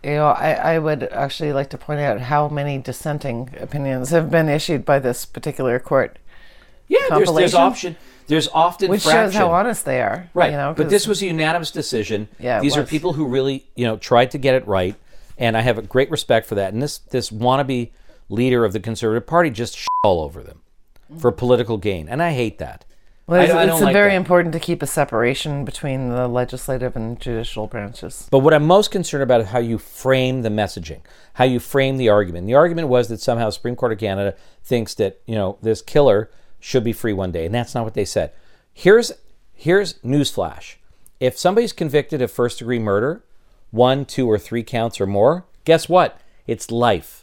you 0.03 0.11
know, 0.11 0.27
I, 0.27 0.51
I 0.75 0.79
would 0.79 1.03
actually 1.03 1.53
like 1.53 1.69
to 1.71 1.77
point 1.77 1.99
out 2.01 2.19
how 2.19 2.49
many 2.49 2.77
dissenting 2.77 3.49
opinions 3.59 4.09
have 4.09 4.29
been 4.29 4.49
issued 4.49 4.83
by 4.85 4.99
this 4.99 5.25
particular 5.25 5.79
court, 5.79 6.19
Yeah, 6.87 6.99
there's, 7.09 7.31
there's 7.33 7.53
option. 7.53 7.95
There's 8.27 8.47
often 8.49 8.89
which 8.89 9.03
fraction. 9.03 9.31
shows 9.31 9.35
how 9.35 9.51
honest 9.51 9.85
they 9.85 10.01
are. 10.01 10.29
right. 10.33 10.51
You 10.51 10.57
know, 10.57 10.73
but 10.75 10.89
this 10.89 11.07
was 11.07 11.21
a 11.21 11.25
unanimous 11.27 11.71
decision. 11.71 12.29
Yeah, 12.39 12.61
these 12.61 12.77
are 12.77 12.83
people 12.83 13.13
who 13.13 13.27
really, 13.27 13.65
you 13.75 13.85
know, 13.85 13.97
tried 13.97 14.31
to 14.31 14.37
get 14.37 14.55
it 14.55 14.65
right, 14.67 14.95
and 15.37 15.57
I 15.57 15.61
have 15.61 15.77
a 15.77 15.81
great 15.81 16.09
respect 16.09 16.47
for 16.47 16.55
that. 16.55 16.73
And 16.73 16.81
this 16.81 16.99
this 16.99 17.29
wannabe 17.31 17.91
leader 18.29 18.63
of 18.63 18.71
the 18.73 18.79
Conservative 18.79 19.27
Party 19.27 19.49
just 19.49 19.77
all 20.03 20.21
over 20.21 20.41
them 20.41 20.61
for 21.19 21.31
political 21.31 21.77
gain, 21.77 22.07
and 22.07 22.23
I 22.23 22.31
hate 22.31 22.59
that. 22.59 22.85
Well, 23.25 23.41
it's, 23.41 23.53
I- 23.53 23.63
I 23.63 23.71
it's 23.71 23.81
like 23.81 23.93
very 23.93 24.12
that. 24.12 24.17
important 24.17 24.51
to 24.53 24.59
keep 24.59 24.81
a 24.81 24.88
separation 24.88 25.63
between 25.63 26.09
the 26.09 26.27
legislative 26.27 26.95
and 26.95 27.19
judicial 27.19 27.67
branches. 27.67 28.27
But 28.29 28.39
what 28.39 28.53
I'm 28.53 28.67
most 28.67 28.91
concerned 28.91 29.23
about 29.23 29.41
is 29.41 29.47
how 29.47 29.59
you 29.59 29.77
frame 29.77 30.41
the 30.41 30.49
messaging, 30.49 30.99
how 31.36 31.45
you 31.45 31.59
frame 31.59 31.97
the 31.97 32.09
argument. 32.09 32.47
The 32.47 32.55
argument 32.55 32.89
was 32.89 33.07
that 33.07 33.21
somehow 33.21 33.49
Supreme 33.49 33.75
Court 33.77 33.93
of 33.93 33.99
Canada 33.99 34.36
thinks 34.63 34.93
that 34.95 35.21
you 35.25 35.36
know 35.36 35.57
this 35.62 35.81
killer 35.81 36.29
should 36.59 36.83
be 36.83 36.93
free 36.93 37.13
one 37.13 37.31
day, 37.31 37.45
and 37.45 37.55
that's 37.55 37.73
not 37.73 37.86
what 37.86 37.93
they 37.93 38.05
said. 38.05 38.31
Here's 38.73 39.12
here's 39.53 39.93
newsflash: 39.99 40.75
if 41.21 41.38
somebody's 41.38 41.71
convicted 41.73 42.21
of 42.21 42.29
first 42.29 42.59
degree 42.59 42.79
murder, 42.79 43.23
one, 43.71 44.03
two, 44.03 44.29
or 44.29 44.38
three 44.38 44.63
counts 44.63 44.99
or 44.99 45.07
more, 45.07 45.45
guess 45.63 45.88
what? 45.88 46.19
It's 46.45 46.69
life. 46.71 47.22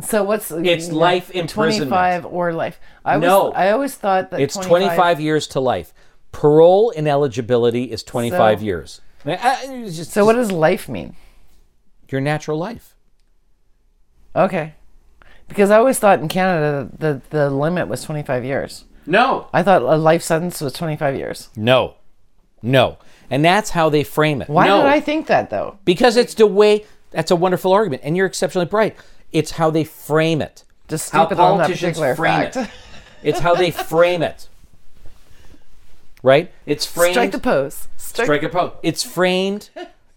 So 0.00 0.22
what's 0.22 0.52
uh, 0.52 0.58
It's 0.64 0.90
life 0.90 1.30
imprisonment. 1.30 1.88
Twenty-five 1.90 2.26
or 2.26 2.52
life? 2.52 2.78
I 3.04 3.16
was, 3.16 3.26
No. 3.26 3.52
I 3.52 3.70
always 3.72 3.94
thought 3.96 4.30
that 4.30 4.40
It's 4.40 4.56
25 4.56 5.20
years 5.20 5.46
to 5.48 5.60
life. 5.60 5.92
Parole 6.30 6.90
ineligibility 6.90 7.84
is 7.84 8.02
25 8.04 8.60
So- 8.60 8.64
years. 8.64 9.00
I- 9.26 9.32
I- 9.36 9.90
just- 9.90 10.12
So 10.12 10.24
what 10.24 10.34
does 10.34 10.52
life 10.52 10.88
mean? 10.88 11.16
your 12.10 12.20
natural 12.20 12.56
life? 12.58 12.94
Okay, 14.36 14.74
because 15.48 15.70
I 15.70 15.76
always 15.78 15.98
thought 15.98 16.20
in 16.20 16.28
Canada 16.28 16.88
the 16.98 17.20
the 17.30 17.50
limit 17.50 17.88
was 17.88 18.02
twenty-five 18.04 18.44
years. 18.44 18.84
No. 19.04 19.46
I 19.52 19.62
thought 19.62 19.82
a 19.82 19.96
life 19.96 20.22
sentence 20.22 20.60
was 20.60 20.72
twenty-five 20.72 21.16
years. 21.16 21.48
No. 21.56 21.94
No. 22.62 22.98
And 23.30 23.44
that's 23.44 23.70
how 23.70 23.88
they 23.90 24.04
frame 24.04 24.40
it. 24.42 24.48
Why 24.48 24.66
no. 24.68 24.78
did 24.78 24.86
I 24.86 25.00
think 25.00 25.26
that 25.26 25.50
though? 25.50 25.78
Because 25.84 26.16
it's 26.16 26.34
the 26.34 26.46
way, 26.46 26.84
that's 27.10 27.30
a 27.30 27.36
wonderful 27.36 27.72
argument. 27.72 28.02
And 28.04 28.16
you're 28.16 28.26
exceptionally 28.26 28.66
bright. 28.66 28.96
It's 29.32 29.52
how 29.52 29.70
they 29.70 29.84
frame 29.84 30.40
it. 30.42 30.64
Just 30.88 31.10
How 31.10 31.26
stupid 31.26 31.40
on 31.40 31.58
that 31.58 31.64
politicians 31.64 31.98
frame 31.98 32.16
fact. 32.16 32.56
it. 32.56 32.70
It's 33.22 33.40
how 33.40 33.54
they 33.54 33.70
frame 33.70 34.22
it. 34.22 34.48
Right? 36.22 36.50
It's 36.66 36.86
framed. 36.86 37.14
Strike 37.14 37.32
the 37.32 37.38
pose. 37.38 37.88
Strike, 37.96 38.26
strike 38.26 38.42
a 38.42 38.48
pose. 38.48 38.72
It's 38.82 39.02
framed. 39.02 39.70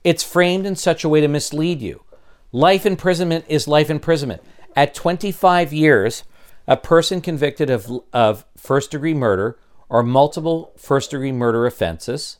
It's 0.03 0.23
framed 0.23 0.65
in 0.65 0.75
such 0.75 1.03
a 1.03 1.09
way 1.09 1.21
to 1.21 1.27
mislead 1.27 1.81
you. 1.81 2.03
Life 2.51 2.85
imprisonment 2.85 3.45
is 3.47 3.67
life 3.67 3.89
imprisonment. 3.89 4.41
At 4.75 4.95
25 4.95 5.73
years, 5.73 6.23
a 6.67 6.77
person 6.77 7.21
convicted 7.21 7.69
of, 7.69 7.91
of 8.13 8.45
first 8.55 8.91
degree 8.91 9.13
murder 9.13 9.57
or 9.89 10.03
multiple 10.03 10.71
first 10.77 11.11
degree 11.11 11.31
murder 11.31 11.65
offenses 11.65 12.37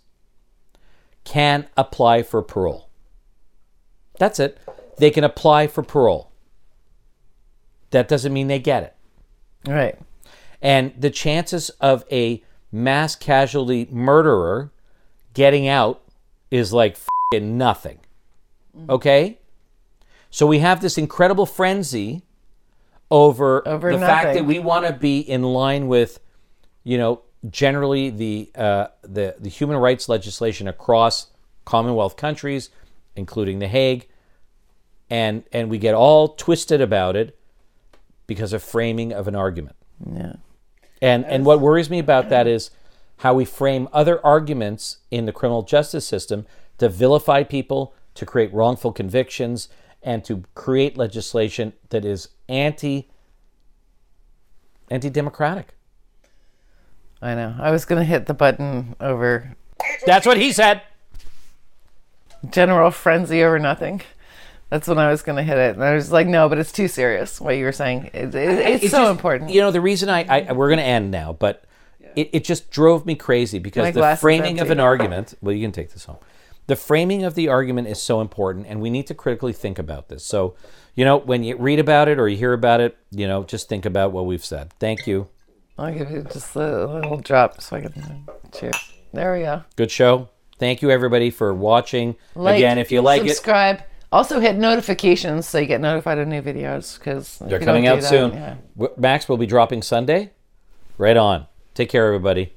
can 1.24 1.68
apply 1.78 2.24
for 2.24 2.42
parole. 2.42 2.90
That's 4.18 4.40
it. 4.40 4.58
They 4.98 5.12
can 5.12 5.24
apply 5.24 5.68
for 5.68 5.84
parole. 5.84 6.31
That 7.92 8.08
doesn't 8.08 8.34
mean 8.34 8.48
they 8.48 8.60
get 8.60 8.84
it. 8.84 8.96
Right. 9.68 9.98
And 10.62 10.94
the 10.98 11.10
chances 11.10 11.70
of 11.82 12.04
a 12.12 12.44
mass 12.72 13.16
casualty 13.16 13.88
murderer 13.92 14.72
getting 15.34 15.68
out 15.68 16.02
is 16.50 16.74
like 16.74 16.98
nothing. 17.34 18.00
Okay? 18.90 19.40
So 20.30 20.48
we 20.48 20.60
have 20.60 20.82
this 20.82 20.98
incredible 20.98 21.46
frenzy 21.46 22.24
over, 23.10 23.68
Over 23.68 23.92
the 23.92 24.00
fact 24.00 24.34
that 24.36 24.46
we 24.46 24.60
want 24.60 24.88
to 24.88 24.94
be 24.94 25.20
in 25.20 25.44
line 25.44 25.88
with, 25.88 26.20
you 26.84 26.98
know, 26.98 27.24
generally 27.50 28.10
the 28.10 28.52
uh, 28.56 28.88
the 29.02 29.36
the 29.38 29.50
human 29.50 29.76
rights 29.78 30.08
legislation 30.08 30.68
across 30.68 31.28
Commonwealth 31.66 32.16
countries, 32.16 32.70
including 33.16 33.60
The 33.60 33.68
Hague, 33.68 34.08
and 35.10 35.44
and 35.52 35.70
we 35.70 35.78
get 35.78 35.94
all 35.94 36.30
twisted 36.30 36.80
about 36.80 37.18
it 37.18 37.38
because 38.32 38.54
of 38.54 38.64
framing 38.64 39.12
of 39.12 39.28
an 39.28 39.36
argument. 39.36 39.76
Yeah. 40.10 40.36
And 41.02 41.26
and 41.26 41.46
what 41.46 41.60
worries 41.60 41.90
me 41.90 42.00
about 42.00 42.30
that 42.30 42.48
is 42.48 42.72
how 43.18 43.34
we 43.34 43.44
frame 43.44 43.90
other 43.92 44.26
arguments 44.26 45.00
in 45.12 45.26
the 45.26 45.34
criminal 45.34 45.64
justice 45.64 46.08
system 46.08 46.46
to 46.78 46.88
vilify 46.88 47.44
people, 47.44 47.94
to 48.16 48.26
create 48.26 48.54
wrongful 48.54 48.94
convictions, 48.94 49.68
and 50.02 50.24
to 50.24 50.44
create 50.56 50.98
legislation 50.98 51.74
that 51.90 52.06
is 52.06 52.30
anti 52.48 53.10
anti 54.90 55.10
democratic. 55.10 55.74
I 57.22 57.36
know. 57.36 57.54
I 57.60 57.70
was 57.70 57.84
gonna 57.84 58.06
hit 58.06 58.28
the 58.28 58.34
button 58.34 58.96
over 59.02 59.58
That's 60.06 60.26
what 60.26 60.38
he 60.38 60.54
said. 60.54 60.84
general 62.50 62.92
frenzy 62.92 63.44
over 63.44 63.60
nothing. 63.60 64.02
That's 64.72 64.88
when 64.88 64.98
I 64.98 65.12
was 65.12 65.22
gonna 65.22 65.44
hit 65.44 65.58
it, 65.58 65.76
and 65.76 65.84
I 65.84 65.94
was 65.94 66.14
like, 66.14 66.28
no, 66.28 66.48
but 66.48 66.58
it's 66.58 66.72
too 66.72 66.88
serious. 66.88 67.42
What 67.42 67.58
you 67.58 67.66
were 67.66 67.74
saying, 67.74 68.10
it, 68.14 68.34
it, 68.34 68.36
it's, 68.36 68.84
It's 68.86 68.92
so 68.92 69.00
just- 69.00 69.12
important. 69.12 69.52
You 69.52 69.60
know, 69.60 69.70
the 69.70 69.82
reason 69.82 70.10
I, 70.10 70.48
I 70.48 70.54
we're 70.54 70.70
going 70.70 70.80
to 70.80 70.84
end 70.86 71.12
now, 71.12 71.34
but 71.34 71.66
it, 72.16 72.30
it 72.32 72.44
just 72.46 72.72
drove 72.72 73.06
me 73.06 73.16
crazy 73.16 73.60
because 73.60 73.84
My 73.84 73.92
the 73.92 74.16
framing 74.16 74.62
of 74.62 74.72
an 74.72 74.80
argument. 74.80 75.34
Well, 75.42 75.54
you 75.54 75.62
can 75.62 75.74
take 75.74 75.92
this 75.92 76.06
home. 76.06 76.18
The 76.68 76.78
framing 76.78 77.26
of 77.26 77.36
the 77.36 77.50
argument 77.50 77.90
is 77.90 78.02
so 78.02 78.22
important, 78.22 78.66
and 78.66 78.80
we 78.80 78.90
need 78.90 79.08
to 79.08 79.14
critically 79.14 79.52
think 79.52 79.78
about 79.78 80.08
this. 80.08 80.24
So, 80.24 80.56
you 80.96 81.04
know, 81.04 81.18
when 81.18 81.44
you 81.44 81.58
read 81.58 81.80
about 81.80 82.08
it 82.08 82.18
or 82.18 82.30
you 82.30 82.38
hear 82.38 82.54
about 82.54 82.80
it, 82.80 82.98
you 83.12 83.28
know, 83.28 83.44
just 83.44 83.68
think 83.68 83.86
about 83.86 84.14
what 84.14 84.26
we've 84.26 84.46
said. 84.46 84.72
Thank 84.80 85.06
you. 85.06 85.28
I'll 85.78 85.94
give 85.94 86.10
you 86.12 86.22
just 86.24 86.56
a 86.56 86.86
little 86.88 87.18
drop 87.18 87.62
so 87.62 87.76
I 87.76 87.82
can 87.82 88.26
cheers. 88.54 88.94
There 89.12 89.34
we 89.34 89.40
go. 89.42 89.64
Good 89.76 89.92
show. 89.92 90.30
Thank 90.60 90.82
you 90.82 90.92
everybody 90.92 91.30
for 91.30 91.54
watching. 91.54 92.16
Like, 92.36 92.58
Again, 92.58 92.78
if 92.78 92.92
you 92.92 93.02
like 93.02 93.24
it, 93.24 93.30
subscribe. 93.30 93.82
Also 94.12 94.40
hit 94.42 94.58
notifications 94.58 95.48
so 95.48 95.58
you 95.58 95.66
get 95.66 95.80
notified 95.80 96.18
of 96.18 96.28
new 96.28 96.42
videos 96.42 97.00
because 97.00 97.40
they're 97.40 97.60
coming 97.60 97.88
out 97.88 98.04
soon. 98.04 98.32
W- 98.78 98.94
Max 98.98 99.30
will 99.30 99.38
be 99.38 99.46
dropping 99.46 99.82
Sunday. 99.82 100.32
Right 100.98 101.16
on. 101.16 101.48
Take 101.74 101.90
care, 101.90 102.08
everybody. 102.08 102.54